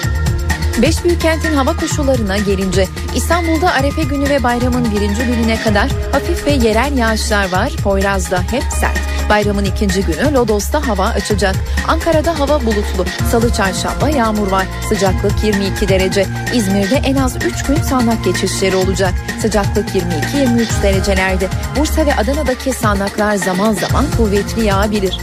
Beş 0.82 1.04
büyük 1.04 1.20
kentin 1.20 1.54
hava 1.54 1.76
koşullarına 1.76 2.38
gelince 2.38 2.88
İstanbul'da 3.14 3.72
Arefe 3.72 4.02
günü 4.02 4.30
ve 4.30 4.42
bayramın 4.42 4.84
birinci 4.90 5.22
gününe 5.24 5.62
kadar 5.62 5.90
hafif 6.12 6.46
ve 6.46 6.50
yerel 6.50 6.98
yağışlar 6.98 7.52
var. 7.52 7.72
Poyraz'da 7.82 8.42
hep 8.50 8.62
sert. 8.80 8.98
Bayramın 9.30 9.64
ikinci 9.64 10.02
günü 10.02 10.34
Lodos'ta 10.34 10.88
hava 10.88 11.06
açacak. 11.06 11.56
Ankara'da 11.88 12.38
hava 12.38 12.60
bulutlu. 12.60 13.04
Salı 13.30 13.52
çarşamba 13.52 14.08
yağmur 14.08 14.50
var. 14.50 14.66
Sıcaklık 14.88 15.44
22 15.44 15.88
derece. 15.88 16.26
İzmir'de 16.54 16.96
en 16.96 17.16
az 17.16 17.36
3 17.36 17.62
gün 17.62 17.76
sağanak 17.76 18.24
geçişleri 18.24 18.76
olacak. 18.76 19.14
Sıcaklık 19.42 19.88
22-23 19.88 20.82
derecelerde. 20.82 21.48
Bursa 21.78 22.06
ve 22.06 22.14
Adana'daki 22.14 22.72
sağanaklar 22.72 23.36
zaman 23.36 23.72
zaman 23.72 24.04
kuvvetli 24.16 24.64
yağabilir. 24.64 25.18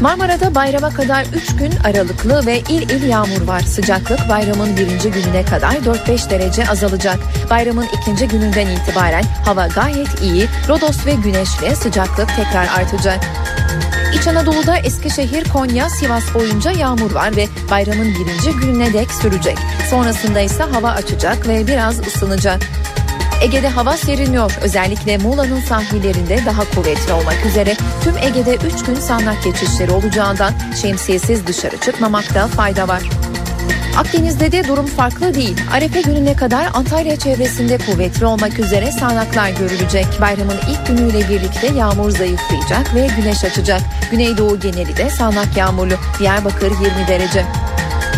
Marmara'da 0.00 0.54
bayrama 0.54 0.90
kadar 0.90 1.24
3 1.34 1.56
gün 1.56 1.72
aralıklı 1.84 2.46
ve 2.46 2.58
il 2.58 2.90
il 2.90 3.08
yağmur 3.08 3.40
var. 3.40 3.60
Sıcaklık 3.60 4.28
bayramın 4.28 4.76
birinci 4.76 5.10
gününe 5.10 5.44
kadar 5.44 5.72
4-5 5.72 6.30
derece 6.30 6.68
azalacak. 6.68 7.18
Bayramın 7.50 7.86
ikinci 8.00 8.28
gününden 8.28 8.66
itibaren 8.66 9.24
hava 9.44 9.66
gayet 9.66 10.22
iyi. 10.22 10.46
Rodos 10.68 11.06
ve 11.06 11.14
güneşli 11.14 11.76
sıcaklık 11.76 12.28
tekrar 12.36 12.66
artacak. 12.66 13.20
İç 14.14 14.26
Anadolu'da 14.26 14.78
Eskişehir, 14.78 15.48
Konya, 15.48 15.90
Sivas 15.90 16.34
boyunca 16.34 16.70
yağmur 16.70 17.14
var 17.14 17.36
ve 17.36 17.48
bayramın 17.70 18.14
birinci 18.14 18.50
gününe 18.60 18.92
dek 18.92 19.10
sürecek. 19.12 19.58
Sonrasında 19.90 20.40
ise 20.40 20.62
hava 20.62 20.90
açacak 20.90 21.48
ve 21.48 21.66
biraz 21.66 22.06
ısınacak. 22.06 22.62
Ege'de 23.42 23.68
hava 23.68 23.96
seriniyor. 23.96 24.58
Özellikle 24.62 25.18
Muğla'nın 25.18 25.60
sahillerinde 25.60 26.40
daha 26.46 26.70
kuvvetli 26.70 27.12
olmak 27.12 27.46
üzere 27.46 27.76
tüm 28.04 28.16
Ege'de 28.16 28.54
3 28.54 28.84
gün 28.84 28.94
sağanak 28.94 29.44
geçişleri 29.44 29.92
olacağından 29.92 30.52
şemsiyesiz 30.82 31.46
dışarı 31.46 31.80
çıkmamakta 31.80 32.46
fayda 32.46 32.88
var. 32.88 33.02
Akdeniz'de 33.96 34.52
de 34.52 34.68
durum 34.68 34.86
farklı 34.86 35.34
değil. 35.34 35.56
Arefe 35.72 36.00
gününe 36.00 36.36
kadar 36.36 36.68
Antalya 36.74 37.16
çevresinde 37.16 37.78
kuvvetli 37.78 38.26
olmak 38.26 38.58
üzere 38.58 38.92
sağanaklar 38.92 39.50
görülecek. 39.50 40.06
Bayramın 40.20 40.56
ilk 40.70 40.86
günüyle 40.86 41.28
birlikte 41.28 41.66
yağmur 41.66 42.10
zayıflayacak 42.10 42.94
ve 42.94 43.08
güneş 43.16 43.44
açacak. 43.44 43.80
Güneydoğu 44.10 44.60
geneli 44.60 44.96
de 44.96 45.10
sağanak 45.10 45.56
yağmurlu. 45.56 45.94
Diyarbakır 46.18 46.70
20 46.70 46.80
derece. 47.08 47.44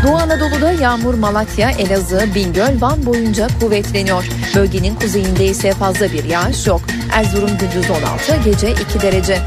Doğu 0.02 0.16
Anadolu'da 0.16 0.72
yağmur 0.72 1.14
Malatya, 1.14 1.70
Elazığ, 1.70 2.34
Bingöl, 2.34 2.80
Van 2.80 3.06
boyunca 3.06 3.48
kuvvetleniyor. 3.60 4.24
Bölgenin 4.54 4.94
kuzeyinde 4.94 5.44
ise 5.44 5.72
fazla 5.72 6.12
bir 6.12 6.24
yağış 6.24 6.66
yok. 6.66 6.80
Erzurum 7.12 7.50
gündüz 7.58 7.90
16, 7.90 8.36
gece 8.44 8.70
2 8.70 9.00
derece. 9.00 9.38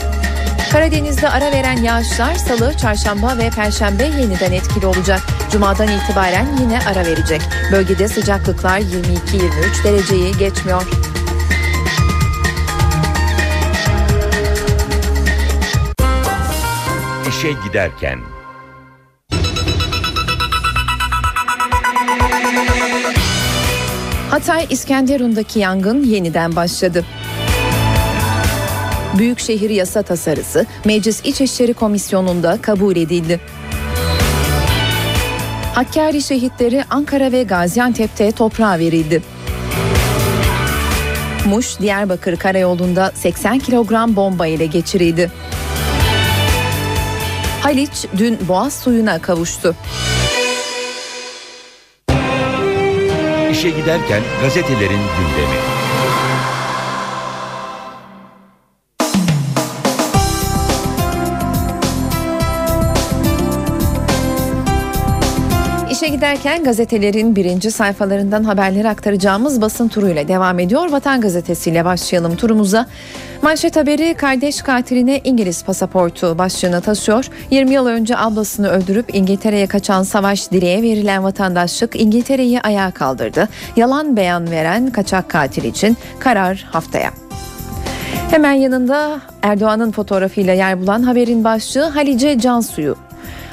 Karadeniz'de 0.74 1.30
ara 1.30 1.52
veren 1.52 1.78
yağışlar 1.78 2.36
salı, 2.36 2.78
çarşamba 2.78 3.38
ve 3.38 3.50
perşembe 3.50 4.04
yeniden 4.04 4.52
etkili 4.52 4.86
olacak. 4.86 5.22
Cuma'dan 5.52 5.88
itibaren 5.88 6.48
yine 6.62 6.80
ara 6.80 7.06
verecek. 7.06 7.42
Bölgede 7.72 8.08
sıcaklıklar 8.08 8.80
22-23 8.80 9.84
dereceyi 9.84 10.38
geçmiyor. 10.38 10.84
İşe 17.30 17.52
giderken 17.68 18.20
Hatay 24.30 24.68
İskenderun'daki 24.70 25.60
yangın 25.60 26.04
yeniden 26.04 26.56
başladı. 26.56 27.06
Büyükşehir 29.18 29.70
yasa 29.70 30.02
tasarısı 30.02 30.66
Meclis 30.86 31.26
İçişleri 31.26 31.74
Komisyonu'nda 31.74 32.62
kabul 32.62 32.96
edildi. 32.96 33.40
Hakkari 35.76 36.22
şehitleri 36.22 36.84
Ankara 36.90 37.32
ve 37.32 37.44
Gaziantep'te 37.44 38.32
toprağa 38.32 38.80
verildi. 38.80 39.22
Muş 41.46 41.80
Diyarbakır 41.80 42.36
Karayolu'nda 42.36 43.12
80 43.16 43.60
kilogram 43.60 44.16
bomba 44.16 44.48
ile 44.48 44.66
geçirildi. 44.66 45.32
Haliç 47.62 48.06
dün 48.18 48.40
boğaz 48.48 48.74
suyuna 48.74 49.22
kavuştu. 49.22 49.76
İşe 53.52 53.70
giderken 53.70 54.22
gazetelerin 54.42 54.90
gündemi. 54.90 55.83
Giderken 66.14 66.64
gazetelerin 66.64 67.36
birinci 67.36 67.72
sayfalarından 67.72 68.44
haberleri 68.44 68.90
aktaracağımız 68.90 69.62
basın 69.62 69.88
turuyla 69.88 70.28
devam 70.28 70.60
ediyor. 70.60 70.92
Vatan 70.92 71.22
Gazetesi 71.22 71.70
ile 71.70 71.86
başlayalım 71.86 72.36
turumuza. 72.36 72.86
Manşet 73.42 73.76
haberi 73.76 74.14
kardeş 74.14 74.62
katiline 74.62 75.22
İngiliz 75.24 75.64
pasaportu 75.64 76.38
başlığını 76.38 76.82
taşıyor. 76.82 77.26
20 77.52 77.74
yıl 77.74 77.86
önce 77.86 78.18
ablasını 78.18 78.70
öldürüp 78.70 79.16
İngiltere'ye 79.16 79.68
kaçan 79.68 80.04
Savaş 80.04 80.52
Dire'ye 80.52 80.82
verilen 80.82 81.24
vatandaşlık 81.24 82.02
İngiltere'yi 82.02 82.62
ayağa 82.62 82.92
kaldırdı. 82.92 83.50
Yalan 83.76 84.18
beyan 84.18 84.52
veren 84.52 84.92
kaçak 84.92 85.30
katil 85.30 85.64
için 85.64 85.98
karar 86.20 86.66
haftaya. 86.72 87.12
Hemen 88.32 88.54
yanında 88.54 89.22
Erdoğan'ın 89.42 89.92
fotoğrafıyla 89.92 90.54
yer 90.54 90.82
bulan 90.82 91.04
haberin 91.04 91.44
başlığı 91.44 91.84
Halice 91.90 92.40
Cansu'yu 92.40 92.96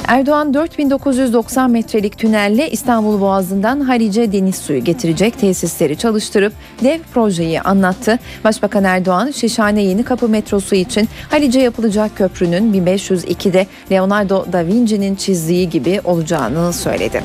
Erdoğan 0.09 0.55
4990 0.55 1.71
metrelik 1.71 2.19
tünelle 2.19 2.71
İstanbul 2.71 3.21
Boğazı'ndan 3.21 3.81
Halice 3.81 4.33
deniz 4.33 4.57
suyu 4.57 4.85
getirecek 4.85 5.39
tesisleri 5.39 5.97
çalıştırıp 5.99 6.53
dev 6.85 7.01
projeyi 7.15 7.61
anlattı. 7.61 8.19
Başbakan 8.45 8.85
Erdoğan 8.85 9.31
Şişhane 9.31 9.83
Yeni 9.83 10.03
Kapı 10.03 10.29
metrosu 10.29 10.75
için 10.75 11.09
Halice 11.31 11.61
yapılacak 11.61 12.17
köprünün 12.17 12.73
1502'de 12.73 13.67
Leonardo 13.93 14.53
da 14.53 14.67
Vinci'nin 14.67 15.15
çizdiği 15.15 15.69
gibi 15.69 16.01
olacağını 16.05 16.73
söyledi. 16.73 17.23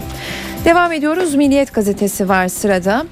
Devam 0.66 0.92
ediyoruz. 0.92 1.36
Milliyet 1.36 1.74
gazetesi 1.74 2.30
var 2.30 2.48
sırada. 2.48 3.06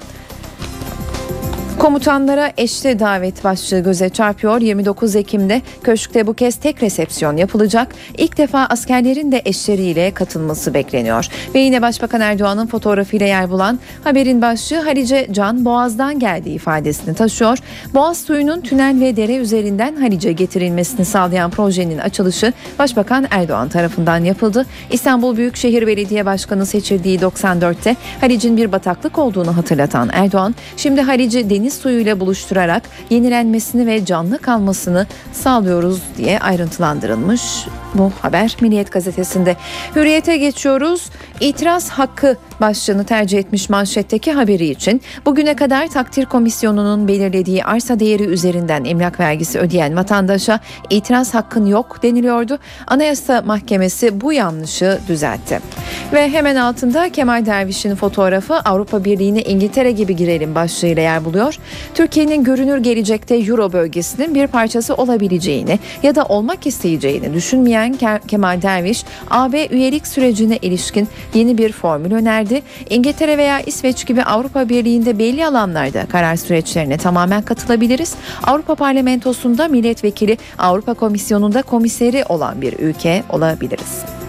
Komutanlara 1.78 2.52
eşli 2.56 2.98
davet 2.98 3.44
başlığı 3.44 3.80
göze 3.80 4.08
çarpıyor. 4.08 4.60
29 4.60 5.16
Ekim'de 5.16 5.62
köşkte 5.82 6.26
bu 6.26 6.34
kez 6.34 6.56
tek 6.56 6.82
resepsiyon 6.82 7.36
yapılacak. 7.36 7.94
İlk 8.18 8.38
defa 8.38 8.66
askerlerin 8.70 9.32
de 9.32 9.42
eşleriyle 9.44 10.10
katılması 10.10 10.74
bekleniyor. 10.74 11.28
Ve 11.54 11.58
yine 11.58 11.82
Başbakan 11.82 12.20
Erdoğan'ın 12.20 12.66
fotoğrafıyla 12.66 13.26
yer 13.26 13.50
bulan 13.50 13.78
haberin 14.04 14.42
başlığı 14.42 14.80
Halice 14.80 15.28
Can 15.30 15.64
Boğaz'dan 15.64 16.18
geldiği 16.18 16.54
ifadesini 16.54 17.14
taşıyor. 17.14 17.58
Boğaz 17.94 18.18
suyunun 18.18 18.60
tünel 18.60 19.00
ve 19.00 19.16
dere 19.16 19.36
üzerinden 19.36 19.96
Halice 19.96 20.32
getirilmesini 20.32 21.04
sağlayan 21.04 21.50
projenin 21.50 21.98
açılışı 21.98 22.52
Başbakan 22.78 23.26
Erdoğan 23.30 23.68
tarafından 23.68 24.24
yapıldı. 24.24 24.66
İstanbul 24.90 25.36
Büyükşehir 25.36 25.86
Belediye 25.86 26.26
Başkanı 26.26 26.66
seçildiği 26.66 27.18
94'te 27.18 27.96
Halic'in 28.20 28.56
bir 28.56 28.72
bataklık 28.72 29.18
olduğunu 29.18 29.56
hatırlatan 29.56 30.10
Erdoğan, 30.12 30.54
şimdi 30.76 31.00
Halic'i 31.00 31.50
deniz 31.50 31.63
suyuyla 31.70 32.20
buluşturarak 32.20 32.82
yenilenmesini 33.10 33.86
ve 33.86 34.04
canlı 34.04 34.38
kalmasını 34.38 35.06
sağlıyoruz 35.32 36.02
diye 36.16 36.38
ayrıntılandırılmış 36.38 37.42
bu 37.94 38.12
haber 38.22 38.56
Milliyet 38.60 38.92
gazetesinde. 38.92 39.56
Hürriyete 39.96 40.36
geçiyoruz. 40.36 41.10
İtiraz 41.40 41.90
hakkı 41.90 42.36
başlığını 42.60 43.04
tercih 43.04 43.38
etmiş 43.38 43.70
manşetteki 43.70 44.32
haberi 44.32 44.66
için 44.66 45.00
bugüne 45.26 45.56
kadar 45.56 45.88
takdir 45.88 46.26
komisyonunun 46.26 47.08
belirlediği 47.08 47.64
arsa 47.64 48.00
değeri 48.00 48.24
üzerinden 48.24 48.84
emlak 48.84 49.20
vergisi 49.20 49.58
ödeyen 49.58 49.96
vatandaşa 49.96 50.60
itiraz 50.90 51.34
hakkın 51.34 51.66
yok 51.66 52.02
deniliyordu. 52.02 52.58
Anayasa 52.86 53.42
Mahkemesi 53.42 54.20
bu 54.20 54.32
yanlışı 54.32 54.98
düzeltti. 55.08 55.60
Ve 56.12 56.28
hemen 56.28 56.56
altında 56.56 57.12
Kemal 57.12 57.46
Derviş'in 57.46 57.94
fotoğrafı 57.94 58.54
Avrupa 58.54 59.04
Birliği'ne 59.04 59.42
İngiltere 59.42 59.90
gibi 59.92 60.16
girelim 60.16 60.54
başlığıyla 60.54 61.02
yer 61.02 61.24
buluyor. 61.24 61.58
Türkiye'nin 61.94 62.44
görünür 62.44 62.78
gelecekte 62.78 63.36
Euro 63.36 63.72
bölgesinin 63.72 64.34
bir 64.34 64.46
parçası 64.46 64.94
olabileceğini 64.94 65.78
ya 66.02 66.14
da 66.14 66.24
olmak 66.24 66.66
isteyeceğini 66.66 67.34
düşünmeyen 67.34 67.96
Kemal 68.28 68.62
Derviş, 68.62 69.04
AB 69.30 69.66
üyelik 69.70 70.06
sürecine 70.06 70.56
ilişkin 70.56 71.08
yeni 71.34 71.58
bir 71.58 71.72
formül 71.72 72.12
önerdi. 72.12 72.43
İngiltere 72.90 73.38
veya 73.38 73.60
İsveç 73.60 74.06
gibi 74.06 74.22
Avrupa 74.22 74.68
Birliği'nde 74.68 75.18
belli 75.18 75.46
alanlarda 75.46 76.06
karar 76.06 76.36
süreçlerine 76.36 76.98
tamamen 76.98 77.42
katılabiliriz. 77.42 78.14
Avrupa 78.42 78.74
Parlamentosu'nda 78.74 79.68
milletvekili, 79.68 80.38
Avrupa 80.58 80.94
Komisyonu'nda 80.94 81.62
komiseri 81.62 82.24
olan 82.28 82.62
bir 82.62 82.78
ülke 82.78 83.22
olabiliriz. 83.30 84.23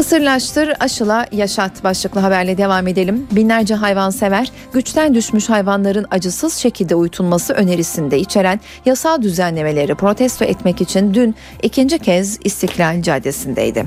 Kısırlaştır, 0.00 0.72
aşıla, 0.80 1.26
yaşat 1.32 1.84
başlıklı 1.84 2.20
haberle 2.20 2.58
devam 2.58 2.86
edelim. 2.86 3.26
Binlerce 3.30 3.74
hayvansever, 3.74 4.52
güçten 4.72 5.14
düşmüş 5.14 5.48
hayvanların 5.48 6.06
acısız 6.10 6.54
şekilde 6.54 6.94
uyutulması 6.94 7.52
önerisinde 7.52 8.18
içeren 8.18 8.60
yasal 8.84 9.22
düzenlemeleri 9.22 9.94
protesto 9.94 10.44
etmek 10.44 10.80
için 10.80 11.14
dün 11.14 11.34
ikinci 11.62 11.98
kez 11.98 12.38
İstiklal 12.44 13.02
Caddesi'ndeydi. 13.02 13.86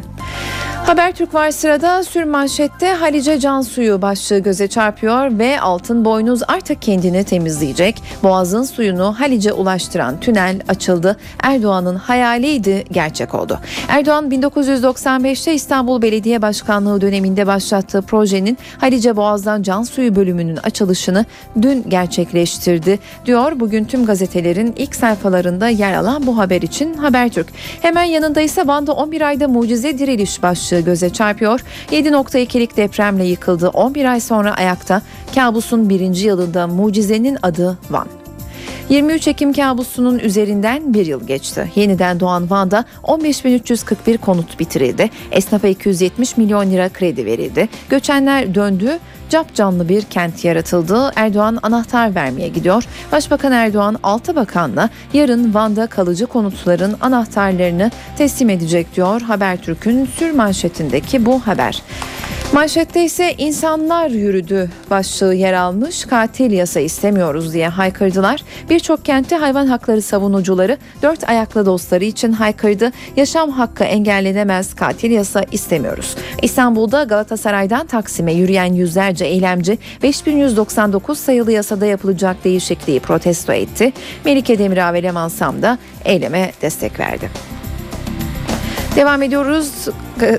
Habertürk 0.85 1.33
var 1.33 1.51
sırada 1.51 2.03
sürmanşette 2.03 2.87
Halice 2.87 3.39
Can 3.39 3.61
Suyu 3.61 4.01
başlığı 4.01 4.39
göze 4.39 4.67
çarpıyor 4.67 5.39
ve 5.39 5.61
altın 5.61 6.05
boynuz 6.05 6.41
artık 6.47 6.81
kendini 6.81 7.23
temizleyecek. 7.23 8.03
Boğazın 8.23 8.63
suyunu 8.63 9.15
Halice 9.19 9.53
ulaştıran 9.53 10.19
tünel 10.19 10.61
açıldı. 10.67 11.17
Erdoğan'ın 11.43 11.95
hayaliydi 11.95 12.85
gerçek 12.91 13.35
oldu. 13.35 13.59
Erdoğan 13.87 14.29
1995'te 14.29 15.53
İstanbul 15.53 16.01
Belediye 16.03 16.41
Başkanlığı 16.41 17.01
döneminde 17.01 17.47
başlattığı 17.47 18.01
projenin 18.01 18.57
Halice 18.77 19.15
Boğaz'dan 19.15 19.63
can 19.63 19.83
suyu 19.83 20.15
bölümünün 20.15 20.55
açılışını 20.55 21.25
dün 21.61 21.89
gerçekleştirdi 21.89 22.99
diyor. 23.25 23.59
Bugün 23.59 23.85
tüm 23.85 24.05
gazetelerin 24.05 24.73
ilk 24.77 24.95
sayfalarında 24.95 25.69
yer 25.69 25.93
alan 25.93 26.27
bu 26.27 26.37
haber 26.37 26.61
için 26.61 26.93
Habertürk. 26.93 27.47
Hemen 27.81 28.03
yanında 28.03 28.41
ise 28.41 28.67
Van'da 28.67 28.93
11 28.93 29.21
ayda 29.21 29.47
mucize 29.47 29.97
diriliş 29.97 30.43
başlığı 30.43 30.79
göze 30.79 31.09
çarpıyor. 31.09 31.59
7.2'lik 31.91 32.77
depremle 32.77 33.25
yıkıldı. 33.25 33.69
11 33.69 34.05
ay 34.05 34.19
sonra 34.19 34.55
ayakta 34.55 35.01
kabusun 35.35 35.89
birinci 35.89 36.27
yılında 36.27 36.67
mucizenin 36.67 37.37
adı 37.41 37.77
Van. 37.89 38.22
23 38.89 39.27
Ekim 39.27 39.53
kabusunun 39.53 40.19
üzerinden 40.19 40.93
bir 40.93 41.05
yıl 41.05 41.27
geçti. 41.27 41.71
Yeniden 41.75 42.19
doğan 42.19 42.49
Van'da 42.49 42.85
15.341 43.03 44.17
konut 44.17 44.59
bitirildi. 44.59 45.09
Esnafa 45.31 45.67
270 45.67 46.37
milyon 46.37 46.71
lira 46.71 46.89
kredi 46.89 47.25
verildi. 47.25 47.69
Göçenler 47.89 48.55
döndü, 48.55 48.99
cap 49.29 49.55
canlı 49.55 49.89
bir 49.89 50.01
kent 50.01 50.45
yaratıldı. 50.45 51.11
Erdoğan 51.15 51.59
anahtar 51.63 52.15
vermeye 52.15 52.47
gidiyor. 52.47 52.83
Başbakan 53.11 53.51
Erdoğan 53.51 53.99
6 54.03 54.35
bakanla 54.35 54.89
yarın 55.13 55.53
Van'da 55.53 55.87
kalıcı 55.87 56.25
konutların 56.25 56.95
anahtarlarını 57.01 57.91
teslim 58.17 58.49
edecek 58.49 58.95
diyor 58.95 59.21
Habertürk'ün 59.21 60.05
sür 60.05 60.31
manşetindeki 60.31 61.25
bu 61.25 61.39
haber. 61.39 61.81
Manşette 62.53 63.03
ise 63.05 63.33
insanlar 63.37 64.09
yürüdü 64.09 64.69
başlığı 64.89 65.33
yer 65.33 65.53
almış. 65.53 66.05
Katil 66.05 66.51
yasa 66.51 66.79
istemiyoruz 66.79 67.53
diye 67.53 67.67
haykırdılar. 67.67 68.43
Birçok 68.69 69.05
kentte 69.05 69.35
hayvan 69.35 69.67
hakları 69.67 70.01
savunucuları 70.01 70.77
dört 71.01 71.29
ayaklı 71.29 71.65
dostları 71.65 72.03
için 72.03 72.31
haykırdı. 72.31 72.91
Yaşam 73.15 73.49
hakkı 73.49 73.83
engellenemez 73.83 74.73
katil 74.73 75.11
yasa 75.11 75.43
istemiyoruz. 75.51 76.15
İstanbul'da 76.41 77.03
Galatasaray'dan 77.03 77.87
Taksim'e 77.87 78.33
yürüyen 78.33 78.73
yüzlerce 78.73 79.25
eylemci 79.25 79.77
5199 80.03 81.19
sayılı 81.19 81.51
yasada 81.51 81.85
yapılacak 81.85 82.43
değişikliği 82.43 82.99
protesto 82.99 83.53
etti. 83.53 83.93
Melike 84.25 84.59
Demirağ 84.59 84.93
ve 84.93 85.03
Leman 85.03 85.31
da 85.39 85.77
eyleme 86.05 86.51
destek 86.61 86.99
verdi. 86.99 87.29
Devam 88.95 89.21
ediyoruz. 89.21 89.87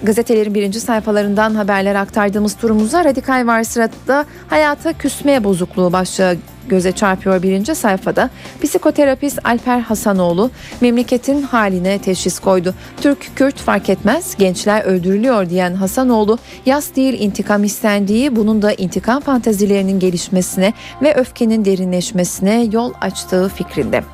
Gazetelerin 0.03 0.55
birinci 0.55 0.81
sayfalarından 0.81 1.55
haberler 1.55 1.95
aktardığımız 1.95 2.57
turumuza 2.57 3.05
radikal 3.05 3.47
var 3.47 3.63
sırada 3.63 4.25
hayata 4.49 4.93
küsme 4.93 5.45
bozukluğu 5.45 5.93
başlığı 5.93 6.37
göze 6.69 6.93
çarpıyor 6.93 7.43
birinci 7.43 7.75
sayfada. 7.75 8.31
Psikoterapist 8.63 9.39
Alper 9.45 9.81
Hasanoğlu 9.81 10.51
memleketin 10.81 11.43
haline 11.43 11.99
teşhis 11.99 12.39
koydu. 12.39 12.75
Türk, 13.01 13.37
Kürt 13.37 13.57
fark 13.57 13.91
etmez 13.91 14.37
gençler 14.39 14.85
öldürülüyor 14.85 15.51
diyen 15.51 15.75
Hasanoğlu 15.75 16.39
yas 16.67 16.97
değil 16.97 17.21
intikam 17.21 17.65
istendiği 17.65 18.37
bunun 18.37 18.63
da 18.63 18.73
intikam 18.73 19.21
fantezilerinin 19.21 19.99
gelişmesine 19.99 20.73
ve 21.03 21.15
öfkenin 21.15 21.65
derinleşmesine 21.65 22.69
yol 22.73 22.93
açtığı 23.01 23.49
fikrinde. 23.49 24.14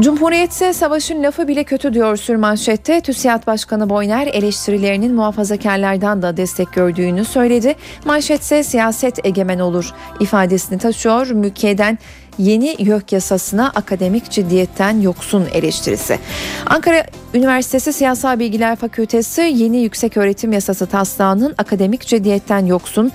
Cumhuriyetse 0.00 0.72
savaşın 0.72 1.22
lafı 1.22 1.48
bile 1.48 1.64
kötü 1.64 1.94
diyor 1.94 2.16
sürmanşette. 2.16 3.00
TÜSİAD 3.00 3.46
Başkanı 3.46 3.90
Boyner 3.90 4.26
eleştirilerinin 4.26 5.14
muhafazakarlardan 5.14 6.22
da 6.22 6.36
destek 6.36 6.72
gördüğünü 6.72 7.24
söyledi. 7.24 7.74
Manşetse 8.04 8.62
siyaset 8.62 9.26
egemen 9.26 9.58
olur 9.58 9.90
ifadesini 10.20 10.78
taşıyor. 10.78 11.30
Mülkiye'den 11.30 11.98
yeni 12.38 12.76
YÖK 12.78 13.12
yasasına 13.12 13.68
akademik 13.74 14.30
ciddiyetten 14.30 15.00
yoksun 15.00 15.46
eleştirisi. 15.52 16.18
Ankara 16.66 17.04
Üniversitesi 17.34 17.92
Siyasal 17.92 18.38
Bilgiler 18.38 18.76
Fakültesi 18.76 19.40
yeni 19.40 19.76
yüksek 19.82 20.16
öğretim 20.16 20.52
yasası 20.52 20.86
taslağının 20.86 21.54
akademik 21.58 22.06
ciddiyetten 22.06 22.66
yoksun, 22.66 23.12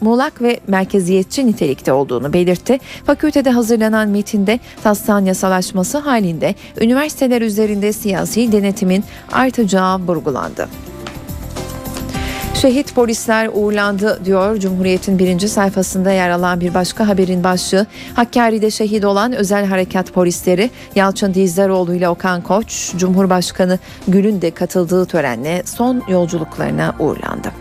muğlak 0.00 0.42
ve 0.42 0.60
merkeziyetçi 0.66 1.46
nitelikte 1.46 1.92
olduğunu 1.92 2.32
belirtti. 2.32 2.78
Fakültede 3.06 3.50
hazırlanan 3.50 4.08
metinde 4.08 4.60
taslağın 4.82 5.24
yasalaşması 5.24 5.98
halinde 5.98 6.54
üniversiteler 6.80 7.42
üzerinde 7.42 7.92
siyasi 7.92 8.52
denetimin 8.52 9.04
artacağı 9.32 9.98
vurgulandı. 9.98 10.68
Şehit 12.62 12.94
polisler 12.94 13.50
uğurlandı 13.52 14.24
diyor 14.24 14.56
Cumhuriyet'in 14.56 15.18
birinci 15.18 15.48
sayfasında 15.48 16.10
yer 16.10 16.30
alan 16.30 16.60
bir 16.60 16.74
başka 16.74 17.08
haberin 17.08 17.44
başlığı. 17.44 17.86
Hakkari'de 18.14 18.70
şehit 18.70 19.04
olan 19.04 19.32
özel 19.32 19.66
harekat 19.66 20.12
polisleri 20.12 20.70
Yalçın 20.94 21.34
Dizdaroğlu 21.34 21.94
ile 21.94 22.08
Okan 22.08 22.42
Koç, 22.42 22.92
Cumhurbaşkanı 22.96 23.78
Gül'ün 24.08 24.42
de 24.42 24.50
katıldığı 24.50 25.06
törenle 25.06 25.62
son 25.64 26.02
yolculuklarına 26.08 26.94
uğurlandı. 26.98 27.52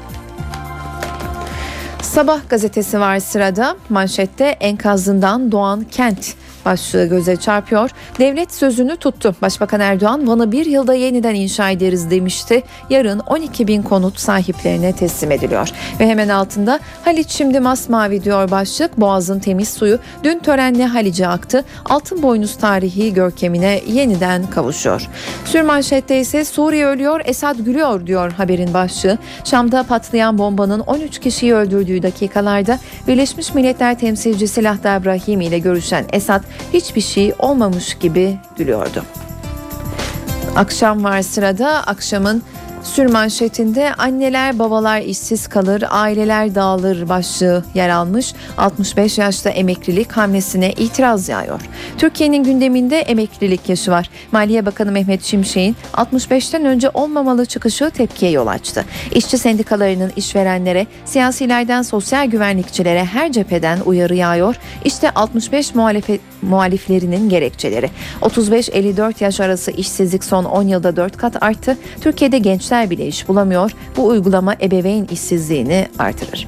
Sabah 2.01 2.39
gazetesi 2.49 2.99
var 2.99 3.19
sırada 3.19 3.75
manşette 3.89 4.45
enkazından 4.45 5.51
doğan 5.51 5.85
kent 5.91 6.35
başlığı 6.65 7.05
göze 7.05 7.35
çarpıyor. 7.35 7.89
Devlet 8.19 8.53
sözünü 8.53 8.97
tuttu. 8.97 9.35
Başbakan 9.41 9.79
Erdoğan 9.79 10.27
Van'ı 10.27 10.51
bir 10.51 10.65
yılda 10.65 10.93
yeniden 10.93 11.35
inşa 11.35 11.69
ederiz 11.69 12.11
demişti. 12.11 12.63
Yarın 12.89 13.19
12 13.19 13.67
bin 13.67 13.81
konut 13.81 14.19
sahiplerine 14.19 14.93
teslim 14.93 15.31
ediliyor. 15.31 15.69
Ve 15.99 16.07
hemen 16.07 16.29
altında 16.29 16.79
Haliç 17.05 17.29
şimdi 17.29 17.59
masmavi 17.59 18.23
diyor 18.23 18.51
başlık. 18.51 18.97
Boğaz'ın 18.97 19.39
temiz 19.39 19.69
suyu 19.69 19.99
dün 20.23 20.39
törenle 20.39 20.85
Halice 20.85 21.27
aktı. 21.27 21.63
Altın 21.85 22.23
boynuz 22.23 22.57
tarihi 22.57 23.13
görkemine 23.13 23.81
yeniden 23.87 24.49
kavuşuyor. 24.49 25.07
Sürmanşette 25.45 26.19
ise 26.19 26.45
Suriye 26.45 26.85
ölüyor, 26.85 27.21
Esad 27.25 27.55
gülüyor 27.59 28.07
diyor 28.07 28.31
haberin 28.31 28.73
başlığı. 28.73 29.17
Şam'da 29.43 29.83
patlayan 29.83 30.37
bombanın 30.37 30.79
13 30.79 31.19
kişiyi 31.19 31.55
öldürdüğü 31.55 32.03
dakikalarda 32.03 32.79
Birleşmiş 33.07 33.53
Milletler 33.53 33.99
temsilcisi 33.99 34.63
Lahda 34.63 35.05
Brahimi 35.05 35.45
ile 35.45 35.59
görüşen 35.59 36.05
Esad 36.13 36.43
hiçbir 36.73 37.01
şey 37.01 37.33
olmamış 37.39 37.93
gibi 37.93 38.37
gülüyordu. 38.57 39.03
Akşam 40.55 41.03
var 41.03 41.21
sırada. 41.21 41.83
Akşamın 41.87 42.43
sürmanşetinde 42.83 43.93
anneler 43.93 44.59
babalar 44.59 45.01
işsiz 45.01 45.47
kalır, 45.47 45.83
aileler 45.89 46.55
dağılır 46.55 47.09
başlığı 47.09 47.63
yer 47.73 47.89
almış. 47.89 48.33
65 48.57 49.17
yaşta 49.17 49.49
emeklilik 49.49 50.11
hamlesine 50.11 50.71
itiraz 50.71 51.29
yağıyor. 51.29 51.61
Türkiye'nin 51.97 52.43
gündeminde 52.43 52.99
emeklilik 52.99 53.69
yaşı 53.69 53.91
var. 53.91 54.09
Maliye 54.31 54.65
Bakanı 54.65 54.91
Mehmet 54.91 55.23
Şimşek'in 55.23 55.75
65'ten 55.93 56.65
önce 56.65 56.89
olmamalı 56.93 57.45
çıkışı 57.45 57.89
tepkiye 57.89 58.31
yol 58.31 58.47
açtı. 58.47 58.85
İşçi 59.11 59.37
sendikalarının 59.37 60.11
işverenlere, 60.15 60.87
siyasilerden 61.05 61.81
sosyal 61.81 62.27
güvenlikçilere 62.27 63.05
her 63.05 63.31
cepheden 63.31 63.79
uyarı 63.85 64.15
yağıyor. 64.15 64.55
İşte 64.85 65.11
65 65.11 65.75
muhalefet 65.75 66.21
muhaliflerinin 66.41 67.29
gerekçeleri. 67.29 67.89
35-54 68.21 69.23
yaş 69.23 69.39
arası 69.39 69.71
işsizlik 69.71 70.23
son 70.23 70.45
10 70.45 70.63
yılda 70.63 70.95
4 70.95 71.17
kat 71.17 71.43
arttı. 71.43 71.77
Türkiye'de 72.01 72.37
gençler 72.67 72.89
bile 72.89 73.07
iş 73.07 73.27
bulamıyor. 73.27 73.71
Bu 73.97 74.07
uygulama 74.07 74.55
ebeveyn 74.61 75.05
işsizliğini 75.11 75.87
artırır. 75.99 76.47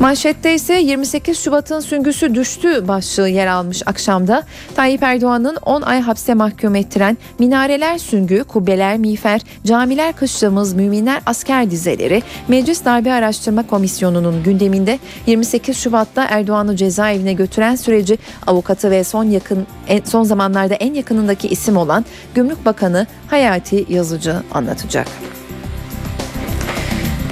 Manşette 0.00 0.54
ise 0.54 0.74
28 0.74 1.38
Şubat'ın 1.38 1.80
süngüsü 1.80 2.34
düştü 2.34 2.88
başlığı 2.88 3.28
yer 3.28 3.46
almış 3.46 3.82
akşamda. 3.86 4.42
Tayyip 4.76 5.02
Erdoğan'ın 5.02 5.56
10 5.56 5.82
ay 5.82 6.00
hapse 6.00 6.34
mahkum 6.34 6.74
ettiren 6.74 7.18
minareler 7.38 7.98
süngü, 7.98 8.44
kubbeler 8.44 8.98
miğfer, 8.98 9.40
camiler 9.64 10.12
kışlamız, 10.12 10.74
müminler 10.74 11.22
asker 11.26 11.70
dizeleri 11.70 12.22
Meclis 12.48 12.84
Darbe 12.84 13.12
Araştırma 13.12 13.66
Komisyonu'nun 13.66 14.42
gündeminde 14.42 14.98
28 15.26 15.76
Şubat'ta 15.76 16.24
Erdoğan'ı 16.24 16.76
cezaevine 16.76 17.32
götüren 17.32 17.76
süreci 17.76 18.18
avukatı 18.46 18.90
ve 18.90 19.04
son 19.04 19.24
yakın 19.24 19.66
son 20.04 20.22
zamanlarda 20.22 20.74
en 20.74 20.94
yakınındaki 20.94 21.48
isim 21.48 21.76
olan 21.76 22.04
Gümrük 22.34 22.66
Bakanı 22.66 23.06
Hayati 23.30 23.86
Yazıcı 23.88 24.36
anlatacak. 24.52 25.08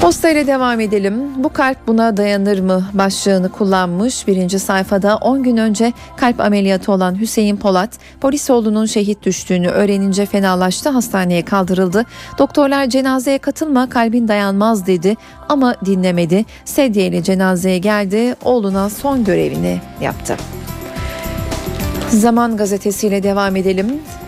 Posta 0.01 0.31
ile 0.31 0.47
devam 0.47 0.81
edelim. 0.81 1.15
Bu 1.45 1.49
kalp 1.49 1.87
buna 1.87 2.17
dayanır 2.17 2.59
mı 2.61 2.85
başlığını 2.93 3.49
kullanmış 3.49 4.27
birinci 4.27 4.59
sayfada 4.59 5.17
10 5.17 5.43
gün 5.43 5.57
önce 5.57 5.93
kalp 6.17 6.41
ameliyatı 6.41 6.93
olan 6.93 7.21
Hüseyin 7.21 7.57
Polat 7.57 7.91
polis 8.21 8.51
oğlunun 8.51 8.87
şehit 8.87 9.23
düştüğünü 9.23 9.69
öğrenince 9.69 10.27
fenalaştı 10.27 10.89
hastaneye 10.89 11.45
kaldırıldı. 11.45 12.05
Doktorlar 12.39 12.87
cenazeye 12.87 13.39
katılma 13.39 13.89
kalbin 13.89 14.29
dayanmaz 14.29 14.87
dedi 14.87 15.17
ama 15.49 15.75
dinlemedi. 15.85 16.45
Sedyeyle 16.65 17.23
cenazeye 17.23 17.79
geldi 17.79 18.35
oğluna 18.45 18.91
son 18.91 19.25
görevini 19.25 19.81
yaptı. 20.01 20.37
Zaman 22.09 22.57
gazetesiyle 22.57 23.23
devam 23.23 23.57
edelim. 23.57 23.87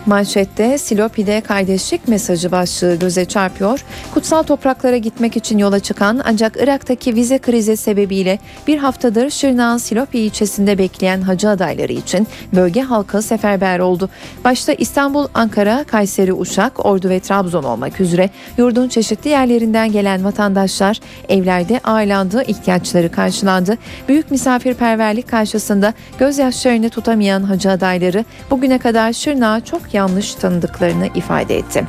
Manşette 0.09 0.77
Silopi'de 0.77 1.41
kardeşlik 1.41 2.07
mesajı 2.07 2.51
başlığı 2.51 2.95
göze 2.95 3.25
çarpıyor. 3.25 3.85
Kutsal 4.13 4.43
topraklara 4.43 4.97
gitmek 4.97 5.37
için 5.37 5.57
yola 5.57 5.79
çıkan 5.79 6.21
ancak 6.25 6.57
Irak'taki 6.63 7.15
vize 7.15 7.37
krizi 7.37 7.77
sebebiyle 7.77 8.39
bir 8.67 8.77
haftadır 8.77 9.29
Şırnak'ın 9.29 9.77
Silopi 9.77 10.19
ilçesinde 10.19 10.77
bekleyen 10.77 11.21
hacı 11.21 11.49
adayları 11.49 11.93
için 11.93 12.27
bölge 12.55 12.81
halkı 12.81 13.21
seferber 13.21 13.79
oldu. 13.79 14.09
Başta 14.45 14.73
İstanbul, 14.73 15.27
Ankara, 15.33 15.83
Kayseri, 15.83 16.33
Uşak, 16.33 16.85
Ordu 16.85 17.09
ve 17.09 17.19
Trabzon 17.19 17.63
olmak 17.63 18.01
üzere 18.01 18.29
yurdun 18.57 18.87
çeşitli 18.87 19.29
yerlerinden 19.29 19.91
gelen 19.91 20.23
vatandaşlar 20.23 20.99
evlerde 21.29 21.79
ağırlandı, 21.83 22.43
ihtiyaçları 22.43 23.11
karşılandı. 23.11 23.77
Büyük 24.07 24.31
misafirperverlik 24.31 25.27
karşısında 25.27 25.93
gözyaşlarını 26.19 26.89
tutamayan 26.89 27.43
hacı 27.43 27.71
adayları 27.71 28.25
bugüne 28.51 28.77
kadar 28.77 29.13
Şırnak'a 29.13 29.65
çok 29.65 29.93
yanlış 29.99 30.35
tanıdıklarını 30.35 31.07
ifade 31.15 31.57
etti. 31.57 31.85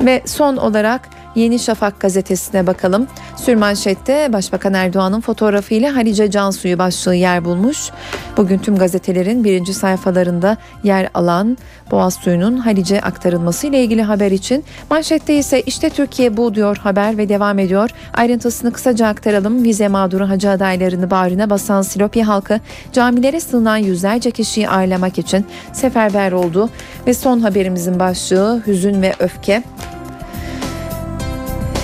Ve 0.00 0.22
son 0.26 0.56
olarak 0.56 1.08
Yeni 1.34 1.58
Şafak 1.58 2.00
gazetesine 2.00 2.66
bakalım. 2.66 3.06
Sürmanşette 3.36 4.32
Başbakan 4.32 4.74
Erdoğan'ın 4.74 5.20
fotoğrafıyla 5.20 5.96
Halice 5.96 6.30
Cansu'yu 6.30 6.78
başlığı 6.78 7.14
yer 7.14 7.44
bulmuş. 7.44 7.90
Bugün 8.36 8.58
tüm 8.58 8.76
gazetelerin 8.76 9.44
birinci 9.44 9.74
sayfalarında 9.74 10.56
yer 10.84 11.08
alan 11.14 11.58
Boğaz 11.90 12.14
suyunun 12.14 12.56
Halice 12.56 13.00
aktarılması 13.00 13.66
ile 13.66 13.84
ilgili 13.84 14.02
haber 14.02 14.30
için 14.30 14.64
manşette 14.90 15.38
ise 15.38 15.62
işte 15.62 15.90
Türkiye 15.90 16.36
bu 16.36 16.54
diyor 16.54 16.76
haber 16.76 17.18
ve 17.18 17.28
devam 17.28 17.58
ediyor. 17.58 17.90
Ayrıntısını 18.14 18.72
kısaca 18.72 19.06
aktaralım. 19.06 19.64
Vize 19.64 19.88
mağduru 19.88 20.28
hacı 20.28 20.50
adaylarını 20.50 21.10
bağrına 21.10 21.50
basan 21.50 21.82
Silopi 21.82 22.22
halkı 22.22 22.60
camilere 22.92 23.40
sığınan 23.40 23.76
yüzlerce 23.76 24.30
kişiyi 24.30 24.68
ağırlamak 24.68 25.18
için 25.18 25.46
seferber 25.72 26.32
oldu. 26.32 26.70
Ve 27.06 27.14
son 27.14 27.40
haberimizin 27.40 28.00
başlığı 28.00 28.62
hüzün 28.66 29.02
ve 29.02 29.14
öfke. 29.18 29.62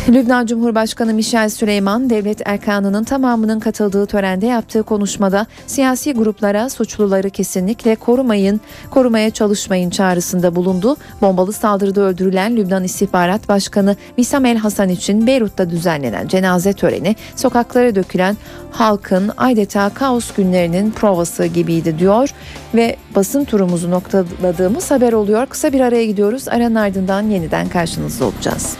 Lübnan 0.09 0.47
Cumhurbaşkanı 0.47 1.15
Michel 1.15 1.49
Süleyman, 1.49 2.11
devlet 2.11 2.49
erkanının 2.49 3.05
tamamının 3.05 3.61
katıldığı 3.61 4.07
törende 4.07 4.47
yaptığı 4.47 4.83
konuşmada 4.83 5.47
siyasi 5.67 6.13
gruplara 6.13 6.71
suçluları 6.71 7.31
kesinlikle 7.31 7.95
korumayın, 7.95 8.61
korumaya 8.91 9.31
çalışmayın 9.31 9.91
çağrısında 9.91 10.55
bulundu. 10.55 10.97
Bombalı 11.23 11.53
saldırıda 11.53 12.01
öldürülen 12.01 12.57
Lübnan 12.57 12.85
İstihbarat 12.85 13.49
Başkanı 13.49 13.97
Wissam 14.07 14.45
El 14.45 14.57
Hasan 14.57 14.89
için 14.89 15.27
Beyrut'ta 15.27 15.71
düzenlenen 15.71 16.29
cenaze 16.29 16.73
töreni 16.73 17.17
sokaklara 17.37 17.95
dökülen 17.95 18.37
halkın 18.71 19.31
adeta 19.37 19.91
kaos 19.95 20.33
günlerinin 20.33 20.91
provası 20.91 21.47
gibiydi 21.47 21.99
diyor 21.99 22.31
ve 22.75 22.97
basın 23.17 23.45
turumuzu 23.45 23.91
noktaladığımız 23.91 24.91
haber 24.91 25.13
oluyor. 25.13 25.47
Kısa 25.47 25.73
bir 25.73 25.81
araya 25.81 26.07
gidiyoruz. 26.07 26.49
Aranın 26.49 26.75
ardından 26.75 27.23
yeniden 27.23 27.69
karşınızda 27.69 28.25
olacağız. 28.25 28.77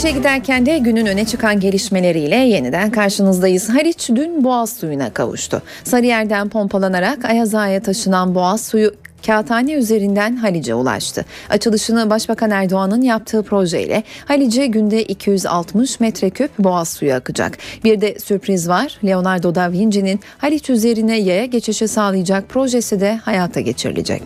İşe 0.00 0.10
giderken 0.10 0.66
de 0.66 0.78
günün 0.78 1.06
öne 1.06 1.26
çıkan 1.26 1.60
gelişmeleriyle 1.60 2.36
yeniden 2.36 2.90
karşınızdayız. 2.90 3.68
Haliç 3.68 4.08
dün 4.08 4.44
boğaz 4.44 4.72
suyuna 4.72 5.12
kavuştu. 5.12 5.62
Sarıyer'den 5.84 6.48
pompalanarak 6.48 7.24
Ayazağa'ya 7.24 7.82
taşınan 7.82 8.34
boğaz 8.34 8.64
suyu 8.64 8.94
Kağıthane 9.26 9.72
üzerinden 9.72 10.36
Halice 10.36 10.74
ulaştı. 10.74 11.24
Açılışını 11.50 12.10
Başbakan 12.10 12.50
Erdoğan'ın 12.50 13.02
yaptığı 13.02 13.42
projeyle 13.42 14.02
Halice 14.24 14.66
günde 14.66 15.02
260 15.02 16.00
metreküp 16.00 16.58
boğaz 16.58 16.88
suyu 16.88 17.14
akacak. 17.14 17.58
Bir 17.84 18.00
de 18.00 18.18
sürpriz 18.18 18.68
var. 18.68 18.98
Leonardo 19.04 19.54
da 19.54 19.72
Vinci'nin 19.72 20.20
Haliç 20.38 20.70
üzerine 20.70 21.18
yaya 21.18 21.44
geçişi 21.44 21.88
sağlayacak 21.88 22.48
projesi 22.48 23.00
de 23.00 23.16
hayata 23.16 23.60
geçirilecek. 23.60 24.22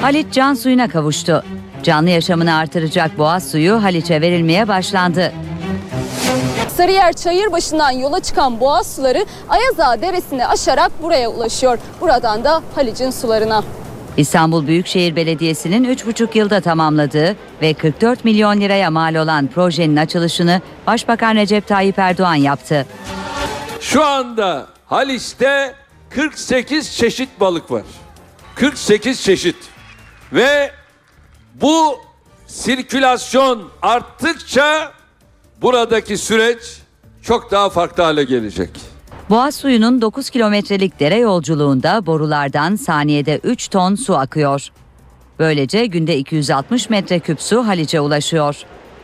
Haliç 0.00 0.26
can 0.32 0.54
suyuna 0.54 0.88
kavuştu. 0.88 1.44
Canlı 1.82 2.10
yaşamını 2.10 2.54
artıracak 2.54 3.18
boğaz 3.18 3.50
suyu 3.50 3.82
Haliç'e 3.82 4.20
verilmeye 4.20 4.68
başlandı. 4.68 5.32
Sarıyer 6.76 7.12
Çayırbaşı'ndan 7.12 7.90
yola 7.90 8.20
çıkan 8.20 8.60
boğaz 8.60 8.94
suları 8.94 9.26
Ayaza 9.48 10.02
Deresi'ni 10.02 10.46
aşarak 10.46 11.02
buraya 11.02 11.28
ulaşıyor. 11.28 11.78
Buradan 12.00 12.44
da 12.44 12.62
Halic'in 12.74 13.10
sularına. 13.10 13.62
İstanbul 14.16 14.66
Büyükşehir 14.66 15.16
Belediyesi'nin 15.16 15.84
3,5 15.84 16.38
yılda 16.38 16.60
tamamladığı 16.60 17.36
ve 17.62 17.74
44 17.74 18.24
milyon 18.24 18.60
liraya 18.60 18.90
mal 18.90 19.14
olan 19.14 19.46
projenin 19.46 19.96
açılışını 19.96 20.60
Başbakan 20.86 21.34
Recep 21.34 21.66
Tayyip 21.68 21.98
Erdoğan 21.98 22.34
yaptı. 22.34 22.86
Şu 23.80 24.04
anda 24.04 24.66
Haliç'te 24.86 25.74
48 26.10 26.96
çeşit 26.96 27.40
balık 27.40 27.70
var. 27.70 27.82
48 28.54 29.22
çeşit. 29.22 29.56
Ve 30.32 30.70
bu 31.54 31.94
sirkülasyon 32.46 33.62
arttıkça 33.82 34.92
buradaki 35.62 36.18
süreç 36.18 36.58
çok 37.22 37.50
daha 37.50 37.70
farklı 37.70 38.02
hale 38.02 38.24
gelecek. 38.24 38.70
Boğaz 39.30 39.54
suyunun 39.54 40.00
9 40.00 40.30
kilometrelik 40.30 41.00
dere 41.00 41.16
yolculuğunda 41.18 42.06
borulardan 42.06 42.76
saniyede 42.76 43.40
3 43.44 43.68
ton 43.68 43.94
su 43.94 44.16
akıyor. 44.16 44.68
Böylece 45.38 45.86
günde 45.86 46.16
260 46.18 46.90
metreküp 46.90 47.42
su 47.42 47.66
Haliç'e 47.66 48.00
ulaşıyor. 48.00 48.56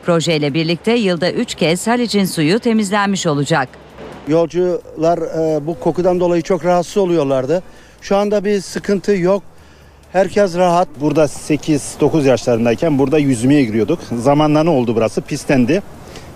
Projeyle 0.07 0.55
birlikte 0.55 0.93
yılda 0.93 1.33
3 1.33 1.55
kez 1.55 1.87
Haliç'in 1.87 2.25
suyu 2.25 2.59
temizlenmiş 2.59 3.27
olacak. 3.27 3.69
Yolcular 4.29 5.19
e, 5.19 5.67
bu 5.67 5.81
kokudan 5.81 6.21
dolayı 6.21 6.43
çok 6.43 6.65
rahatsız 6.65 6.97
oluyorlardı. 6.97 7.63
Şu 8.01 8.17
anda 8.17 8.45
bir 8.45 8.61
sıkıntı 8.61 9.13
yok. 9.17 9.43
Herkes 10.13 10.57
rahat. 10.57 10.89
Burada 11.01 11.25
8-9 11.25 12.27
yaşlarındayken 12.27 12.99
burada 12.99 13.19
yüzmeye 13.19 13.65
giriyorduk. 13.65 13.99
Zamanla 14.19 14.63
ne 14.63 14.71
oldu 14.71 14.97
burası? 14.97 15.21
Pislendi. 15.21 15.83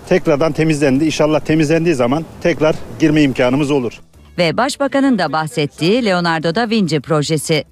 Tekrardan 0.09 0.51
temizlendi. 0.51 1.05
İnşallah 1.05 1.39
temizlendiği 1.39 1.95
zaman 1.95 2.25
tekrar 2.41 2.75
girme 2.99 3.21
imkanımız 3.21 3.71
olur. 3.71 4.01
Ve 4.37 4.57
Başbakanın 4.57 5.19
da 5.19 5.31
bahsettiği 5.31 6.05
Leonardo 6.05 6.55
da 6.55 6.69
Vinci 6.69 6.99
projesi. 6.99 7.63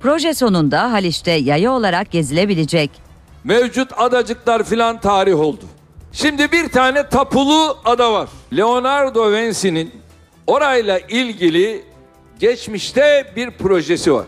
Proje 0.00 0.34
sonunda 0.34 0.92
Haliç'te 0.92 1.30
yaya 1.30 1.72
olarak 1.72 2.10
gezilebilecek. 2.10 2.90
Mevcut 3.44 3.90
adacıklar 3.96 4.64
filan 4.64 5.00
tarih 5.00 5.40
oldu. 5.40 5.64
Şimdi 6.12 6.52
bir 6.52 6.68
tane 6.68 7.08
tapulu 7.08 7.76
ada 7.84 8.12
var. 8.12 8.28
Leonardo 8.56 9.32
Vinci'nin 9.32 9.90
orayla 10.46 10.98
ilgili 10.98 11.82
geçmişte 12.38 13.32
bir 13.36 13.50
projesi 13.50 14.12
var. 14.14 14.26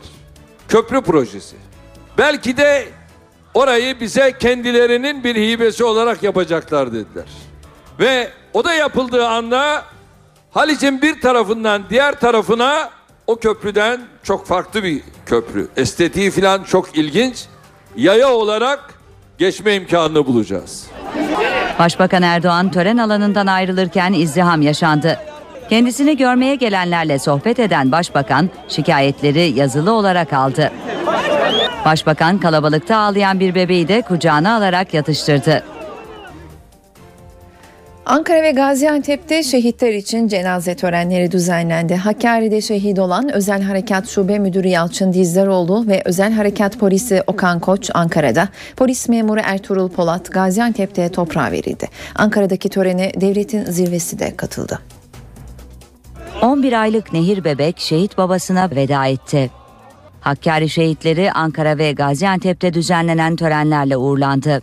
Köprü 0.68 1.00
projesi. 1.02 1.56
Belki 2.18 2.56
de 2.56 2.88
orayı 3.54 4.00
bize 4.00 4.38
kendilerinin 4.38 5.24
bir 5.24 5.36
hibesi 5.36 5.84
olarak 5.84 6.22
yapacaklar 6.22 6.92
dediler. 6.92 7.24
Ve 8.00 8.28
o 8.52 8.64
da 8.64 8.74
yapıldığı 8.74 9.26
anda 9.26 9.84
Haliç'in 10.50 11.02
bir 11.02 11.20
tarafından 11.20 11.82
diğer 11.90 12.20
tarafına 12.20 12.90
o 13.26 13.36
köprüden 13.36 14.00
çok 14.22 14.46
farklı 14.46 14.82
bir 14.82 15.02
köprü. 15.26 15.68
Estetiği 15.76 16.30
falan 16.30 16.62
çok 16.64 16.96
ilginç. 16.98 17.44
Yaya 17.96 18.28
olarak 18.32 18.94
geçme 19.38 19.74
imkanını 19.74 20.26
bulacağız. 20.26 20.86
Başbakan 21.78 22.22
Erdoğan 22.22 22.70
tören 22.70 22.96
alanından 22.96 23.46
ayrılırken 23.46 24.12
izdiham 24.12 24.62
yaşandı. 24.62 25.18
Kendisini 25.72 26.16
görmeye 26.16 26.54
gelenlerle 26.54 27.18
sohbet 27.18 27.58
eden 27.58 27.92
başbakan 27.92 28.50
şikayetleri 28.68 29.58
yazılı 29.58 29.92
olarak 29.92 30.32
aldı. 30.32 30.72
Başbakan 31.84 32.38
kalabalıkta 32.38 32.96
ağlayan 32.96 33.40
bir 33.40 33.54
bebeği 33.54 33.88
de 33.88 34.02
kucağına 34.02 34.56
alarak 34.56 34.94
yatıştırdı. 34.94 35.64
Ankara 38.06 38.42
ve 38.42 38.50
Gaziantep'te 38.50 39.42
şehitler 39.42 39.92
için 39.94 40.28
cenaze 40.28 40.74
törenleri 40.74 41.32
düzenlendi. 41.32 41.94
Hakkari'de 41.94 42.60
şehit 42.60 42.98
olan 42.98 43.34
Özel 43.34 43.62
Harekat 43.62 44.08
Şube 44.08 44.38
Müdürü 44.38 44.68
Yalçın 44.68 45.12
Dizdaroğlu 45.12 45.86
ve 45.86 46.02
Özel 46.04 46.32
Harekat 46.32 46.78
Polisi 46.78 47.22
Okan 47.26 47.60
Koç 47.60 47.90
Ankara'da, 47.94 48.48
polis 48.76 49.08
memuru 49.08 49.40
Ertuğrul 49.44 49.88
Polat 49.88 50.32
Gaziantep'te 50.32 51.08
toprağa 51.08 51.50
verildi. 51.50 51.88
Ankara'daki 52.14 52.68
törene 52.68 53.12
devletin 53.20 53.64
zirvesi 53.64 54.18
de 54.18 54.36
katıldı. 54.36 54.78
11 56.43 56.82
aylık 56.82 57.12
Nehir 57.12 57.45
Bebek 57.45 57.78
şehit 57.78 58.18
babasına 58.18 58.70
veda 58.70 59.07
etti. 59.07 59.51
Hakkari 60.20 60.68
şehitleri 60.68 61.32
Ankara 61.32 61.78
ve 61.78 61.93
Gaziantep'te 61.93 62.74
düzenlenen 62.74 63.36
törenlerle 63.36 63.97
uğurlandı. 63.97 64.62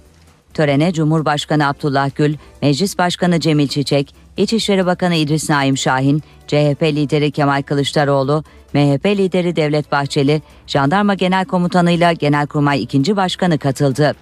Törene 0.53 0.93
Cumhurbaşkanı 0.93 1.67
Abdullah 1.67 2.09
Gül, 2.15 2.35
Meclis 2.61 2.97
Başkanı 2.97 3.39
Cemil 3.39 3.67
Çiçek, 3.67 4.15
İçişleri 4.37 4.85
Bakanı 4.85 5.15
İdris 5.15 5.49
Naim 5.49 5.77
Şahin, 5.77 6.23
CHP 6.47 6.83
lideri 6.83 7.31
Kemal 7.31 7.61
Kılıçdaroğlu, 7.61 8.43
MHP 8.73 9.05
lideri 9.05 9.55
Devlet 9.55 9.91
Bahçeli, 9.91 10.41
Jandarma 10.67 11.13
Genel 11.13 11.45
Komutanı'yla 11.45 12.13
Genelkurmay 12.13 12.83
2. 12.83 13.15
Başkanı 13.15 13.57
katıldı. 13.57 14.15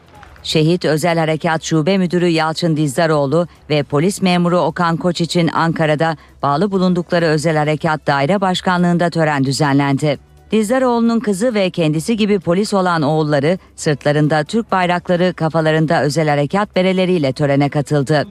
Şehit 0.43 0.85
Özel 0.85 1.17
Harekat 1.17 1.63
Şube 1.63 1.97
Müdürü 1.97 2.27
Yalçın 2.27 2.77
Dizdaroğlu 2.77 3.47
ve 3.69 3.83
polis 3.83 4.21
memuru 4.21 4.59
Okan 4.59 4.97
Koç 4.97 5.21
için 5.21 5.47
Ankara'da 5.47 6.17
bağlı 6.43 6.71
bulundukları 6.71 7.25
Özel 7.25 7.57
Harekat 7.57 8.07
Daire 8.07 8.41
Başkanlığı'nda 8.41 9.09
tören 9.09 9.43
düzenlendi. 9.43 10.17
Dizdaroğlu'nun 10.51 11.19
kızı 11.19 11.53
ve 11.53 11.69
kendisi 11.69 12.17
gibi 12.17 12.39
polis 12.39 12.73
olan 12.73 13.01
oğulları 13.01 13.57
sırtlarında 13.75 14.43
Türk 14.43 14.71
bayrakları 14.71 15.33
kafalarında 15.33 16.03
özel 16.03 16.29
harekat 16.29 16.75
bereleriyle 16.75 17.33
törene 17.33 17.69
katıldı. 17.69 18.27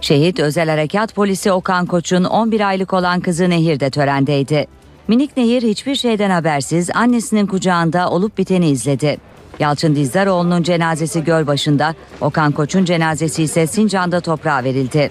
Şehit 0.00 0.40
Özel 0.40 0.68
Harekat 0.68 1.14
Polisi 1.14 1.52
Okan 1.52 1.86
Koç'un 1.86 2.24
11 2.24 2.60
aylık 2.60 2.92
olan 2.92 3.20
kızı 3.20 3.50
Nehir 3.50 3.80
de 3.80 3.90
törendeydi. 3.90 4.66
Minik 5.08 5.36
Nehir 5.36 5.62
hiçbir 5.62 5.94
şeyden 5.94 6.30
habersiz 6.30 6.90
annesinin 6.94 7.46
kucağında 7.46 8.10
olup 8.10 8.38
biteni 8.38 8.68
izledi. 8.68 9.29
Yalçın 9.60 9.94
Dizdaroğlu'nun 9.94 10.62
cenazesi 10.62 11.24
Gölbaşı'nda, 11.24 11.94
Okan 12.20 12.52
Koç'un 12.52 12.84
cenazesi 12.84 13.42
ise 13.42 13.66
Sincan'da 13.66 14.20
toprağa 14.20 14.64
verildi. 14.64 15.10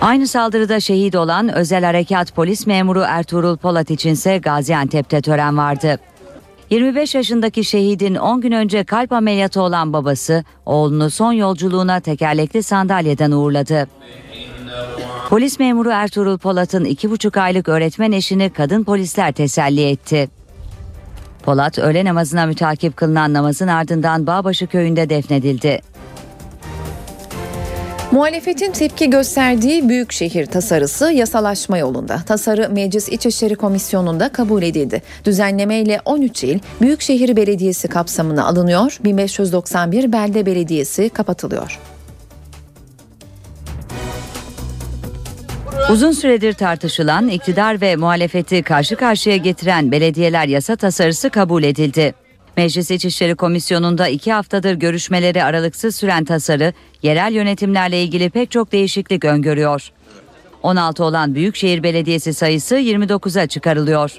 Aynı 0.00 0.26
saldırıda 0.26 0.80
şehit 0.80 1.14
olan 1.14 1.54
Özel 1.54 1.84
Harekat 1.84 2.34
Polis 2.34 2.66
Memuru 2.66 3.00
Ertuğrul 3.06 3.56
Polat 3.56 3.90
içinse 3.90 4.38
Gaziantep'te 4.38 5.20
tören 5.20 5.56
vardı. 5.56 5.98
25 6.70 7.14
yaşındaki 7.14 7.64
şehidin 7.64 8.14
10 8.14 8.40
gün 8.40 8.52
önce 8.52 8.84
kalp 8.84 9.12
ameliyatı 9.12 9.62
olan 9.62 9.92
babası 9.92 10.44
oğlunu 10.66 11.10
son 11.10 11.32
yolculuğuna 11.32 12.00
tekerlekli 12.00 12.62
sandalyeden 12.62 13.30
uğurladı. 13.30 13.86
Polis 15.28 15.58
memuru 15.58 15.90
Ertuğrul 15.90 16.38
Polat'ın 16.38 16.84
2,5 16.84 17.40
aylık 17.40 17.68
öğretmen 17.68 18.12
eşini 18.12 18.50
kadın 18.50 18.84
polisler 18.84 19.32
teselli 19.32 19.88
etti. 19.88 20.41
Polat 21.42 21.78
öğle 21.78 22.04
namazına 22.04 22.46
mütakip 22.46 22.96
kılınan 22.96 23.32
namazın 23.32 23.68
ardından 23.68 24.26
Bağbaşı 24.26 24.66
köyünde 24.66 25.08
defnedildi. 25.08 25.80
Muhalefetin 28.12 28.72
tepki 28.72 29.10
gösterdiği 29.10 29.88
büyükşehir 29.88 30.46
tasarısı 30.46 31.12
yasalaşma 31.12 31.78
yolunda. 31.78 32.18
Tasarı 32.26 32.70
Meclis 32.70 33.08
İçişleri 33.08 33.54
Komisyonu'nda 33.54 34.28
kabul 34.28 34.62
edildi. 34.62 35.02
Düzenleme 35.24 35.80
ile 35.80 36.00
13 36.04 36.44
il 36.44 36.58
Büyükşehir 36.80 37.36
Belediyesi 37.36 37.88
kapsamına 37.88 38.46
alınıyor, 38.46 38.98
1591 39.04 40.12
belde 40.12 40.46
belediyesi 40.46 41.08
kapatılıyor. 41.08 41.80
Uzun 45.90 46.12
süredir 46.12 46.52
tartışılan 46.52 47.28
iktidar 47.28 47.80
ve 47.80 47.96
muhalefeti 47.96 48.62
karşı 48.62 48.96
karşıya 48.96 49.36
getiren 49.36 49.92
belediyeler 49.92 50.46
yasa 50.48 50.76
tasarısı 50.76 51.30
kabul 51.30 51.62
edildi. 51.62 52.14
Meclis 52.56 52.90
İçişleri 52.90 53.34
Komisyonu'nda 53.34 54.08
iki 54.08 54.32
haftadır 54.32 54.74
görüşmeleri 54.74 55.44
aralıksız 55.44 55.96
süren 55.96 56.24
tasarı, 56.24 56.72
yerel 57.02 57.32
yönetimlerle 57.32 58.02
ilgili 58.02 58.30
pek 58.30 58.50
çok 58.50 58.72
değişiklik 58.72 59.24
öngörüyor. 59.24 59.92
16 60.62 61.04
olan 61.04 61.34
Büyükşehir 61.34 61.82
Belediyesi 61.82 62.34
sayısı 62.34 62.76
29'a 62.76 63.46
çıkarılıyor. 63.46 64.12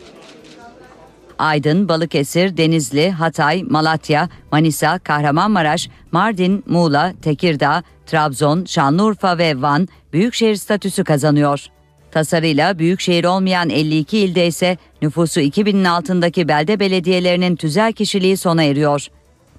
Aydın, 1.40 1.90
Balıkesir, 1.90 2.58
Denizli, 2.58 3.12
Hatay, 3.12 3.64
Malatya, 3.64 4.30
Manisa, 4.52 5.00
Kahramanmaraş, 5.00 5.90
Mardin, 6.12 6.64
Muğla, 6.68 7.14
Tekirdağ, 7.22 7.84
Trabzon, 8.06 8.66
Şanlıurfa 8.66 9.38
ve 9.38 9.62
Van 9.62 9.88
büyükşehir 10.14 10.56
statüsü 10.56 11.04
kazanıyor. 11.04 11.68
Tasarıyla 12.12 12.80
büyükşehir 12.80 13.24
olmayan 13.24 13.70
52 13.70 14.18
ilde 14.18 14.48
ise 14.48 14.78
nüfusu 15.02 15.42
2000'in 15.42 15.84
altındaki 15.84 16.48
belde 16.48 16.80
belediyelerinin 16.80 17.56
tüzel 17.56 17.94
kişiliği 17.94 18.38
sona 18.38 18.64
eriyor. 18.64 19.08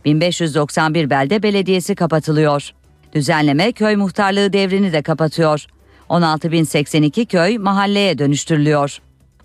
1591 0.05 1.11
belde 1.11 1.43
belediyesi 1.43 1.95
kapatılıyor. 1.95 2.71
Düzenleme 3.15 3.73
köy 3.73 3.97
muhtarlığı 3.97 4.53
devrini 4.53 4.93
de 4.93 5.03
kapatıyor. 5.03 5.67
16.082 6.09 7.27
köy 7.27 7.59
mahalleye 7.59 8.19
dönüştürülüyor. 8.19 8.99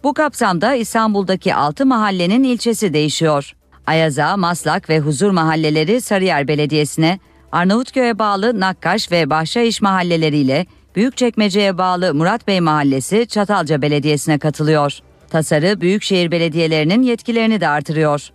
Bu 0.04 0.14
kapsamda 0.14 0.76
İstanbul'daki 0.76 1.56
6 1.56 1.86
mahallenin 1.86 2.44
ilçesi 2.44 2.94
değişiyor. 2.94 3.56
Ayaza, 3.88 4.38
Maslak 4.38 4.90
ve 4.90 5.00
Huzur 5.00 5.32
mahalleleri 5.32 6.02
Sarıyer 6.02 6.48
Belediyesi'ne, 6.48 7.20
Arnavutköy'e 7.52 8.20
bağlı 8.20 8.60
Nakkaş 8.60 9.12
ve 9.12 9.30
Bahçaiş 9.30 9.82
mahalleleriyle 9.82 10.66
Büyükçekmece'ye 10.96 11.78
bağlı 11.78 12.14
Murat 12.14 12.48
Bey 12.48 12.60
Mahallesi 12.60 13.28
Çatalca 13.28 13.82
Belediyesi'ne 13.82 14.40
katılıyor. 14.40 15.00
Tasarı 15.30 15.82
büyükşehir 15.82 16.32
belediyelerinin 16.32 17.04
yetkilerini 17.04 17.62
de 17.62 17.68
artırıyor. 17.68 18.30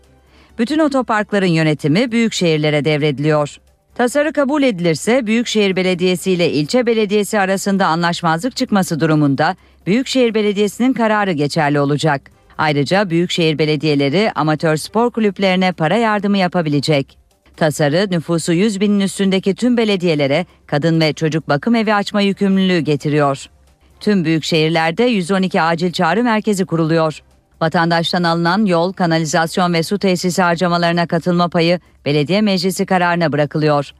Bütün 0.58 0.78
otoparkların 0.78 1.46
yönetimi 1.46 2.12
büyükşehirlere 2.12 2.84
devrediliyor. 2.84 3.56
Tasarı 3.95 4.32
kabul 4.32 4.62
edilirse 4.62 5.26
Büyükşehir 5.26 5.76
Belediyesi 5.76 6.30
ile 6.30 6.53
ilçe 6.53 6.86
belediyesi 6.86 7.40
arasında 7.40 7.86
anlaşmazlık 7.86 8.57
çıkması 8.57 9.01
durumunda 9.01 9.57
Büyükşehir 9.86 10.34
Belediyesi'nin 10.34 10.92
kararı 10.92 11.32
geçerli 11.32 11.80
olacak. 11.80 12.30
Ayrıca 12.59 13.11
büyükşehir 13.11 13.59
belediyeleri 13.59 14.32
amatör 14.34 14.76
spor 14.76 15.11
kulüplerine 15.11 15.72
para 15.72 15.97
yardımı 15.97 16.38
yapabilecek. 16.38 17.18
Tasarı 17.57 18.07
nüfusu 18.11 18.53
100 18.53 18.80
binin 18.80 19.01
üstündeki 19.01 19.55
tüm 19.55 19.76
belediyelere 19.76 20.47
kadın 20.66 21.01
ve 21.01 21.12
çocuk 21.12 21.49
bakım 21.49 21.74
evi 21.74 21.95
açma 21.95 22.20
yükümlülüğü 22.20 22.78
getiriyor. 22.78 23.47
Tüm 24.01 24.24
büyük 24.24 24.45
şehirlerde 24.45 25.05
112 25.05 25.62
acil 25.62 25.92
çağrı 25.92 26.24
merkezi 26.24 26.64
kuruluyor. 26.64 27.22
Vatandaştan 27.61 28.22
alınan 28.22 28.66
yol, 28.66 28.92
kanalizasyon 28.92 29.72
ve 29.72 29.82
su 29.82 29.98
tesisi 29.98 30.42
harcamalarına 30.42 31.07
katılma 31.07 31.48
payı 31.48 31.80
belediye 32.05 32.40
meclisi 32.40 32.86
kararına 32.86 33.32
bırakılıyor. 33.32 33.90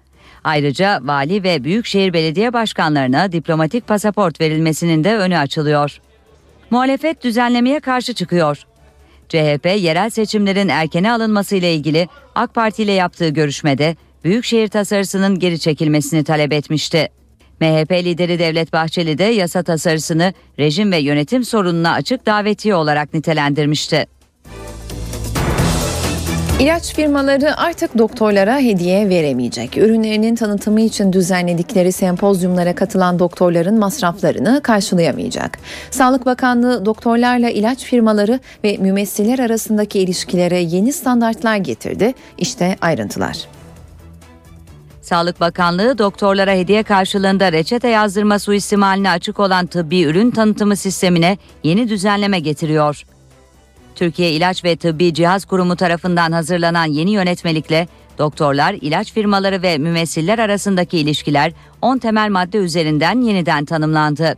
Ayrıca 0.44 1.00
vali 1.02 1.42
ve 1.42 1.64
büyükşehir 1.64 2.12
belediye 2.12 2.52
başkanlarına 2.52 3.32
diplomatik 3.32 3.88
pasaport 3.88 4.40
verilmesinin 4.40 5.05
de 5.05 5.16
önü 5.16 5.38
açılıyor. 5.38 6.00
Muhalefet 6.70 7.24
düzenlemeye 7.24 7.80
karşı 7.80 8.14
çıkıyor. 8.14 8.64
CHP 9.28 9.66
yerel 9.78 10.11
seçimlerin 10.11 10.68
erkene 10.68 11.12
alınması 11.12 11.57
ile 11.57 11.74
ilgili 11.74 12.09
AK 12.34 12.55
Parti 12.55 12.82
ile 12.82 12.92
yaptığı 12.92 13.28
görüşmede 13.28 13.96
büyükşehir 14.24 14.68
tasarısının 14.68 15.38
geri 15.38 15.59
çekilmesini 15.59 16.24
talep 16.24 16.52
etmişti. 16.52 17.09
MHP 17.61 17.92
lideri 17.92 18.38
Devlet 18.38 18.72
Bahçeli 18.72 19.18
de 19.18 19.24
yasa 19.24 19.62
tasarısını 19.62 20.32
rejim 20.59 20.92
ve 20.92 20.98
yönetim 20.98 21.44
sorununa 21.44 21.92
açık 21.92 22.26
davetiye 22.26 22.74
olarak 22.74 23.14
nitelendirmişti. 23.14 24.07
İlaç 26.61 26.94
firmaları 26.94 27.57
artık 27.57 27.98
doktorlara 27.98 28.59
hediye 28.59 29.09
veremeyecek. 29.09 29.78
Ürünlerinin 29.78 30.34
tanıtımı 30.34 30.80
için 30.80 31.12
düzenledikleri 31.12 31.92
sempozyumlara 31.92 32.74
katılan 32.74 33.18
doktorların 33.18 33.78
masraflarını 33.78 34.61
karşılayamayacak. 34.62 35.59
Sağlık 35.90 36.26
Bakanlığı 36.26 36.86
doktorlarla 36.86 37.50
ilaç 37.50 37.84
firmaları 37.84 38.40
ve 38.64 38.76
mümessiller 38.76 39.38
arasındaki 39.38 40.00
ilişkilere 40.00 40.59
yeni 40.59 40.92
standartlar 40.92 41.57
getirdi. 41.57 42.14
İşte 42.38 42.76
ayrıntılar. 42.80 43.48
Sağlık 45.05 45.40
Bakanlığı 45.40 45.98
doktorlara 45.98 46.52
hediye 46.52 46.82
karşılığında 46.82 47.52
reçete 47.52 47.88
yazdırma 47.88 48.38
suistimaline 48.38 49.11
açık 49.11 49.40
olan 49.40 49.66
tıbbi 49.66 50.02
ürün 50.02 50.30
tanıtımı 50.30 50.76
sistemine 50.76 51.38
yeni 51.64 51.88
düzenleme 51.88 52.40
getiriyor. 52.40 53.05
Türkiye 53.94 54.30
İlaç 54.30 54.64
ve 54.64 54.76
Tıbbi 54.76 55.14
Cihaz 55.14 55.44
Kurumu 55.44 55.76
tarafından 55.76 56.32
hazırlanan 56.32 56.84
yeni 56.84 57.11
yönetmelikle 57.11 57.88
doktorlar, 58.18 58.72
ilaç 58.72 59.12
firmaları 59.12 59.62
ve 59.62 59.78
mümessiller 59.78 60.38
arasındaki 60.38 60.98
ilişkiler 60.98 61.52
10 61.82 61.98
temel 61.98 62.30
madde 62.30 62.59
üzerinden 62.59 63.20
yeniden 63.20 63.64
tanımlandı. 63.64 64.34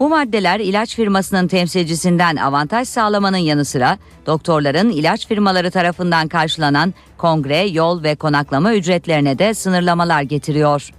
Bu 0.00 0.08
maddeler 0.08 0.60
ilaç 0.60 0.96
firmasının 0.96 1.48
temsilcisinden 1.48 2.36
avantaj 2.36 2.88
sağlamanın 2.88 3.36
yanı 3.36 3.64
sıra 3.64 3.98
doktorların 4.26 4.90
ilaç 4.90 5.26
firmaları 5.26 5.70
tarafından 5.70 6.28
karşılanan 6.28 6.94
kongre, 7.18 7.58
yol 7.58 8.02
ve 8.02 8.14
konaklama 8.14 8.74
ücretlerine 8.74 9.38
de 9.38 9.54
sınırlamalar 9.54 10.22
getiriyor. 10.22 10.90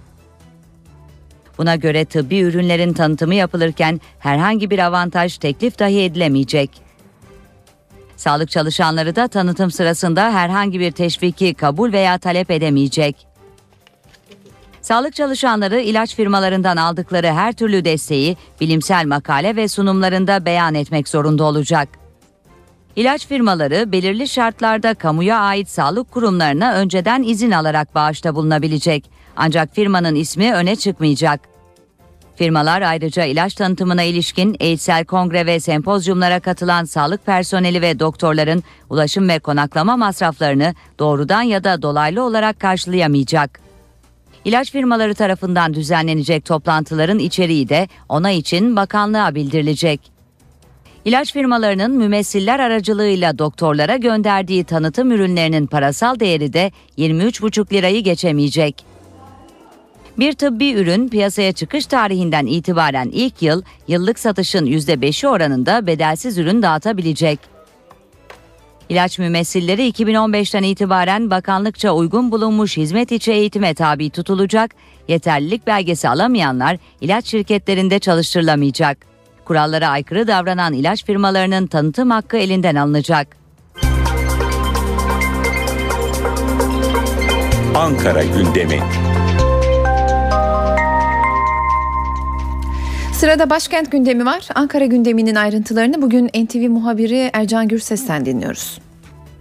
Buna 1.58 1.76
göre 1.76 2.04
tıbbi 2.04 2.38
ürünlerin 2.38 2.92
tanıtımı 2.92 3.34
yapılırken 3.34 4.00
herhangi 4.18 4.70
bir 4.70 4.78
avantaj 4.78 5.38
teklif 5.38 5.78
dahi 5.78 6.02
edilemeyecek. 6.02 6.70
Sağlık 8.16 8.50
çalışanları 8.50 9.16
da 9.16 9.28
tanıtım 9.28 9.70
sırasında 9.70 10.32
herhangi 10.32 10.80
bir 10.80 10.90
teşviki 10.90 11.54
kabul 11.54 11.92
veya 11.92 12.18
talep 12.18 12.50
edemeyecek. 12.50 13.27
Sağlık 14.88 15.14
çalışanları 15.14 15.80
ilaç 15.80 16.14
firmalarından 16.14 16.76
aldıkları 16.76 17.26
her 17.26 17.52
türlü 17.52 17.84
desteği 17.84 18.36
bilimsel 18.60 19.06
makale 19.06 19.56
ve 19.56 19.68
sunumlarında 19.68 20.44
beyan 20.44 20.74
etmek 20.74 21.08
zorunda 21.08 21.44
olacak. 21.44 21.88
İlaç 22.96 23.26
firmaları 23.26 23.92
belirli 23.92 24.28
şartlarda 24.28 24.94
kamuya 24.94 25.38
ait 25.38 25.68
sağlık 25.68 26.10
kurumlarına 26.10 26.74
önceden 26.74 27.22
izin 27.22 27.50
alarak 27.50 27.94
bağışta 27.94 28.34
bulunabilecek. 28.34 29.10
Ancak 29.36 29.74
firmanın 29.74 30.14
ismi 30.14 30.54
öne 30.54 30.76
çıkmayacak. 30.76 31.40
Firmalar 32.36 32.82
ayrıca 32.82 33.24
ilaç 33.24 33.54
tanıtımına 33.54 34.02
ilişkin 34.02 34.56
eğitsel 34.60 35.04
kongre 35.04 35.46
ve 35.46 35.60
sempozyumlara 35.60 36.40
katılan 36.40 36.84
sağlık 36.84 37.26
personeli 37.26 37.82
ve 37.82 37.98
doktorların 37.98 38.62
ulaşım 38.90 39.28
ve 39.28 39.38
konaklama 39.38 39.96
masraflarını 39.96 40.74
doğrudan 40.98 41.42
ya 41.42 41.64
da 41.64 41.82
dolaylı 41.82 42.22
olarak 42.22 42.60
karşılayamayacak. 42.60 43.67
İlaç 44.44 44.72
firmaları 44.72 45.14
tarafından 45.14 45.74
düzenlenecek 45.74 46.44
toplantıların 46.44 47.18
içeriği 47.18 47.68
de 47.68 47.88
ona 48.08 48.30
için 48.30 48.76
bakanlığa 48.76 49.34
bildirilecek. 49.34 50.00
İlaç 51.04 51.32
firmalarının 51.32 51.90
mümessiller 51.90 52.60
aracılığıyla 52.60 53.38
doktorlara 53.38 53.96
gönderdiği 53.96 54.64
tanıtım 54.64 55.12
ürünlerinin 55.12 55.66
parasal 55.66 56.20
değeri 56.20 56.52
de 56.52 56.72
23,5 56.98 57.72
lirayı 57.72 58.02
geçemeyecek. 58.02 58.84
Bir 60.18 60.32
tıbbi 60.32 60.72
ürün 60.72 61.08
piyasaya 61.08 61.52
çıkış 61.52 61.86
tarihinden 61.86 62.46
itibaren 62.46 63.08
ilk 63.12 63.42
yıl 63.42 63.62
yıllık 63.88 64.18
satışın 64.18 64.66
%5'i 64.66 65.28
oranında 65.28 65.86
bedelsiz 65.86 66.38
ürün 66.38 66.62
dağıtabilecek. 66.62 67.57
İlaç 68.88 69.18
mümessilleri 69.18 69.90
2015'ten 69.90 70.62
itibaren 70.62 71.30
bakanlıkça 71.30 71.90
uygun 71.92 72.32
bulunmuş 72.32 72.76
hizmet 72.76 73.12
içi 73.12 73.32
eğitime 73.32 73.74
tabi 73.74 74.10
tutulacak, 74.10 74.70
yeterlilik 75.08 75.66
belgesi 75.66 76.08
alamayanlar 76.08 76.78
ilaç 77.00 77.26
şirketlerinde 77.26 77.98
çalıştırılamayacak. 77.98 78.98
Kurallara 79.44 79.88
aykırı 79.88 80.26
davranan 80.26 80.72
ilaç 80.72 81.04
firmalarının 81.04 81.66
tanıtım 81.66 82.10
hakkı 82.10 82.36
elinden 82.36 82.74
alınacak. 82.74 83.36
Ankara 87.74 88.22
gündemi. 88.22 88.80
Sırada 93.18 93.50
başkent 93.50 93.92
gündemi 93.92 94.26
var. 94.26 94.48
Ankara 94.54 94.84
gündeminin 94.84 95.34
ayrıntılarını 95.34 96.02
bugün 96.02 96.26
NTV 96.26 96.70
muhabiri 96.70 97.30
Ercan 97.32 97.68
Gürses'ten 97.68 98.26
dinliyoruz. 98.26 98.78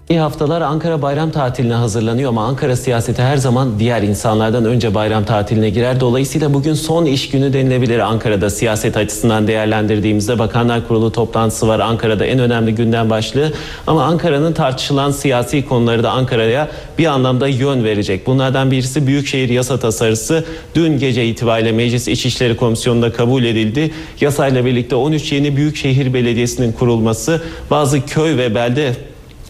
İyi 0.09 0.19
haftalar 0.19 0.61
Ankara 0.61 1.01
bayram 1.01 1.31
tatiline 1.31 1.73
hazırlanıyor 1.73 2.29
ama 2.29 2.45
Ankara 2.45 2.75
siyaseti 2.75 3.21
her 3.21 3.37
zaman 3.37 3.79
diğer 3.79 4.01
insanlardan 4.01 4.65
önce 4.65 4.93
bayram 4.93 5.25
tatiline 5.25 5.69
girer. 5.69 5.99
Dolayısıyla 5.99 6.53
bugün 6.53 6.73
son 6.73 7.05
iş 7.05 7.29
günü 7.29 7.53
denilebilir 7.53 7.99
Ankara'da 7.99 8.49
siyaset 8.49 8.97
açısından 8.97 9.47
değerlendirdiğimizde 9.47 10.39
Bakanlar 10.39 10.87
Kurulu 10.87 11.11
toplantısı 11.11 11.67
var. 11.67 11.79
Ankara'da 11.79 12.25
en 12.25 12.39
önemli 12.39 12.75
gündem 12.75 13.09
başlığı 13.09 13.53
ama 13.87 14.03
Ankara'nın 14.03 14.53
tartışılan 14.53 15.11
siyasi 15.11 15.65
konuları 15.65 16.03
da 16.03 16.11
Ankara'ya 16.11 16.67
bir 16.97 17.05
anlamda 17.05 17.47
yön 17.47 17.83
verecek. 17.83 18.27
Bunlardan 18.27 18.71
birisi 18.71 19.07
Büyükşehir 19.07 19.49
Yasa 19.49 19.79
Tasarısı 19.79 20.43
dün 20.75 20.99
gece 20.99 21.25
itibariyle 21.25 21.71
Meclis 21.71 22.07
İçişleri 22.07 22.57
Komisyonu'nda 22.57 23.13
kabul 23.13 23.43
edildi. 23.43 23.91
Yasayla 24.21 24.65
birlikte 24.65 24.95
13 24.95 25.31
yeni 25.31 25.55
Büyükşehir 25.55 26.13
Belediyesi'nin 26.13 26.71
kurulması, 26.71 27.41
bazı 27.71 28.05
köy 28.05 28.37
ve 28.37 28.55
belde 28.55 28.93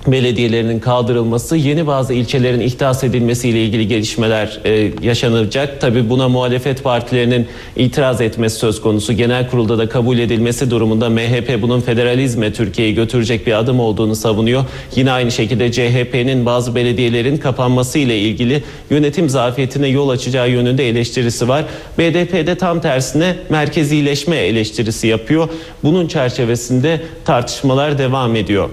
belediyelerinin 0.07 0.79
kaldırılması, 0.79 1.55
yeni 1.55 1.87
bazı 1.87 2.13
ilçelerin 2.13 2.59
ihdas 2.59 3.03
edilmesiyle 3.03 3.63
ilgili 3.63 3.87
gelişmeler 3.87 4.59
e, 4.65 4.91
yaşanacak. 5.01 5.81
Tabi 5.81 6.09
buna 6.09 6.29
muhalefet 6.29 6.83
partilerinin 6.83 7.47
itiraz 7.75 8.21
etmesi 8.21 8.55
söz 8.55 8.81
konusu. 8.81 9.13
Genel 9.13 9.49
kurulda 9.49 9.77
da 9.77 9.89
kabul 9.89 10.17
edilmesi 10.17 10.71
durumunda 10.71 11.09
MHP 11.09 11.61
bunun 11.61 11.81
federalizme 11.81 12.53
Türkiye'yi 12.53 12.95
götürecek 12.95 13.47
bir 13.47 13.59
adım 13.59 13.79
olduğunu 13.79 14.15
savunuyor. 14.15 14.65
Yine 14.95 15.11
aynı 15.11 15.31
şekilde 15.31 15.71
CHP'nin 15.71 16.45
bazı 16.45 16.75
belediyelerin 16.75 17.37
kapanması 17.37 17.99
ile 17.99 18.19
ilgili 18.19 18.63
yönetim 18.89 19.29
zafiyetine 19.29 19.87
yol 19.87 20.09
açacağı 20.09 20.49
yönünde 20.49 20.89
eleştirisi 20.89 21.47
var. 21.47 21.65
BDP 21.97 22.33
de 22.47 22.55
tam 22.55 22.81
tersine 22.81 23.35
merkezileşme 23.49 24.35
eleştirisi 24.35 25.07
yapıyor. 25.07 25.49
Bunun 25.83 26.07
çerçevesinde 26.07 27.01
tartışmalar 27.25 27.97
devam 27.97 28.35
ediyor. 28.35 28.69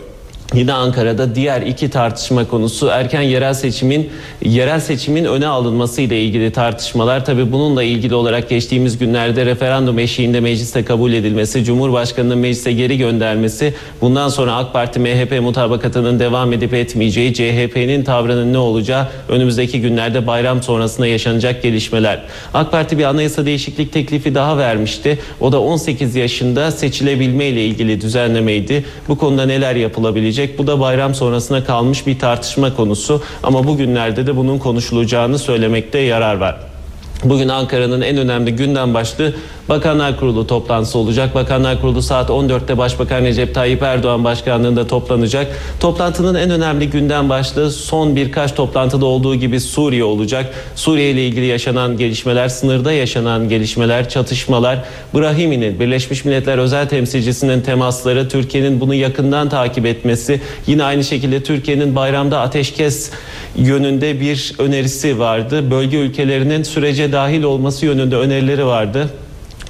Yine 0.53 0.73
Ankara'da 0.73 1.35
diğer 1.35 1.63
iki 1.63 1.91
tartışma 1.91 2.49
konusu 2.49 2.87
erken 2.87 3.23
yerel 3.23 3.55
seçimin 3.55 4.11
yerel 4.45 4.81
seçimin 4.81 5.25
öne 5.25 5.47
alınması 5.47 6.01
ile 6.01 6.23
ilgili 6.23 6.53
tartışmalar. 6.53 7.25
Tabii 7.25 7.53
bununla 7.53 7.83
ilgili 7.83 8.15
olarak 8.15 8.49
geçtiğimiz 8.49 8.99
günlerde 8.99 9.47
referandum 9.47 9.99
eşiğinde 9.99 10.41
mecliste 10.41 10.85
kabul 10.85 11.13
edilmesi, 11.13 11.65
Cumhurbaşkanı'nın 11.65 12.39
meclise 12.39 12.73
geri 12.73 12.99
göndermesi, 12.99 13.75
bundan 14.01 14.29
sonra 14.29 14.57
AK 14.57 14.73
Parti 14.73 15.01
MHP 15.01 15.41
mutabakatının 15.41 16.19
devam 16.19 16.53
edip 16.53 16.75
etmeyeceği, 16.75 17.35
CHP'nin 17.35 18.05
tavrının 18.05 18.53
ne 18.53 18.59
olacağı 18.59 19.09
önümüzdeki 19.29 19.81
günlerde 19.81 20.27
bayram 20.27 20.63
sonrasında 20.63 21.07
yaşanacak 21.07 21.63
gelişmeler. 21.63 22.23
AK 22.55 22.73
Parti 22.73 22.99
bir 22.99 23.05
anayasa 23.05 23.47
değişiklik 23.47 23.93
teklifi 23.93 24.35
daha 24.35 24.59
vermişti. 24.59 25.19
O 25.41 25.53
da 25.53 25.61
18 25.61 26.17
yaşında 26.17 26.71
seçilebilme 26.71 27.47
ile 27.47 27.65
ilgili 27.65 28.01
düzenlemeydi. 28.01 28.85
Bu 29.09 29.19
konuda 29.19 29.47
neler 29.47 29.77
yapılabilecek? 29.77 30.34
Bu 30.59 30.67
da 30.67 30.81
bayram 30.81 31.15
sonrasına 31.15 31.65
kalmış 31.65 32.07
bir 32.07 32.19
tartışma 32.19 32.77
konusu 32.77 33.23
ama 33.43 33.67
bugünlerde 33.67 34.27
de 34.27 34.37
bunun 34.37 34.59
konuşulacağını 34.59 35.39
söylemekte 35.39 35.99
yarar 35.99 36.35
var. 36.35 36.57
Bugün 37.25 37.49
Ankara'nın 37.49 38.01
en 38.01 38.17
önemli 38.17 38.57
gündem 38.57 38.95
başlığı 38.95 39.35
Bakanlar 39.69 40.17
Kurulu 40.17 40.47
toplantısı 40.47 40.99
olacak. 40.99 41.35
Bakanlar 41.35 41.81
Kurulu 41.81 42.03
saat 42.03 42.31
14'te 42.31 42.79
Başbakan 42.79 43.23
Recep 43.23 43.55
Tayyip 43.55 43.83
Erdoğan 43.83 44.25
başkanlığında 44.25 44.87
toplanacak. 44.87 45.47
Toplantının 45.81 46.35
en 46.35 46.51
önemli 46.51 46.91
gündem 46.91 47.29
başlığı 47.29 47.71
son 47.71 48.17
birkaç 48.17 48.55
toplantıda 48.55 49.07
olduğu 49.07 49.35
gibi 49.35 49.61
Suriye 49.61 50.05
olacak. 50.05 50.55
Suriye 50.75 51.11
ile 51.11 51.27
ilgili 51.27 51.47
yaşanan 51.47 51.97
gelişmeler, 51.97 52.49
sınırda 52.49 52.93
yaşanan 52.93 53.49
gelişmeler, 53.49 54.09
çatışmalar, 54.09 54.85
Brahimi'nin 55.15 55.81
Birleşmiş 55.81 56.25
Milletler 56.25 56.59
özel 56.59 56.89
temsilcisinin 56.89 57.61
temasları, 57.61 58.29
Türkiye'nin 58.29 58.81
bunu 58.81 58.95
yakından 58.95 59.49
takip 59.49 59.87
etmesi, 59.87 60.41
yine 60.67 60.85
aynı 60.85 61.05
şekilde 61.05 61.43
Türkiye'nin 61.43 61.97
bayramda 61.97 62.41
ateşkes 62.41 63.11
yönünde 63.57 64.21
bir 64.21 64.53
önerisi 64.59 65.19
vardı. 65.19 65.71
Bölge 65.71 65.97
ülkelerinin 65.97 66.63
sürece 66.63 67.13
dahil 67.13 67.43
olması 67.43 67.87
yönünde 67.87 68.17
önerileri 68.17 68.67
vardı. 68.67 69.09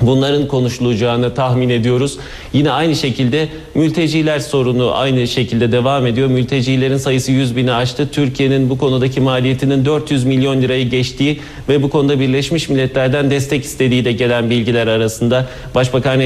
Bunların 0.00 0.48
konuşulacağını 0.48 1.34
tahmin 1.34 1.68
ediyoruz. 1.68 2.18
Yine 2.52 2.70
aynı 2.70 2.96
şekilde 2.96 3.48
mülteciler 3.74 4.38
sorunu 4.38 4.94
aynı 4.94 5.26
şekilde 5.26 5.72
devam 5.72 6.06
ediyor. 6.06 6.28
Mültecilerin 6.28 6.96
sayısı 6.96 7.32
100 7.32 7.56
bini 7.56 7.72
aştı. 7.72 8.08
Türkiye'nin 8.12 8.70
bu 8.70 8.78
konudaki 8.78 9.20
maliyetinin 9.20 9.84
400 9.84 10.24
milyon 10.24 10.62
lirayı 10.62 10.90
geçtiği 10.90 11.40
ve 11.68 11.82
bu 11.82 11.90
konuda 11.90 12.20
Birleşmiş 12.20 12.68
Milletler'den 12.68 13.30
destek 13.30 13.64
istediği 13.64 14.04
de 14.04 14.12
gelen 14.12 14.50
bilgiler 14.50 14.86
arasında 14.86 15.46
Başbakan, 15.74 16.20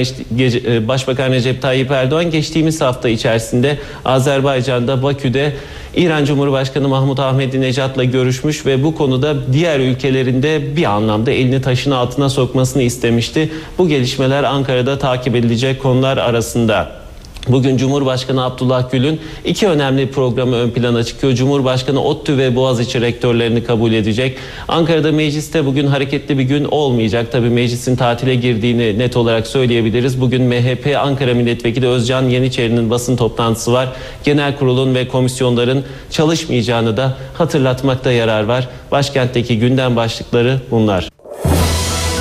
Başbakan 0.89 1.33
Recep 1.33 1.63
Tayyip 1.63 1.91
Erdoğan 1.91 2.31
geçtiğimiz 2.31 2.81
hafta 2.81 3.09
içerisinde 3.09 3.79
Azerbaycan'da 4.05 5.03
Bakü'de 5.03 5.53
İran 5.97 6.25
Cumhurbaşkanı 6.25 6.89
Mahmut 6.89 7.21
Ahmedinejad'la 7.21 8.05
görüşmüş 8.05 8.67
ve 8.67 8.85
bu 8.85 8.95
konuda 8.95 9.53
diğer 9.53 9.81
ülkelerinde 9.81 10.77
bir 10.77 10.85
anlamda 10.85 11.31
elini 11.31 11.63
taşın 11.63 11.91
altına 11.91 12.29
sokmasını 12.29 12.83
istemişti. 12.83 13.51
Bu 13.79 13.89
gelişmeler 13.89 14.45
Ankara'da 14.45 14.99
takip 14.99 15.37
edilecek 15.37 15.83
konular 15.83 16.17
arasında. 16.17 17.08
Bugün 17.49 17.77
Cumhurbaşkanı 17.77 18.45
Abdullah 18.45 18.91
Gül'ün 18.93 19.21
iki 19.45 19.69
önemli 19.69 20.11
programı 20.11 20.57
ön 20.57 20.71
plana 20.71 21.05
çıkıyor. 21.05 21.33
Cumhurbaşkanı 21.33 22.03
ODTÜ 22.03 22.39
ve 22.39 22.57
Boğaziçi 22.57 23.01
rektörlerini 23.01 23.65
kabul 23.65 23.93
edecek. 23.93 24.39
Ankara'da 24.69 25.13
mecliste 25.13 25.67
bugün 25.67 25.87
hareketli 25.87 26.39
bir 26.39 26.43
gün 26.43 26.65
olmayacak. 26.65 27.33
Tabii 27.33 27.51
meclisin 27.51 27.97
tatile 27.97 28.35
girdiğini 28.35 28.99
net 28.99 29.17
olarak 29.17 29.47
söyleyebiliriz. 29.47 30.21
Bugün 30.21 30.43
MHP 30.43 30.97
Ankara 30.99 31.35
Milletvekili 31.35 31.87
Özcan 31.87 32.23
Yeniçeri'nin 32.23 32.91
basın 32.91 33.17
toplantısı 33.17 33.73
var. 33.73 33.89
Genel 34.25 34.57
kurulun 34.57 34.95
ve 34.95 35.09
komisyonların 35.09 35.85
çalışmayacağını 36.11 36.97
da 36.97 37.17
hatırlatmakta 37.39 38.13
yarar 38.13 38.43
var. 38.43 38.69
Başkentteki 38.91 39.59
gündem 39.59 39.97
başlıkları 39.97 40.61
bunlar. 40.71 41.09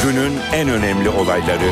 Günün 0.03 0.33
en 0.53 0.69
önemli 0.69 1.09
olayları 1.09 1.71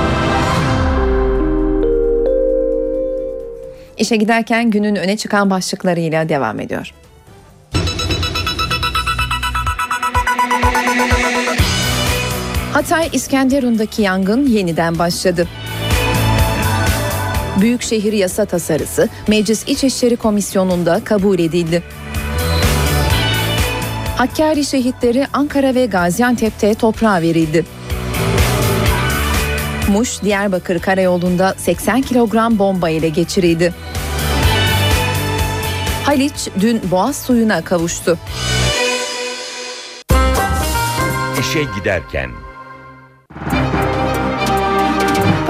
İşe 4.01 4.15
giderken 4.15 4.71
günün 4.71 4.95
öne 4.95 5.17
çıkan 5.17 5.49
başlıklarıyla 5.49 6.29
devam 6.29 6.59
ediyor. 6.59 6.91
Hatay 12.73 13.09
İskenderun'daki 13.13 14.01
yangın 14.01 14.47
yeniden 14.47 14.99
başladı. 14.99 15.47
Büyükşehir 17.61 18.13
yasa 18.13 18.45
tasarısı 18.45 19.09
Meclis 19.27 19.67
İçişleri 19.67 20.15
Komisyonu'nda 20.15 21.01
kabul 21.03 21.39
edildi. 21.39 21.83
Hakkari 24.17 24.65
şehitleri 24.65 25.27
Ankara 25.33 25.75
ve 25.75 25.85
Gaziantep'te 25.85 26.73
toprağa 26.73 27.21
verildi. 27.21 27.65
Muş 29.91 30.21
Diyarbakır 30.23 30.79
Karayolu'nda 30.79 31.55
80 31.57 32.01
kilogram 32.01 32.59
bomba 32.59 32.89
ile 32.89 33.09
geçirildi. 33.09 33.73
Haliç 36.03 36.47
dün 36.61 36.81
boğaz 36.91 37.15
suyuna 37.21 37.61
kavuştu. 37.63 38.17
İşe 41.39 41.63
giderken 41.79 42.31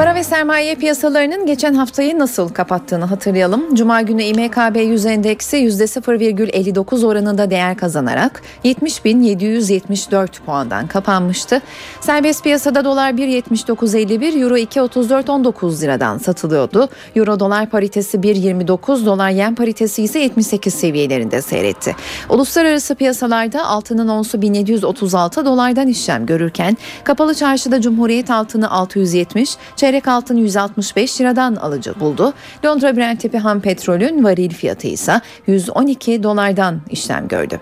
Para 0.01 0.15
ve 0.15 0.23
sermaye 0.23 0.75
piyasalarının 0.75 1.45
geçen 1.45 1.73
haftayı 1.73 2.19
nasıl 2.19 2.49
kapattığını 2.49 3.05
hatırlayalım. 3.05 3.75
Cuma 3.75 4.01
günü 4.01 4.23
İMKB 4.23 4.75
100 4.75 5.05
endeksi 5.05 5.57
%0,59 5.57 7.05
oranında 7.05 7.49
değer 7.49 7.77
kazanarak 7.77 8.41
70.774 8.65 10.27
puandan 10.45 10.87
kapanmıştı. 10.87 11.61
Serbest 11.99 12.43
piyasada 12.43 12.85
dolar 12.85 13.11
1.79.51, 13.11 14.43
euro 14.43 14.57
2.34.19 14.57 15.81
liradan 15.81 16.17
satılıyordu. 16.17 16.89
Euro 17.15 17.39
dolar 17.39 17.69
paritesi 17.69 18.17
1.29, 18.17 19.05
dolar 19.05 19.29
yen 19.29 19.55
paritesi 19.55 20.03
ise 20.03 20.19
78 20.19 20.73
seviyelerinde 20.73 21.41
seyretti. 21.41 21.95
Uluslararası 22.29 22.95
piyasalarda 22.95 23.65
altının 23.65 24.07
onsu 24.07 24.41
1736 24.41 25.45
dolardan 25.45 25.87
işlem 25.87 26.25
görürken 26.25 26.77
kapalı 27.03 27.35
çarşıda 27.35 27.81
Cumhuriyet 27.81 28.31
altını 28.31 28.71
670, 28.71 29.57
çeyrek 29.75 29.90
altın 30.07 30.37
165 30.37 31.21
liradan 31.21 31.55
alıcı 31.55 31.99
buldu. 31.99 32.33
Londra 32.65 32.97
Brent 32.97 33.19
tipi 33.21 33.37
ham 33.37 33.61
petrolün 33.61 34.23
varil 34.23 34.49
fiyatı 34.49 34.87
ise 34.87 35.21
112 35.47 36.23
dolardan 36.23 36.81
işlem 36.89 37.27
gördü. 37.27 37.59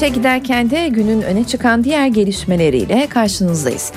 İşe 0.00 0.08
giderken 0.08 0.70
de 0.70 0.88
günün 0.88 1.22
öne 1.22 1.44
çıkan 1.44 1.84
diğer 1.84 2.06
gelişmeleriyle 2.06 3.06
karşınızdayız. 3.06 3.92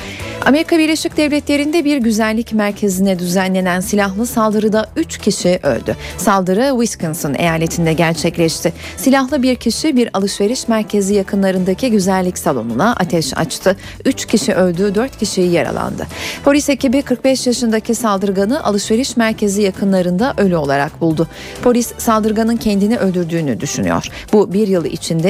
Amerika 0.45 0.77
Birleşik 0.77 1.17
Devletleri'nde 1.17 1.85
bir 1.85 1.97
güzellik 1.97 2.53
merkezine 2.53 3.19
düzenlenen 3.19 3.79
silahlı 3.79 4.25
saldırıda 4.25 4.85
3 4.95 5.17
kişi 5.17 5.59
öldü. 5.63 5.95
Saldırı 6.17 6.69
Wisconsin 6.71 7.33
eyaletinde 7.33 7.93
gerçekleşti. 7.93 8.73
Silahlı 8.97 9.43
bir 9.43 9.55
kişi 9.55 9.97
bir 9.97 10.09
alışveriş 10.13 10.67
merkezi 10.67 11.13
yakınlarındaki 11.13 11.91
güzellik 11.91 12.37
salonuna 12.37 12.95
ateş 12.95 13.37
açtı. 13.37 13.77
3 14.05 14.25
kişi 14.25 14.53
öldü, 14.53 14.95
4 14.95 15.17
kişi 15.17 15.41
yaralandı. 15.41 16.07
Polis 16.45 16.69
ekibi 16.69 17.01
45 17.01 17.47
yaşındaki 17.47 17.95
saldırganı 17.95 18.63
alışveriş 18.63 19.17
merkezi 19.17 19.61
yakınlarında 19.61 20.33
ölü 20.37 20.55
olarak 20.55 21.01
buldu. 21.01 21.27
Polis 21.63 21.93
saldırganın 21.97 22.57
kendini 22.57 22.97
öldürdüğünü 22.97 23.59
düşünüyor. 23.59 24.07
Bu 24.33 24.53
bir 24.53 24.67
yıl 24.67 24.85
içinde 24.85 25.29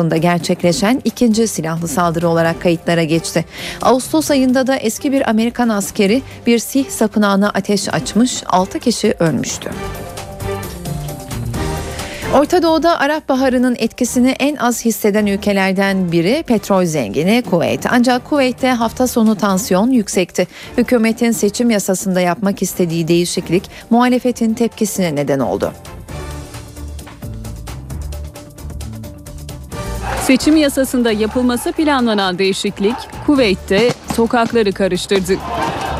Wisconsin'da 0.00 0.16
gerçekleşen 0.16 1.00
ikinci 1.04 1.48
silahlı 1.48 1.88
saldırı 1.88 2.28
olarak 2.28 2.62
kayıtlara 2.62 3.02
geçti. 3.02 3.44
Ağustos 3.82 4.30
ayında 4.30 4.66
da 4.66 4.76
eski 4.76 5.12
bir 5.12 5.30
Amerikan 5.30 5.68
askeri 5.68 6.22
bir 6.46 6.58
sih 6.58 6.90
sapınağına 6.90 7.50
ateş 7.50 7.88
açmış 7.88 8.42
6 8.46 8.78
kişi 8.78 9.14
ölmüştü. 9.18 9.70
Orta 12.34 12.62
Doğu'da 12.62 13.00
Arap 13.00 13.28
Baharı'nın 13.28 13.76
etkisini 13.78 14.30
en 14.30 14.56
az 14.56 14.84
hisseden 14.84 15.26
ülkelerden 15.26 16.12
biri 16.12 16.42
petrol 16.46 16.84
zengini 16.84 17.42
Kuveyt. 17.50 17.86
Ancak 17.90 18.24
Kuveyt'te 18.24 18.68
hafta 18.70 19.06
sonu 19.06 19.36
tansiyon 19.36 19.90
yüksekti. 19.90 20.48
Hükümetin 20.78 21.30
seçim 21.32 21.70
yasasında 21.70 22.20
yapmak 22.20 22.62
istediği 22.62 23.08
değişiklik 23.08 23.70
muhalefetin 23.90 24.54
tepkisine 24.54 25.14
neden 25.14 25.38
oldu. 25.38 25.72
Seçim 30.30 30.56
yasasında 30.56 31.12
yapılması 31.12 31.72
planlanan 31.72 32.38
değişiklik 32.38 32.96
Kuveyt'te 33.26 33.90
sokakları 34.14 34.72
karıştırdı. 34.72 35.32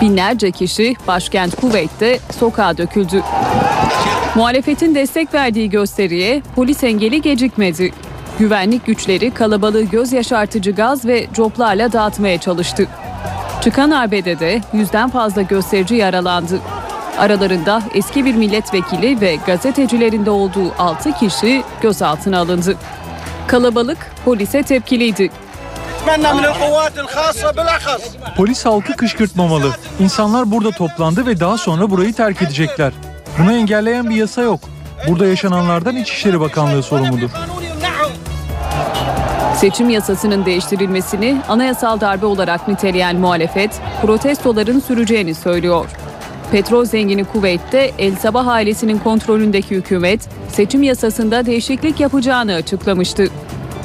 Binlerce 0.01 0.51
kişi 0.51 0.95
başkent 1.07 1.57
Kuveyt'te 1.61 2.19
sokağa 2.39 2.79
döküldü. 2.79 3.23
Muhalefetin 4.35 4.95
destek 4.95 5.35
verdiği 5.35 5.71
gösteriye 5.71 6.43
polis 6.57 6.85
engeli 6.85 7.23
gecikmedi. 7.23 7.93
Güvenlik 8.39 8.87
güçleri 8.87 9.31
kalabalığı 9.31 9.83
göz 9.83 10.13
yaşartıcı 10.13 10.71
gaz 10.71 11.05
ve 11.05 11.27
coplarla 11.35 11.93
dağıtmaya 11.93 12.39
çalıştı. 12.39 12.87
Çıkan 13.63 13.91
arbedede 13.91 14.61
yüzden 14.73 15.11
fazla 15.11 15.43
gösterici 15.43 15.95
yaralandı. 15.95 16.61
Aralarında 17.19 17.83
eski 17.95 18.25
bir 18.25 18.35
milletvekili 18.35 19.21
ve 19.21 19.37
gazetecilerin 19.47 20.27
de 20.27 20.31
olduğu 20.31 20.73
6 20.79 21.13
kişi 21.13 21.63
gözaltına 21.83 22.39
alındı. 22.39 22.77
Kalabalık 23.51 23.99
polise 24.25 24.63
tepkiliydi. 24.63 25.31
Polis 28.37 28.65
halkı 28.67 28.97
kışkırtmamalı. 28.97 29.71
İnsanlar 30.01 30.51
burada 30.51 30.71
toplandı 30.71 31.27
ve 31.27 31.41
daha 31.41 31.59
sonra 31.59 31.91
burayı 31.91 32.15
terk 32.15 32.43
edecekler. 32.43 32.93
Bunu 33.39 33.53
engelleyen 33.53 34.11
bir 34.11 34.15
yasa 34.15 34.43
yok. 34.43 34.61
Burada 35.09 35.27
yaşananlardan 35.27 35.97
İçişleri 35.97 36.41
Bakanlığı 36.41 36.83
sorumludur. 36.83 37.31
Seçim 39.57 39.91
yasasının 39.91 40.47
değiştirilmesini 40.47 41.41
anayasal 41.49 42.01
darbe 42.01 42.27
olarak 42.27 42.69
niteleyen 42.69 43.17
muhalefet 43.17 43.81
protestoların 44.03 44.81
süreceğini 44.81 45.35
söylüyor. 45.35 45.87
Petrol 46.53 46.85
zengini 46.85 47.25
Kuveyt'te 47.25 47.91
El 47.99 48.17
Sabah 48.17 48.47
ailesinin 48.47 48.99
kontrolündeki 48.99 49.77
hükümet 49.77 50.29
seçim 50.49 50.83
yasasında 50.83 51.47
değişiklik 51.47 52.01
yapacağını 52.01 52.55
açıklamıştı. 52.55 53.29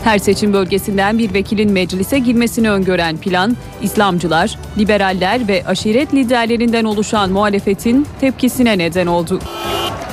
Her 0.04 0.18
seçim 0.18 0.54
bölgesinden 0.54 1.18
bir 1.18 1.34
vekilin 1.34 1.72
meclise 1.72 2.20
girmesini 2.20 2.72
öngören 2.72 3.18
plan, 3.18 3.58
İslamcılar, 3.82 4.60
liberaller 4.78 5.48
ve 5.48 5.64
aşiret 5.66 6.14
liderlerinden 6.14 6.84
oluşan 6.84 7.32
muhalefetin 7.32 8.08
tepkisine 8.22 8.78
neden 8.78 9.08
oldu. 9.08 9.40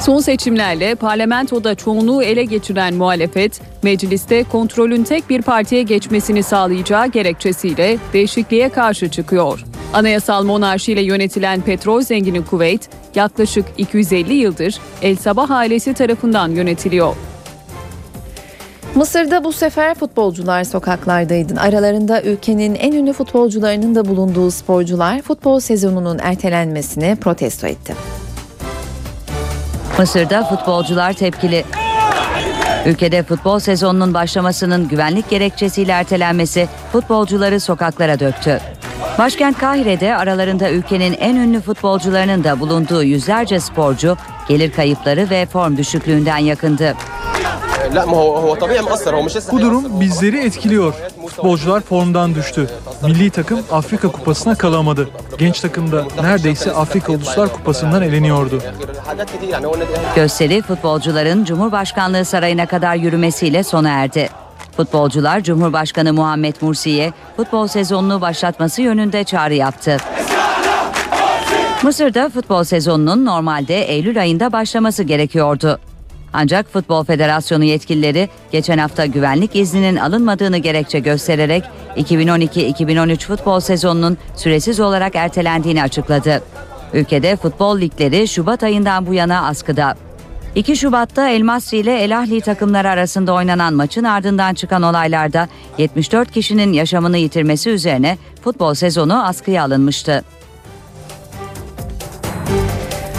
Son 0.01 0.21
seçimlerle 0.21 0.95
parlamentoda 0.95 1.75
çoğunluğu 1.75 2.23
ele 2.23 2.45
geçiren 2.45 2.95
muhalefet, 2.95 3.61
mecliste 3.83 4.45
kontrolün 4.45 5.05
tek 5.05 5.31
bir 5.31 5.43
partiye 5.43 5.83
geçmesini 5.83 6.43
sağlayacağı 6.43 7.07
gerekçesiyle 7.07 7.99
değişikliğe 8.13 8.69
karşı 8.69 9.11
çıkıyor. 9.11 9.65
Anayasal 9.93 10.45
monarşiyle 10.45 11.03
yönetilen 11.03 11.61
petrol 11.61 12.01
zengini 12.01 12.45
Kuveyt, 12.45 12.89
yaklaşık 13.15 13.65
250 13.79 14.35
yıldır 14.35 14.79
El 15.03 15.17
Sabah 15.17 15.51
ailesi 15.51 15.95
tarafından 15.95 16.51
yönetiliyor. 16.51 17.17
Mısır'da 18.95 19.45
bu 19.45 19.53
sefer 19.53 19.95
futbolcular 19.95 20.65
sokaklardaydı. 20.65 21.61
Aralarında 21.61 22.23
ülkenin 22.23 22.75
en 22.75 22.93
ünlü 22.93 23.13
futbolcularının 23.13 23.95
da 23.95 24.05
bulunduğu 24.05 24.51
sporcular 24.51 25.23
futbol 25.23 25.61
sezonunun 25.61 26.19
ertelenmesini 26.19 27.17
protesto 27.17 27.67
etti. 27.67 27.95
Mısır'da 29.99 30.45
futbolcular 30.45 31.13
tepkili. 31.13 31.65
Ülkede 32.87 33.23
futbol 33.23 33.59
sezonunun 33.59 34.15
başlamasının 34.15 34.89
güvenlik 34.89 35.31
gerekçesiyle 35.31 35.93
ertelenmesi 35.93 36.69
futbolcuları 36.93 37.61
sokaklara 37.61 38.21
döktü. 38.21 38.61
Başkent 39.19 39.59
Kahire'de 39.59 40.17
aralarında 40.17 40.71
ülkenin 40.71 41.13
en 41.13 41.37
ünlü 41.37 41.61
futbolcularının 41.61 42.45
da 42.45 42.61
bulunduğu 42.61 43.03
yüzlerce 43.03 43.61
sporcu 43.61 44.17
gelir 44.49 44.73
kayıpları 44.73 45.31
ve 45.31 45.47
form 45.47 45.77
düşüklüğünden 45.77 46.39
yakındı. 46.39 46.95
Bu 49.53 49.61
durum 49.61 50.01
bizleri 50.01 50.45
etkiliyor. 50.47 50.95
Futbolcular 51.27 51.81
formdan 51.81 52.35
düştü. 52.35 52.71
Milli 53.03 53.31
takım 53.31 53.61
Afrika 53.73 54.09
Kupası'na 54.09 54.55
kalamadı. 54.55 55.09
Genç 55.39 55.61
takım 55.61 55.93
da 55.93 56.05
neredeyse 56.23 56.73
Afrika 56.73 57.13
Uluslar 57.13 57.53
Kupası'ndan 57.53 58.03
eleniyordu. 58.03 58.63
Gösteri 60.17 60.63
futbolcuların 60.63 61.45
Cumhurbaşkanlığı 61.45 62.25
sarayına 62.25 62.67
kadar 62.67 62.95
yürümesiyle 62.95 63.65
sona 63.65 63.89
erdi. 63.89 64.29
Futbolcular 64.77 65.41
Cumhurbaşkanı 65.41 66.13
Muhammed 66.13 66.55
Mursi'ye 66.61 67.13
futbol 67.37 67.67
sezonunu 67.67 68.21
başlatması 68.21 68.83
yönünde 68.83 69.25
çağrı 69.25 69.55
yaptı. 69.55 69.97
Mısır'da 71.83 72.29
futbol 72.29 72.65
sezonunun 72.65 73.27
normalde 73.27 73.83
Eylül 73.83 74.21
ayında 74.21 74.53
başlaması 74.53 75.03
gerekiyordu. 75.03 75.79
Ancak 76.33 76.73
Futbol 76.73 77.05
Federasyonu 77.05 77.65
yetkilileri 77.65 78.29
geçen 78.53 78.79
hafta 78.79 79.07
güvenlik 79.07 79.57
izninin 79.57 79.97
alınmadığını 79.97 80.59
gerekçe 80.59 80.99
göstererek 80.99 81.65
2012-2013 81.97 83.19
futbol 83.19 83.61
sezonunun 83.61 84.19
süresiz 84.37 84.81
olarak 84.81 85.17
ertelendiğini 85.17 85.83
açıkladı. 85.83 86.43
Ülkede 86.93 87.37
futbol 87.37 87.81
ligleri 87.81 88.29
Şubat 88.29 88.63
ayından 88.63 89.07
bu 89.07 89.15
yana 89.15 89.47
askıda. 89.47 89.95
2 90.55 90.77
Şubat'ta 90.77 91.29
El 91.29 91.43
Masri 91.43 91.79
ile 91.79 92.01
El 92.01 92.19
Ahli 92.19 92.41
takımları 92.41 92.91
arasında 92.91 93.33
oynanan 93.33 93.75
maçın 93.75 94.05
ardından 94.05 94.55
çıkan 94.55 94.83
olaylarda 94.83 95.49
74 95.79 96.33
kişinin 96.33 96.73
yaşamını 96.73 97.19
yitirmesi 97.19 97.71
üzerine 97.71 98.19
futbol 98.45 98.75
sezonu 98.75 99.27
askıya 99.27 99.65
alınmıştı. 99.65 100.25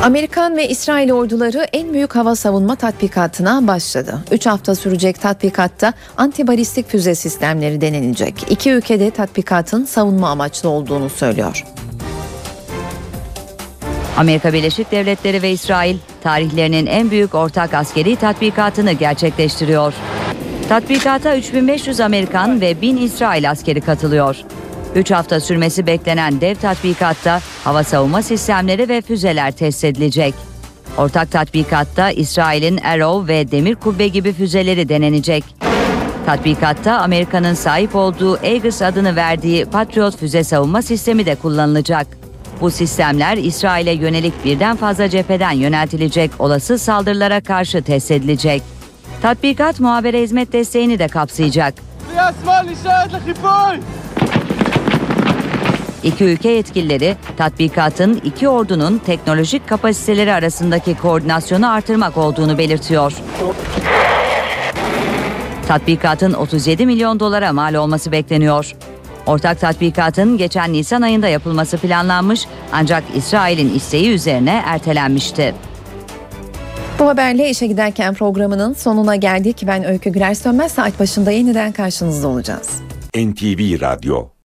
Amerikan 0.04 0.58
ve 0.58 0.70
İsrail 0.70 1.12
orduları 1.12 1.68
en 1.74 1.94
büyük 1.94 2.16
hava 2.16 2.36
savunma 2.36 2.76
tatbikatına 2.76 3.68
başladı. 3.68 4.24
3 4.32 4.46
hafta 4.46 4.76
sürecek 4.76 5.22
tatbikatta 5.22 5.94
antibalistik 6.18 6.90
füze 6.90 7.16
sistemleri 7.16 7.82
denenecek. 7.82 8.46
İki 8.50 8.72
ülkede 8.72 9.12
tatbikatın 9.12 9.86
savunma 9.86 10.30
amaçlı 10.30 10.70
olduğunu 10.70 11.10
söylüyor. 11.10 11.64
Amerika 14.18 14.54
Birleşik 14.54 14.92
Devletleri 14.92 15.42
ve 15.42 15.52
İsrail 15.52 15.98
tarihlerinin 16.24 16.86
en 16.86 17.12
büyük 17.12 17.36
ortak 17.36 17.74
askeri 17.74 18.16
tatbikatını 18.16 18.92
gerçekleştiriyor. 18.92 19.94
Tatbikata 20.70 21.38
3500 21.38 22.00
Amerikan 22.00 22.62
ve 22.62 22.82
1000 22.82 22.98
İsrail 22.98 23.50
askeri 23.52 23.82
katılıyor. 23.82 24.38
3 24.96 25.12
hafta 25.12 25.40
sürmesi 25.40 25.88
beklenen 25.88 26.42
dev 26.42 26.56
tatbikatta 26.56 27.42
hava 27.64 27.84
savunma 27.84 28.22
sistemleri 28.22 28.90
ve 28.90 29.02
füzeler 29.02 29.52
test 29.52 29.84
edilecek. 29.84 30.34
Ortak 30.98 31.32
tatbikatta 31.32 32.12
İsrail'in 32.12 32.78
Arrow 32.78 33.34
ve 33.34 33.52
Demir 33.52 33.76
Kubbe 33.76 34.08
gibi 34.08 34.34
füzeleri 34.34 34.90
denenecek. 34.90 35.44
Tatbikatta 36.26 36.98
Amerika'nın 36.98 37.54
sahip 37.54 37.96
olduğu 37.96 38.40
Aegis 38.44 38.82
adını 38.82 39.16
verdiği 39.16 39.66
Patriot 39.66 40.18
füze 40.18 40.44
savunma 40.44 40.82
sistemi 40.82 41.26
de 41.26 41.36
kullanılacak. 41.36 42.23
Bu 42.64 42.72
sistemler 42.72 43.38
İsrail'e 43.38 43.92
yönelik 43.92 44.46
birden 44.46 44.76
fazla 44.76 45.10
cepheden 45.10 45.52
yöneltilecek 45.52 46.32
olası 46.40 46.78
saldırılara 46.78 47.42
karşı 47.42 47.84
test 47.84 48.12
edilecek. 48.12 48.64
Tatbikat 49.22 49.80
muhabere 49.80 50.22
hizmet 50.22 50.54
desteğini 50.54 51.00
de 51.00 51.08
kapsayacak. 51.08 51.74
İki 56.04 56.24
ülke 56.24 56.50
yetkilileri 56.50 57.16
tatbikatın 57.38 58.22
iki 58.24 58.50
ordunun 58.50 58.98
teknolojik 58.98 59.70
kapasiteleri 59.70 60.34
arasındaki 60.34 60.98
koordinasyonu 60.98 61.72
artırmak 61.72 62.18
olduğunu 62.18 62.58
belirtiyor. 62.58 63.14
Tatbikatın 65.68 66.34
37 66.34 66.86
milyon 66.86 67.20
dolara 67.20 67.54
mal 67.54 67.74
olması 67.74 68.12
bekleniyor. 68.12 68.76
Ortak 69.28 69.60
tatbikatın 69.60 70.38
geçen 70.38 70.74
Nisan 70.74 71.02
ayında 71.02 71.28
yapılması 71.28 71.78
planlanmış 71.78 72.48
ancak 72.74 73.04
İsrail'in 73.16 73.76
isteği 73.76 74.10
üzerine 74.10 74.64
ertelenmişti. 74.66 75.56
Bu 77.00 77.08
haberle 77.08 77.50
işe 77.50 77.68
giderken 77.68 78.14
programının 78.14 78.74
sonuna 78.74 79.16
geldik. 79.16 79.64
Ben 79.68 79.84
Öykü 79.84 80.10
Güler 80.10 80.34
Sönmez 80.34 80.72
saat 80.72 81.00
başında 81.00 81.32
yeniden 81.32 81.72
karşınızda 81.72 82.28
olacağız. 82.28 82.82
NTV 83.16 83.82
Radyo 83.82 84.34